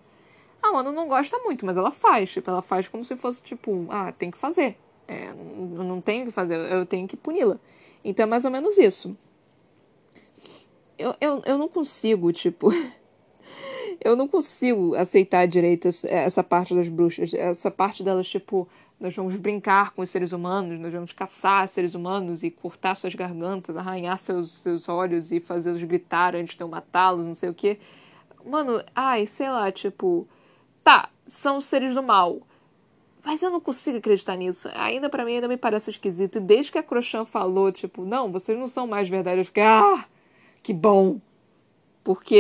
A 0.62 0.74
Manon 0.74 0.92
não 0.92 1.08
gosta 1.08 1.40
muito, 1.46 1.66
mas 1.66 1.78
ela 1.78 1.92
faz, 1.92 2.30
tipo, 2.30 2.52
ela 2.52 2.62
faz 2.62 2.90
como 2.90 3.06
se 3.06 3.16
fosse, 3.16 3.42
tipo, 3.42 3.88
ah, 3.90 4.12
tem 4.12 4.30
que 4.30 4.38
fazer. 4.38 4.76
É, 5.10 5.34
não 5.34 6.00
tenho 6.00 6.28
que 6.28 6.32
fazer, 6.32 6.56
eu 6.72 6.86
tenho 6.86 7.08
que 7.08 7.18
puni-la. 7.18 7.58
Então 8.06 8.24
é 8.24 8.28
mais 8.28 8.46
ou 8.46 8.52
menos 8.52 8.78
isso. 8.78 9.18
Eu, 10.98 11.16
eu, 11.20 11.42
eu 11.48 11.58
não 11.58 11.68
consigo, 11.68 12.32
tipo. 12.32 12.70
eu 14.06 14.16
não 14.16 14.28
consigo 14.28 14.94
aceitar 14.96 15.48
direito 15.48 15.88
essa 15.88 16.44
parte 16.44 16.76
das 16.76 16.88
bruxas. 16.88 17.34
Essa 17.34 17.72
parte 17.72 18.04
delas, 18.04 18.30
tipo, 18.30 18.68
nós 19.00 19.16
vamos 19.16 19.36
brincar 19.38 19.94
com 19.94 20.04
os 20.04 20.12
seres 20.12 20.32
humanos, 20.32 20.80
nós 20.80 20.94
vamos 20.94 21.12
caçar 21.12 21.68
seres 21.68 21.96
humanos 21.96 22.44
e 22.44 22.52
cortar 22.52 22.94
suas 22.94 23.16
gargantas, 23.16 23.76
arranhar 23.76 24.18
seus, 24.20 24.58
seus 24.58 24.88
olhos 24.88 25.32
e 25.32 25.40
fazê-los 25.40 25.82
gritar 25.84 26.36
antes 26.36 26.56
de 26.56 26.62
eu 26.62 26.68
matá-los, 26.68 27.26
não 27.26 27.34
sei 27.34 27.50
o 27.50 27.54
quê. 27.54 27.80
Mano, 28.46 28.84
ai, 28.94 29.26
sei 29.26 29.50
lá, 29.50 29.72
tipo. 29.72 30.28
Tá, 30.84 31.10
são 31.26 31.60
seres 31.60 31.96
do 31.96 32.04
mal. 32.04 32.42
Mas 33.24 33.44
eu 33.44 33.50
não 33.50 33.60
consigo 33.60 33.98
acreditar 33.98 34.36
nisso. 34.36 34.70
Ainda 34.74 35.10
para 35.10 35.26
mim 35.26 35.36
ainda 35.36 35.48
me 35.48 35.58
parece 35.58 35.90
esquisito. 35.90 36.38
E 36.38 36.42
desde 36.42 36.72
que 36.72 36.78
a 36.78 36.84
Crochan 36.84 37.26
falou, 37.26 37.72
tipo, 37.72 38.06
não, 38.06 38.32
vocês 38.32 38.58
não 38.58 38.68
são 38.68 38.88
mais 38.88 39.10
verdadeiros, 39.10 39.42
eu 39.42 39.46
fiquei, 39.46 39.64
ah, 39.64 40.06
que 40.64 40.74
bom. 40.74 41.20
Porque 42.04 42.36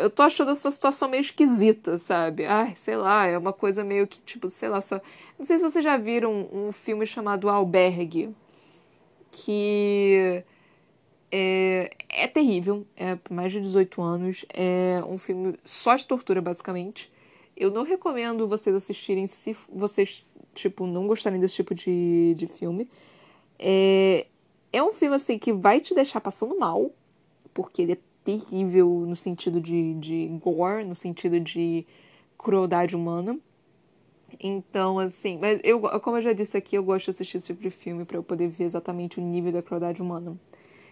eu 0.00 0.08
tô 0.08 0.22
achando 0.22 0.52
essa 0.52 0.70
situação 0.70 1.06
meio 1.08 1.20
esquisita, 1.20 1.98
sabe? 1.98 2.46
Ai, 2.46 2.74
sei 2.76 2.96
lá, 2.96 3.26
é 3.26 3.36
uma 3.36 3.52
coisa 3.52 3.84
meio 3.84 4.06
que, 4.06 4.20
tipo, 4.22 4.48
sei 4.48 4.68
lá, 4.70 4.80
só. 4.80 5.00
Não 5.38 5.44
sei 5.44 5.58
se 5.58 5.64
vocês 5.64 5.84
já 5.84 5.98
viram 5.98 6.48
um, 6.50 6.72
filme 6.72 7.04
chamado 7.06 7.50
Albergue. 7.50 8.34
Que 9.30 10.42
é, 11.30 11.90
é 12.08 12.26
terrível, 12.26 12.86
é 12.96 13.18
mais 13.30 13.52
de 13.52 13.60
18 13.60 14.00
anos. 14.00 14.46
É 14.48 15.02
um 15.06 15.18
filme 15.18 15.56
só 15.62 15.94
de 15.94 16.06
tortura, 16.06 16.40
basicamente. 16.40 17.11
Eu 17.56 17.70
não 17.70 17.82
recomendo 17.82 18.48
vocês 18.48 18.74
assistirem 18.74 19.26
se 19.26 19.56
vocês, 19.70 20.26
tipo, 20.54 20.86
não 20.86 21.06
gostarem 21.06 21.38
desse 21.38 21.54
tipo 21.54 21.74
de, 21.74 22.34
de 22.34 22.46
filme. 22.46 22.88
É, 23.58 24.26
é 24.72 24.82
um 24.82 24.92
filme, 24.92 25.14
assim, 25.14 25.38
que 25.38 25.52
vai 25.52 25.80
te 25.80 25.94
deixar 25.94 26.20
passando 26.20 26.58
mal, 26.58 26.90
porque 27.52 27.82
ele 27.82 27.92
é 27.92 27.98
terrível 28.24 28.88
no 29.06 29.16
sentido 29.16 29.60
de, 29.60 29.94
de 29.94 30.28
gore, 30.42 30.84
no 30.84 30.94
sentido 30.94 31.38
de 31.38 31.86
crueldade 32.38 32.96
humana. 32.96 33.38
Então, 34.40 34.98
assim, 34.98 35.38
mas 35.38 35.60
eu, 35.62 35.80
como 36.00 36.16
eu 36.16 36.22
já 36.22 36.32
disse 36.32 36.56
aqui, 36.56 36.76
eu 36.76 36.82
gosto 36.82 37.06
de 37.06 37.10
assistir 37.10 37.36
esse 37.36 37.48
tipo 37.48 37.62
de 37.62 37.70
filme 37.70 38.04
para 38.04 38.16
eu 38.16 38.22
poder 38.22 38.48
ver 38.48 38.64
exatamente 38.64 39.20
o 39.20 39.22
nível 39.22 39.52
da 39.52 39.62
crueldade 39.62 40.00
humana. 40.00 40.36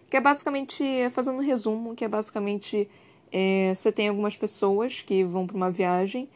Que 0.08 0.16
é 0.16 0.20
basicamente, 0.20 0.84
fazendo 1.12 1.36
um 1.36 1.42
resumo, 1.42 1.94
que 1.94 2.04
é 2.04 2.08
basicamente, 2.08 2.88
é, 3.32 3.72
você 3.74 3.90
tem 3.90 4.08
algumas 4.08 4.36
pessoas 4.36 5.00
que 5.02 5.24
vão 5.24 5.46
para 5.46 5.56
uma 5.56 5.70
viagem 5.70 6.28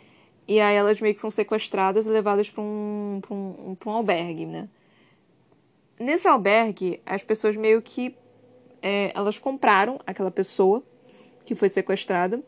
e 0.46 0.60
aí 0.60 0.76
elas 0.76 1.00
meio 1.00 1.14
que 1.14 1.20
são 1.20 1.30
sequestradas 1.30 2.06
e 2.06 2.10
levadas 2.10 2.50
para 2.50 2.62
um, 2.62 3.20
pra 3.22 3.34
um, 3.34 3.76
um 3.86 3.90
albergue, 3.90 4.44
né? 4.46 4.68
Nesse 5.98 6.28
albergue, 6.28 7.00
as 7.06 7.22
pessoas 7.22 7.56
meio 7.56 7.80
que. 7.80 8.14
É, 8.82 9.12
elas 9.14 9.38
compraram 9.38 9.98
aquela 10.06 10.30
pessoa 10.30 10.82
que 11.46 11.54
foi 11.54 11.68
sequestrada. 11.70 12.42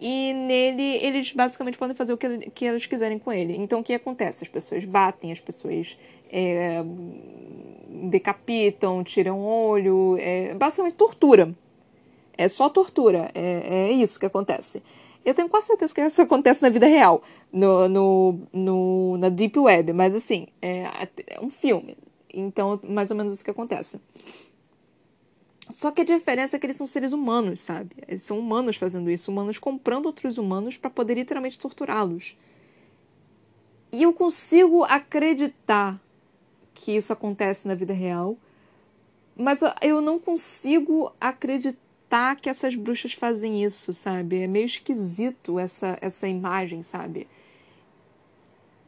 E 0.00 0.32
nele, 0.32 0.96
eles 0.96 1.32
basicamente 1.32 1.78
podem 1.78 1.94
fazer 1.94 2.12
o 2.12 2.16
que, 2.16 2.50
que 2.50 2.88
quiserem 2.88 3.20
com 3.20 3.32
ele. 3.32 3.56
Então, 3.56 3.78
o 3.78 3.84
que 3.84 3.94
acontece? 3.94 4.42
As 4.42 4.50
pessoas 4.50 4.84
batem, 4.84 5.30
as 5.30 5.38
pessoas 5.38 5.96
é, 6.28 6.82
decapitam, 8.10 9.04
tiram 9.04 9.44
olho. 9.44 10.16
É, 10.18 10.54
basicamente, 10.54 10.94
tortura. 10.94 11.54
É 12.36 12.48
só 12.48 12.68
tortura. 12.68 13.30
É, 13.32 13.90
é 13.90 13.92
isso 13.92 14.18
que 14.18 14.26
acontece. 14.26 14.82
Eu 15.24 15.34
tenho 15.34 15.48
quase 15.48 15.68
certeza 15.68 15.94
que 15.94 16.00
isso 16.00 16.22
acontece 16.22 16.62
na 16.62 16.68
vida 16.68 16.86
real, 16.86 17.22
no, 17.52 17.88
no, 17.88 18.38
no 18.52 19.16
na 19.18 19.28
Deep 19.28 19.58
Web, 19.58 19.92
mas 19.92 20.14
assim, 20.14 20.48
é, 20.60 21.08
é 21.28 21.40
um 21.40 21.48
filme. 21.48 21.96
Então, 22.32 22.80
mais 22.82 23.10
ou 23.10 23.16
menos 23.16 23.32
isso 23.32 23.44
que 23.44 23.50
acontece. 23.50 24.00
Só 25.68 25.90
que 25.90 26.02
a 26.02 26.04
diferença 26.04 26.56
é 26.56 26.58
que 26.58 26.66
eles 26.66 26.76
são 26.76 26.86
seres 26.86 27.12
humanos, 27.12 27.60
sabe? 27.60 27.90
Eles 28.08 28.22
são 28.22 28.38
humanos 28.38 28.76
fazendo 28.76 29.10
isso, 29.10 29.30
humanos 29.30 29.58
comprando 29.58 30.06
outros 30.06 30.38
humanos 30.38 30.76
para 30.76 30.90
poder 30.90 31.14
literalmente 31.14 31.58
torturá-los. 31.58 32.36
E 33.92 34.02
eu 34.02 34.12
consigo 34.12 34.84
acreditar 34.84 36.00
que 36.74 36.92
isso 36.92 37.12
acontece 37.12 37.68
na 37.68 37.74
vida 37.74 37.92
real, 37.92 38.36
mas 39.36 39.60
eu 39.80 40.00
não 40.00 40.18
consigo 40.18 41.12
acreditar 41.20 41.81
acreditar 42.12 42.36
que 42.36 42.48
essas 42.48 42.74
bruxas 42.74 43.14
fazem 43.14 43.64
isso, 43.64 43.92
sabe? 43.94 44.42
É 44.42 44.46
meio 44.46 44.66
esquisito 44.66 45.58
essa, 45.58 45.98
essa 46.00 46.28
imagem, 46.28 46.82
sabe? 46.82 47.26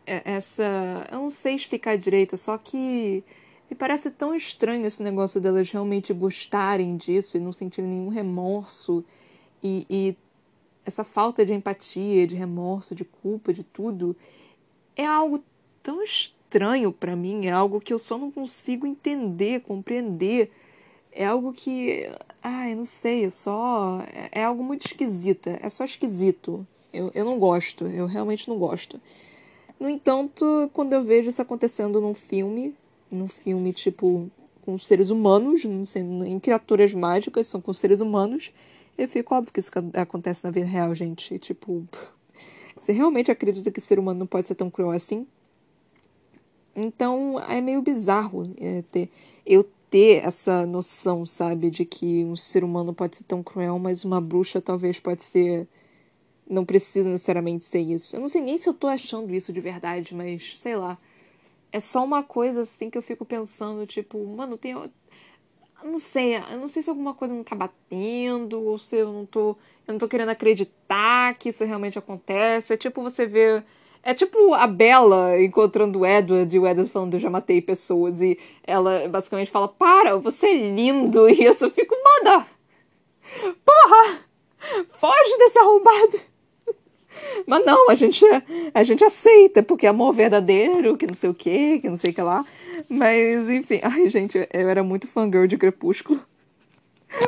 É, 0.07 0.23
essa. 0.25 1.09
Eu 1.11 1.21
não 1.21 1.31
sei 1.31 1.55
explicar 1.55 1.97
direito, 1.97 2.37
só 2.37 2.59
que 2.59 3.25
me 3.71 3.77
parece 3.77 4.11
tão 4.11 4.35
estranho 4.35 4.87
esse 4.87 5.03
negócio 5.03 5.41
delas 5.41 5.71
realmente 5.71 6.13
gostarem 6.13 6.97
disso 6.97 7.37
e 7.37 7.41
não 7.41 7.53
sentirem 7.53 7.91
nenhum 7.91 8.09
remorso 8.09 9.03
e, 9.63 9.87
e 9.89 10.17
essa 10.85 11.03
falta 11.03 11.45
de 11.47 11.55
empatia, 11.55 12.27
de 12.27 12.37
remorso, 12.37 12.95
de 12.95 13.05
culpa, 13.05 13.53
de 13.53 13.65
tudo. 13.65 14.15
É 14.95 15.07
algo 15.07 15.43
tão 15.83 16.03
estranho 16.03 16.93
para 16.93 17.17
mim, 17.17 17.47
é 17.47 17.51
algo 17.51 17.81
que 17.81 17.93
eu 17.93 17.99
só 17.99 18.19
não 18.19 18.31
consigo 18.31 18.87
entender, 18.87 19.61
compreender 19.63 20.51
é 21.15 21.25
algo 21.25 21.53
que. 21.53 22.11
Ai, 22.47 22.75
não 22.75 22.85
sei, 22.85 23.25
é 23.25 23.31
só. 23.31 24.03
É, 24.13 24.41
é 24.41 24.45
algo 24.45 24.63
muito 24.63 24.85
esquisito. 24.87 25.49
É 25.49 25.69
só 25.71 25.83
esquisito. 25.83 26.67
Eu, 26.93 27.11
eu 27.15 27.25
não 27.25 27.39
gosto, 27.39 27.87
eu 27.87 28.07
realmente 28.07 28.49
não 28.49 28.59
gosto. 28.59 29.01
No 29.81 29.89
entanto, 29.89 30.71
quando 30.75 30.93
eu 30.93 31.03
vejo 31.03 31.31
isso 31.31 31.41
acontecendo 31.41 32.03
num 32.03 32.15
filme, 32.15 32.77
num 33.11 33.29
filme 33.29 33.73
tipo 33.73 34.31
com 34.61 34.79
seres 34.79 35.11
humanos, 35.11 35.65
não 35.65 35.85
sei, 35.85 36.03
em 36.03 36.39
criaturas 36.39 36.95
mágicas, 36.95 37.47
são 37.47 37.61
com 37.61 37.73
seres 37.73 38.01
humanos, 38.01 38.53
eu 38.97 39.09
fico 39.09 39.35
óbvio 39.35 39.53
que 39.53 39.61
isso 39.61 39.71
acontece 39.95 40.45
na 40.45 40.51
vida 40.51 40.67
real, 40.67 40.95
gente. 40.95 41.39
Tipo, 41.39 41.87
você 42.77 42.93
realmente 42.93 43.31
acredita 43.31 43.71
que 43.71 43.81
ser 43.81 43.99
humano 43.99 44.21
não 44.21 44.27
pode 44.27 44.47
ser 44.47 44.55
tão 44.55 44.71
cruel 44.71 44.91
assim? 44.91 45.27
Então 46.77 47.41
é 47.49 47.61
meio 47.61 47.81
bizarro 47.81 48.43
é, 48.59 48.83
ter, 48.83 49.11
eu 49.47 49.65
ter 49.95 50.25
essa 50.25 50.67
noção, 50.67 51.25
sabe, 51.25 51.71
de 51.71 51.85
que 51.85 52.25
um 52.25 52.35
ser 52.35 52.65
humano 52.65 52.93
pode 52.93 53.17
ser 53.17 53.23
tão 53.23 53.45
cruel, 53.45 53.79
mas 53.79 54.05
uma 54.05 54.21
bruxa 54.21 54.61
talvez 54.61 54.99
pode 54.99 55.23
ser. 55.23 55.69
Não 56.51 56.65
precisa 56.65 57.09
necessariamente 57.09 57.65
ser 57.65 57.79
isso. 57.79 58.17
Eu 58.17 58.21
não 58.21 58.27
sei 58.27 58.41
nem 58.41 58.59
se 58.59 58.69
eu 58.69 58.75
tô 58.75 58.89
achando 58.89 59.33
isso 59.33 59.53
de 59.53 59.61
verdade, 59.61 60.13
mas 60.13 60.55
sei 60.59 60.75
lá. 60.75 60.99
É 61.71 61.79
só 61.79 62.03
uma 62.03 62.25
coisa 62.25 62.63
assim 62.63 62.91
que 62.91 62.99
eu 62.99 63.03
fico 63.03 63.25
pensando, 63.25 63.87
tipo, 63.87 64.19
mano, 64.27 64.59
tem. 64.59 64.75
Não 65.85 65.99
sei, 66.01 66.39
eu 66.39 66.59
não 66.59 66.67
sei 66.67 66.83
se 66.83 66.91
alguma 66.91 67.15
coisa 67.15 67.33
não 67.33 67.45
tá 67.45 67.55
batendo, 67.55 68.61
ou 68.61 68.77
se 68.81 68.97
eu 68.97 69.13
não 69.13 69.25
tô. 69.25 69.51
Eu 69.87 69.93
não 69.93 69.99
tô 69.99 70.09
querendo 70.09 70.31
acreditar 70.31 71.35
que 71.39 71.51
isso 71.51 71.65
realmente 71.65 71.97
acontece. 72.01 72.73
É 72.75 72.77
tipo 72.77 73.01
você 73.01 73.27
ver 73.27 73.65
é 74.05 74.13
tipo 74.13 74.53
a 74.53 74.67
Bella 74.67 75.41
encontrando 75.41 76.01
o 76.01 76.07
Edward 76.07 76.55
e 76.55 76.59
o 76.59 76.67
Edward 76.67 76.91
falando: 76.91 77.15
Eu 77.15 77.21
já 77.21 77.31
matei 77.31 77.63
pessoas. 77.63 78.21
E 78.21 78.39
ela 78.67 79.09
basicamente 79.09 79.51
fala: 79.51 79.67
Para, 79.67 80.19
você 80.19 80.49
é 80.49 80.55
lindo. 80.55 81.27
E 81.35 81.43
eu 81.43 81.55
só 81.55 81.71
fico: 81.71 81.97
Manda! 82.05 82.47
Porra! 83.65 84.21
Foge 84.93 85.39
desse 85.39 85.59
arrombado! 85.59 86.21
Mas 87.47 87.65
não, 87.65 87.89
a 87.89 87.95
gente, 87.95 88.25
a 88.75 88.85
gente 88.85 89.03
aceita, 89.03 89.63
porque 89.63 89.87
é 89.87 89.89
amor 89.89 90.13
verdadeiro, 90.13 90.97
que 90.97 91.07
não 91.07 91.15
sei 91.15 91.31
o 91.31 91.35
que, 91.35 91.79
que 91.79 91.89
não 91.89 91.97
sei 91.97 92.11
o 92.11 92.15
que 92.15 92.23
lá. 92.23 92.45
Mas, 92.89 93.49
enfim. 93.49 93.81
Ai, 93.83 94.09
gente, 94.11 94.37
eu 94.53 94.69
era 94.69 94.83
muito 94.83 95.09
fangirl 95.09 95.47
de 95.47 95.57
Crepúsculo. 95.57 96.21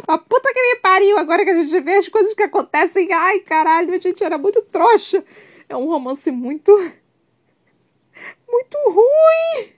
A 0.06 0.18
puta 0.18 0.52
que 0.52 0.62
me 0.62 0.76
pariu, 0.80 1.16
agora 1.18 1.44
que 1.44 1.50
a 1.50 1.64
gente 1.64 1.80
vê 1.80 1.94
as 1.94 2.08
coisas 2.08 2.34
que 2.34 2.42
acontecem. 2.42 3.10
Ai, 3.12 3.38
caralho, 3.38 3.94
a 3.94 3.98
gente 3.98 4.22
era 4.22 4.36
muito 4.36 4.60
trouxa. 4.60 5.24
É 5.68 5.76
um 5.76 5.86
romance 5.86 6.30
muito. 6.30 6.72
muito 8.48 8.78
ruim! 8.86 9.72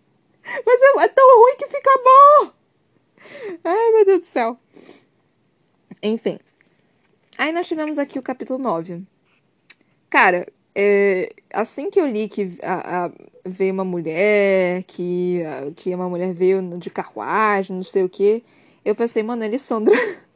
Mas 0.65 0.81
é, 0.83 1.05
é, 1.05 1.09
tão 1.09 1.41
ruim 1.41 1.57
que 1.57 1.69
fica 1.69 1.91
bom! 2.05 2.53
Ai, 3.65 3.93
meu 3.93 4.05
Deus 4.05 4.21
do 4.21 4.25
céu. 4.25 4.59
Enfim. 6.03 6.39
Aí 7.37 7.53
nós 7.53 7.67
tivemos 7.67 7.99
aqui 7.99 8.19
o 8.19 8.23
capítulo 8.23 8.59
9. 8.59 9.07
Cara, 10.09 10.47
é, 10.75 11.33
assim 11.53 11.91
que 11.91 12.01
eu 12.01 12.07
li 12.07 12.29
que 12.29 12.59
a, 12.63 13.07
a, 13.07 13.13
veio 13.45 13.73
uma 13.73 13.85
mulher, 13.85 14.83
que, 14.85 15.43
a, 15.43 15.73
que 15.73 15.95
uma 15.95 16.09
mulher 16.09 16.33
veio 16.33 16.63
de 16.79 16.91
carruagem, 16.91 17.77
não 17.77 17.85
sei 17.85 18.05
o 18.05 18.09
que, 18.09 18.45
eu 18.85 18.95
pensei, 18.95 19.23
mano, 19.23 19.45
Alessandra. 19.45 19.95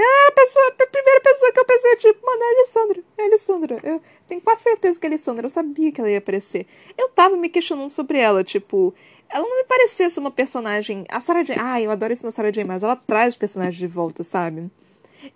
É 0.00 0.28
a, 0.28 0.32
pessoa, 0.32 0.68
a 0.68 0.86
primeira 0.86 1.20
pessoa 1.20 1.52
que 1.52 1.58
eu 1.58 1.64
pensei, 1.64 1.96
tipo, 1.96 2.24
mano, 2.24 2.40
é 2.40 2.46
a 2.46 2.50
Alessandra. 2.50 3.02
É 3.18 3.22
a 3.22 3.26
Alessandra. 3.26 3.80
Eu 3.82 4.00
tenho 4.28 4.40
quase 4.40 4.62
certeza 4.62 5.00
que 5.00 5.06
é 5.06 5.08
a 5.08 5.10
Alessandra. 5.10 5.46
Eu 5.46 5.50
sabia 5.50 5.90
que 5.90 6.00
ela 6.00 6.08
ia 6.08 6.18
aparecer. 6.18 6.66
Eu 6.96 7.08
tava 7.08 7.36
me 7.36 7.48
questionando 7.48 7.88
sobre 7.88 8.16
ela, 8.16 8.44
tipo, 8.44 8.94
ela 9.28 9.44
não 9.44 9.56
me 9.56 9.64
parecia 9.64 10.08
ser 10.08 10.20
uma 10.20 10.30
personagem. 10.30 11.04
A 11.08 11.18
Sarah 11.18 11.42
J. 11.42 11.56
Ah, 11.60 11.82
eu 11.82 11.90
adoro 11.90 12.12
isso 12.12 12.24
na 12.24 12.30
Sarah 12.30 12.52
J. 12.52 12.62
Mas 12.62 12.84
ela 12.84 12.94
traz 12.94 13.34
os 13.34 13.36
personagens 13.36 13.76
de 13.76 13.88
volta, 13.88 14.22
sabe? 14.22 14.70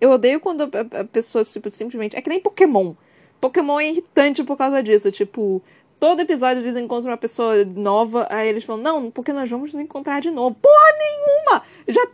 Eu 0.01 0.11
odeio 0.11 0.39
quando 0.39 0.63
a, 0.63 1.01
a 1.01 1.05
pessoa, 1.05 1.43
tipo, 1.43 1.69
simplesmente. 1.69 2.17
É 2.17 2.23
que 2.23 2.31
nem 2.31 2.39
Pokémon. 2.39 2.95
Pokémon 3.41 3.81
é 3.81 3.89
irritante 3.89 4.45
por 4.45 4.57
causa 4.57 4.81
disso. 4.81 5.11
Tipo, 5.11 5.61
todo 6.03 6.19
episódio 6.19 6.65
eles 6.65 6.77
encontram 6.77 7.13
uma 7.13 7.17
pessoa 7.17 7.65
nova, 7.65 8.27
aí 8.29 8.49
eles 8.49 8.65
falam, 8.65 8.83
não, 8.83 9.09
porque 9.09 9.33
nós 9.33 9.49
vamos 9.49 9.73
nos 9.73 9.81
encontrar 9.81 10.21
de 10.21 10.33
novo. 10.33 10.57
Porra 10.61 10.99
nenhuma! 10.99 11.63
Já 11.87 12.09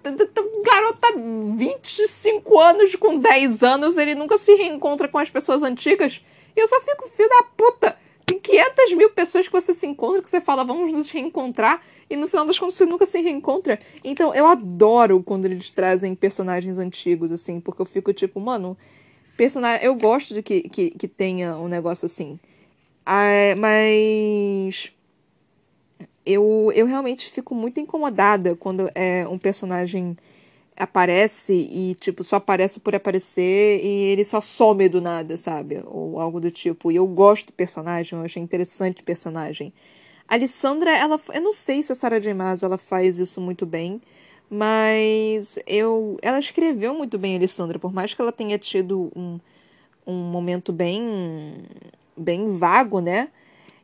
garota 0.63 1.15
25 1.57 2.61
anos 2.61 2.95
com 2.97 3.19
10 3.19 3.63
anos, 3.63 3.97
ele 3.97 4.15
nunca 4.15 4.37
se 4.37 4.53
reencontra 4.57 5.09
com 5.09 5.17
as 5.17 5.31
pessoas 5.31 5.63
antigas. 5.63 6.23
E 6.55 6.61
eu 6.61 6.69
só 6.69 6.79
fico, 6.81 7.09
filho 7.09 7.31
da 7.31 7.45
puta! 7.57 7.97
Tem 8.27 8.39
500 8.39 8.93
mil 8.93 9.09
pessoas 9.09 9.47
que 9.47 9.53
você 9.53 9.73
se 9.73 9.87
encontra, 9.87 10.21
que 10.21 10.29
você 10.29 10.43
fala, 10.43 10.65
vamos 10.65 10.93
nos 10.93 11.09
reencontrar, 11.09 11.81
e 12.11 12.15
no 12.15 12.29
final 12.29 12.45
das 12.45 12.59
contas 12.59 12.75
você 12.75 12.85
nunca 12.85 13.07
se 13.07 13.23
reencontra. 13.23 13.79
Então 14.05 14.35
eu 14.35 14.47
adoro 14.47 15.23
quando 15.23 15.47
eles 15.47 15.71
trazem 15.71 16.15
personagens 16.15 16.77
antigos, 16.77 17.33
assim, 17.33 17.59
porque 17.59 17.81
eu 17.81 17.87
fico 17.87 18.13
tipo, 18.13 18.39
mano, 18.39 18.77
personagem. 19.35 19.83
Eu 19.83 19.95
gosto 19.95 20.35
de 20.35 20.43
que, 20.43 20.69
que, 20.69 20.91
que 20.91 21.09
tenha 21.09 21.57
um 21.57 21.69
negócio 21.69 22.05
assim. 22.05 22.39
Ah, 23.11 23.57
mas. 23.57 24.93
Eu, 26.27 26.71
eu 26.75 26.85
realmente 26.85 27.31
fico 27.31 27.55
muito 27.55 27.81
incomodada 27.81 28.55
quando 28.55 28.91
é 28.95 29.27
um 29.27 29.39
personagem 29.39 30.15
aparece 30.77 31.55
e, 31.55 31.95
tipo, 31.97 32.23
só 32.23 32.37
aparece 32.37 32.81
por 32.81 32.95
aparecer 32.95 33.83
e 33.83 33.89
ele 34.13 34.25
só 34.25 34.41
some 34.43 34.89
do 34.91 35.01
nada, 35.01 35.37
sabe? 35.39 35.83
Ou 35.87 36.21
algo 36.21 36.39
do 36.41 36.51
tipo. 36.51 36.93
E 36.93 36.97
eu 36.97 37.07
gosto 37.07 37.49
do 37.49 37.55
personagem, 37.55 38.19
eu 38.19 38.25
achei 38.25 38.43
interessante 38.43 39.01
o 39.03 39.05
personagem. 39.05 39.73
A 40.29 40.35
Alessandra, 40.35 40.91
ela. 40.97 41.21
Eu 41.35 41.43
não 41.43 41.53
sei 41.55 41.83
se 41.83 41.93
a 41.93 41.95
Sarah 41.95 42.21
J. 42.21 42.35
Maas, 42.35 42.63
ela 42.63 42.79
faz 42.79 43.19
isso 43.19 43.41
muito 43.41 43.67
bem. 43.67 44.01
Mas 44.51 45.59
eu, 45.67 46.19
ela 46.23 46.39
escreveu 46.39 46.95
muito 46.95 47.19
bem 47.19 47.35
a 47.35 47.39
Alessandra, 47.39 47.79
por 47.79 47.93
mais 47.93 48.15
que 48.15 48.21
ela 48.23 48.33
tenha 48.33 48.59
tido 48.59 49.11
um, 49.17 49.41
um 50.07 50.15
momento 50.15 50.73
bem, 50.73 51.03
bem 52.19 52.57
vago, 52.57 53.01
né? 53.01 53.29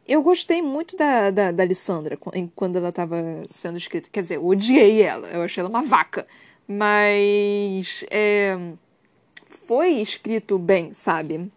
Eu 0.07 0.23
gostei 0.23 0.61
muito 0.61 0.97
da, 0.97 1.31
da, 1.31 1.51
da 1.51 1.63
Alessandra 1.63 2.19
quando 2.55 2.77
ela 2.77 2.91
estava 2.91 3.17
sendo 3.49 3.79
escrita. 3.79 4.11
Quer 4.13 4.21
dizer, 4.21 4.37
eu 4.37 4.47
odiei 4.47 5.03
ela, 5.03 5.29
eu 5.29 5.43
achei 5.43 5.61
ela 5.61 5.71
uma 5.71 5.83
vaca. 5.83 6.27
Mas 6.69 8.05
é, 8.11 8.59
foi 9.49 9.93
escrito 10.01 10.59
bem, 10.59 10.93
sabe? 10.93 11.51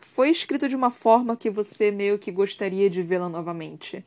Foi 0.00 0.30
escrito 0.30 0.68
de 0.68 0.76
uma 0.76 0.90
forma 0.90 1.36
que 1.36 1.50
você 1.50 1.90
meio 1.90 2.18
que 2.18 2.30
gostaria 2.30 2.88
de 2.88 3.02
vê-la 3.02 3.28
novamente 3.28 4.04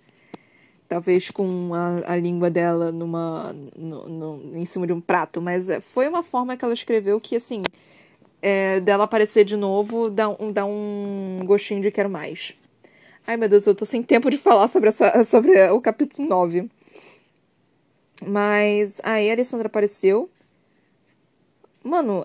talvez 0.88 1.30
com 1.32 1.74
a, 1.74 2.13
a 2.13 2.16
língua 2.16 2.49
dela 2.49 2.91
numa 2.91 3.53
no, 3.76 4.07
no, 4.07 4.57
em 4.57 4.66
cima 4.66 4.86
de 4.86 4.93
um 4.93 5.01
prato, 5.01 5.41
mas 5.41 5.70
é, 5.70 5.82
foi 5.82 6.07
uma 6.07 6.24
forma 6.24 6.55
que 6.55 6.63
ela 6.63 6.74
escreveu 6.74 7.20
que 7.20 7.36
assim 7.36 7.63
é, 8.46 8.80
dela 8.80 9.06
aparecer 9.06 9.43
de 9.43 9.58
novo 9.58 10.08
dá 10.08 10.30
um, 10.30 10.52
dá 10.52 10.64
um 10.66 11.41
gostinho 11.46 11.82
de 11.82 11.89
quero 11.89 12.12
mais. 12.12 12.56
Ai 13.26 13.38
meu 13.38 13.50
Deus, 13.50 13.66
eu 13.66 13.74
tô 13.74 13.88
sem 13.88 14.04
tempo 14.04 14.30
de 14.30 14.38
falar 14.38 14.68
sobre, 14.68 14.89
essa, 14.89 15.24
sobre 15.26 15.68
o 15.72 15.82
capítulo 15.82 16.28
9. 16.28 16.70
Mas 18.24 19.02
aí 19.04 19.32
a 19.32 19.34
Alessandra 19.34 19.66
apareceu. 19.66 20.30
Mano, 21.84 22.24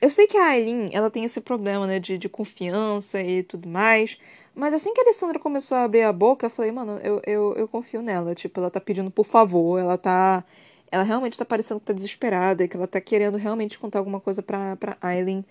eu 0.00 0.10
sei 0.10 0.28
que 0.28 0.36
a 0.36 0.50
Aileen, 0.50 0.90
ela 0.92 1.10
tem 1.10 1.24
esse 1.24 1.40
problema, 1.40 1.88
né, 1.88 1.98
de, 1.98 2.16
de 2.16 2.28
confiança 2.28 3.20
e 3.20 3.42
tudo 3.42 3.68
mais. 3.68 4.18
Mas 4.54 4.72
assim 4.72 4.94
que 4.94 5.00
a 5.00 5.04
Alessandra 5.04 5.40
começou 5.40 5.76
a 5.76 5.82
abrir 5.82 6.02
a 6.02 6.12
boca, 6.12 6.46
eu 6.46 6.50
falei, 6.50 6.70
mano, 6.70 6.98
eu, 6.98 7.20
eu, 7.26 7.54
eu 7.56 7.66
confio 7.66 8.00
nela. 8.00 8.32
Tipo, 8.32 8.60
ela 8.60 8.70
tá 8.70 8.80
pedindo 8.80 9.10
por 9.10 9.26
favor, 9.26 9.80
ela 9.80 9.98
tá. 9.98 10.44
Ela 10.92 11.04
realmente 11.04 11.38
tá 11.38 11.44
parecendo 11.46 11.80
que 11.80 11.86
tá 11.86 11.92
desesperada, 11.94 12.68
que 12.68 12.76
ela 12.76 12.86
tá 12.86 13.00
querendo 13.00 13.38
realmente 13.38 13.78
contar 13.78 13.98
alguma 13.98 14.20
coisa 14.20 14.42
pra, 14.42 14.76
Aileen. 15.00 15.42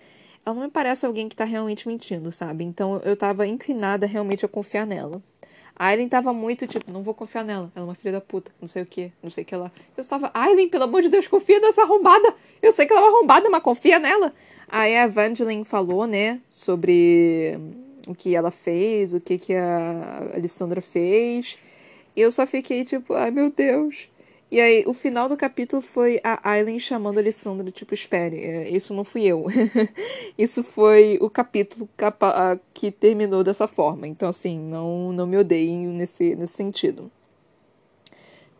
Ela 0.46 0.54
não 0.54 0.62
me 0.62 0.70
parece 0.70 1.04
alguém 1.04 1.28
que 1.28 1.34
tá 1.34 1.44
realmente 1.44 1.88
mentindo, 1.88 2.30
sabe? 2.30 2.62
Então 2.62 3.02
eu 3.04 3.16
tava 3.16 3.44
inclinada 3.44 4.06
realmente 4.06 4.44
a 4.44 4.48
confiar 4.48 4.86
nela. 4.86 5.20
A 5.74 5.86
Aileen 5.86 6.08
tava 6.08 6.32
muito 6.32 6.64
tipo, 6.68 6.92
não 6.92 7.02
vou 7.02 7.12
confiar 7.12 7.44
nela. 7.44 7.72
Ela 7.74 7.84
é 7.84 7.88
uma 7.88 7.94
filha 7.96 8.12
da 8.12 8.20
puta, 8.20 8.52
não 8.60 8.68
sei 8.68 8.84
o 8.84 8.86
que, 8.86 9.10
não 9.20 9.30
sei 9.30 9.42
o 9.42 9.46
que 9.46 9.56
lá. 9.56 9.72
Eu 9.96 10.00
estava, 10.00 10.30
Aileen, 10.32 10.68
pelo 10.68 10.84
amor 10.84 11.02
de 11.02 11.08
Deus, 11.08 11.26
confia 11.26 11.58
nessa 11.58 11.82
arrombada. 11.82 12.32
Eu 12.62 12.70
sei 12.70 12.86
que 12.86 12.92
ela 12.92 13.02
é 13.02 13.04
uma 13.08 13.18
arrombada, 13.18 13.50
mas 13.50 13.62
confia 13.64 13.98
nela. 13.98 14.32
Aí 14.68 14.96
a 14.96 15.06
Evangeline 15.06 15.64
falou, 15.64 16.06
né, 16.06 16.40
sobre 16.48 17.58
o 18.06 18.14
que 18.14 18.36
ela 18.36 18.52
fez, 18.52 19.12
o 19.12 19.20
que, 19.20 19.38
que 19.38 19.54
a 19.54 20.34
Alessandra 20.36 20.80
fez. 20.80 21.58
E 22.14 22.20
eu 22.20 22.30
só 22.30 22.46
fiquei 22.46 22.84
tipo, 22.84 23.14
ai 23.14 23.32
meu 23.32 23.50
Deus. 23.50 24.08
E 24.52 24.60
aí, 24.60 24.84
o 24.86 24.92
final 24.92 25.30
do 25.30 25.34
capítulo 25.34 25.80
foi 25.80 26.20
a 26.22 26.50
Aileen 26.50 26.78
chamando 26.78 27.16
a 27.16 27.22
Alessandra, 27.22 27.70
tipo, 27.70 27.94
espere, 27.94 28.38
é, 28.38 28.68
isso 28.68 28.92
não 28.92 29.02
fui 29.02 29.22
eu. 29.22 29.46
isso 30.36 30.62
foi 30.62 31.16
o 31.22 31.30
capítulo 31.30 31.88
que 32.74 32.90
terminou 32.90 33.42
dessa 33.42 33.66
forma. 33.66 34.06
Então, 34.06 34.28
assim, 34.28 34.58
não, 34.58 35.10
não 35.10 35.26
me 35.26 35.38
odeiem 35.38 35.86
nesse, 35.86 36.34
nesse 36.34 36.52
sentido. 36.52 37.10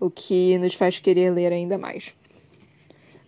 O 0.01 0.09
que 0.09 0.57
nos 0.57 0.73
faz 0.73 0.99
querer 0.99 1.29
ler 1.29 1.53
ainda 1.53 1.77
mais. 1.77 2.15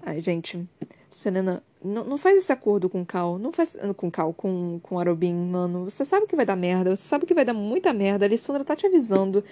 Ai, 0.03 0.23
gente, 0.23 0.67
Selena, 1.11 1.63
não, 1.85 2.05
não 2.05 2.17
faz 2.17 2.39
esse 2.39 2.51
acordo 2.51 2.89
com 2.89 3.03
o 3.03 3.07
Cal. 3.07 3.39
Não 3.39 3.53
faz. 3.53 3.77
Com 3.95 4.11
Cal, 4.11 4.33
com, 4.33 4.81
com 4.83 4.99
Arobin, 4.99 5.35
mano. 5.35 5.85
Você 5.85 6.03
sabe 6.03 6.27
que 6.27 6.35
vai 6.35 6.47
dar 6.47 6.57
merda. 6.57 6.97
Você 6.97 7.03
sabe 7.03 7.27
que 7.27 7.35
vai 7.35 7.45
dar 7.45 7.53
muita 7.53 7.93
merda. 7.93 8.25
A 8.25 8.29
Alessandra 8.29 8.65
tá 8.65 8.75
te 8.75 8.87
avisando. 8.87 9.45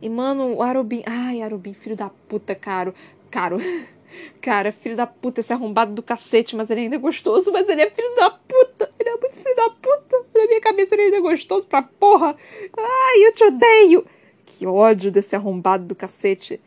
E, 0.00 0.08
mano, 0.08 0.54
o 0.54 0.62
Arobin. 0.62 1.02
Ai, 1.06 1.42
Arobin, 1.42 1.72
filho 1.74 1.96
da 1.96 2.10
puta, 2.10 2.54
caro. 2.54 2.94
Caro. 3.30 3.58
Cara, 4.40 4.72
filho 4.72 4.96
da 4.96 5.06
puta, 5.06 5.40
esse 5.40 5.52
arrombado 5.52 5.92
do 5.92 6.02
cacete, 6.02 6.56
mas 6.56 6.70
ele 6.70 6.82
ainda 6.82 6.96
é 6.96 6.98
gostoso, 6.98 7.52
mas 7.52 7.68
ele 7.68 7.82
é 7.82 7.90
filho 7.90 8.14
da 8.16 8.30
puta. 8.30 8.90
Ele 8.98 9.10
é 9.10 9.16
muito 9.16 9.36
filho 9.36 9.56
da 9.56 9.70
puta. 9.70 10.24
Na 10.34 10.46
minha 10.46 10.60
cabeça 10.60 10.94
ele 10.94 11.02
ainda 11.02 11.16
é 11.18 11.20
gostoso 11.20 11.66
pra 11.66 11.82
porra. 11.82 12.36
Ai, 12.78 13.26
eu 13.26 13.32
te 13.32 13.44
odeio. 13.44 14.06
Que 14.44 14.66
ódio 14.66 15.10
desse 15.10 15.36
arrombado 15.36 15.84
do 15.84 15.94
cacete. 15.94 16.60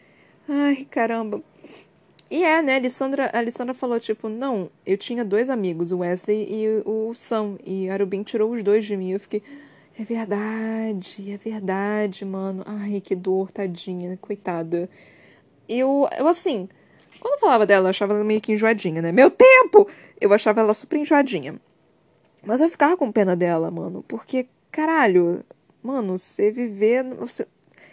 Ai, 0.48 0.86
caramba. 0.90 1.42
E 2.30 2.44
é, 2.44 2.62
né? 2.62 2.74
A 2.74 2.78
Alessandra, 2.78 3.30
a 3.34 3.40
Alessandra 3.40 3.74
falou, 3.74 4.00
tipo, 4.00 4.30
não, 4.30 4.70
eu 4.86 4.98
tinha 4.98 5.26
dois 5.26 5.50
amigos, 5.50 5.92
o 5.92 6.00
Wesley 6.00 6.48
e 6.48 6.82
o 6.86 7.14
Sam. 7.16 7.58
E 7.66 7.90
Arubin 7.90 8.22
tirou 8.22 8.52
os 8.52 8.62
dois 8.62 8.86
de 8.86 8.96
mim. 8.96 9.12
Eu 9.12 9.20
fiquei, 9.20 9.42
é 10.00 10.04
verdade, 10.06 11.30
é 11.30 11.38
verdade, 11.38 12.24
mano. 12.24 12.64
Ai, 12.66 13.02
que 13.02 13.14
dor, 13.16 13.52
tadinha, 13.52 14.18
coitada. 14.18 14.89
Eu, 15.68 16.08
eu 16.18 16.28
assim, 16.28 16.70
quando 17.20 17.34
eu 17.34 17.39
falava 17.39 17.66
dela, 17.66 17.88
eu 17.88 17.89
achava 17.89 18.14
ela 18.14 18.24
meio 18.24 18.39
que 18.39 18.54
enjoadinha, 18.54 19.02
né? 19.02 19.12
Meu 19.12 19.30
tempo! 19.30 19.89
Eu 20.22 20.32
achava 20.34 20.62
ela 20.62 20.74
super 20.74 20.97
enjoadinha. 20.97 21.60
Mas 22.43 22.62
eu 22.62 22.70
ficava 22.70 22.95
com 22.95 23.12
pena 23.12 23.36
dela, 23.36 23.70
mano. 23.70 24.02
Porque, 24.08 24.47
caralho, 24.72 25.43
mano, 25.84 26.18
você 26.18 26.50
viver. 26.50 27.04
Você, 27.16 27.45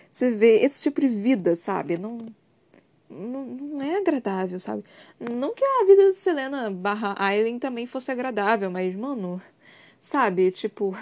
você 0.08 0.30
vê 0.30 0.60
esse 0.64 0.82
tipo 0.84 1.00
de 1.00 1.08
vida, 1.08 1.56
sabe? 1.56 1.98
Não 1.98 2.28
não, 3.10 3.44
não 3.44 3.82
é 3.82 3.96
agradável, 3.96 4.60
sabe? 4.60 4.84
Não 5.18 5.54
que 5.54 5.64
a 5.64 5.84
vida 5.86 6.10
de 6.12 6.16
Selena 6.18 6.70
barra 6.70 7.14
Aileen 7.18 7.58
também 7.58 7.86
fosse 7.86 8.10
agradável, 8.10 8.70
mas, 8.70 8.94
mano, 8.94 9.40
sabe? 10.00 10.50
Tipo, 10.50 10.96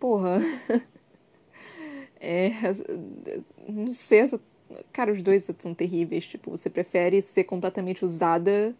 porra. 0.00 0.40
É. 2.22 2.50
Não 3.66 3.94
sei, 3.94 4.28
cara, 4.92 5.10
os 5.10 5.22
dois 5.22 5.48
são 5.58 5.72
terríveis. 5.72 6.26
Tipo, 6.26 6.50
você 6.50 6.68
prefere 6.68 7.22
ser 7.22 7.44
completamente 7.44 8.04
usada 8.04 8.74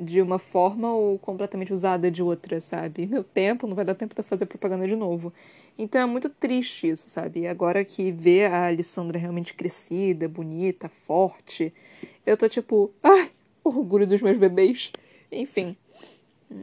de 0.00 0.20
uma 0.20 0.38
forma 0.38 0.92
ou 0.92 1.18
completamente 1.18 1.72
usada 1.72 2.10
de 2.10 2.22
outra, 2.22 2.60
sabe? 2.60 3.06
Meu 3.06 3.22
tempo, 3.22 3.66
não 3.66 3.76
vai 3.76 3.84
dar 3.84 3.94
tempo 3.94 4.14
de 4.14 4.22
fazer 4.22 4.46
propaganda 4.46 4.86
de 4.86 4.96
novo. 4.96 5.32
Então 5.78 6.00
é 6.00 6.06
muito 6.06 6.28
triste 6.28 6.88
isso, 6.88 7.08
sabe? 7.08 7.46
Agora 7.46 7.84
que 7.84 8.10
ver 8.10 8.50
a 8.50 8.66
Alessandra 8.66 9.18
realmente 9.18 9.54
crescida, 9.54 10.28
bonita, 10.28 10.88
forte, 10.88 11.72
eu 12.26 12.36
tô 12.36 12.48
tipo, 12.48 12.90
ai, 13.02 13.30
orgulho 13.62 14.06
dos 14.06 14.20
meus 14.20 14.38
bebês. 14.38 14.90
Enfim, 15.30 15.76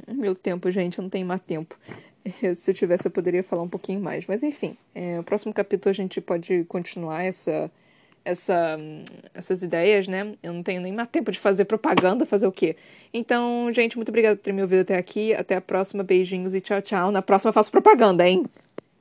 meu 0.08 0.36
tempo, 0.36 0.70
gente, 0.72 1.02
não 1.02 1.10
tenho 1.10 1.26
mais 1.26 1.42
tempo. 1.42 1.78
Se 2.56 2.72
eu 2.72 2.76
tivesse, 2.76 3.08
eu 3.08 3.12
poderia 3.12 3.44
falar 3.44 3.64
um 3.64 3.70
pouquinho 3.70 4.00
mais. 4.00 4.26
Mas 4.28 4.44
enfim, 4.44 4.78
é, 4.96 5.20
o 5.20 5.24
próximo 5.24 5.54
capítulo 5.54 5.90
a 5.90 5.94
gente 5.94 6.22
pode 6.22 6.64
continuar 6.66 7.24
essa 7.24 7.70
essa, 8.26 8.78
essas 9.34 9.62
ideias, 9.62 10.08
né? 10.08 10.34
Eu 10.42 10.54
não 10.54 10.64
tenho 10.64 10.82
nem 10.82 10.94
mais 10.94 11.10
tempo 11.10 11.32
de 11.32 11.40
fazer 11.40 11.66
propaganda, 11.66 12.26
fazer 12.26 12.48
o 12.48 12.52
quê? 12.52 12.76
Então, 13.14 13.70
gente, 13.74 13.98
muito 13.98 14.10
obrigada 14.10 14.36
por 14.36 14.44
ter 14.44 14.54
me 14.54 14.62
ouvido 14.62 14.82
até 14.82 14.98
aqui. 14.98 15.34
Até 15.34 15.56
a 15.56 15.62
próxima. 15.62 16.04
Beijinhos 16.04 16.54
e 16.54 16.62
tchau, 16.62 16.82
tchau. 16.82 17.12
Na 17.12 17.22
próxima 17.22 17.50
eu 17.50 17.54
faço 17.54 17.72
propaganda, 17.72 18.28
hein? 18.28 18.46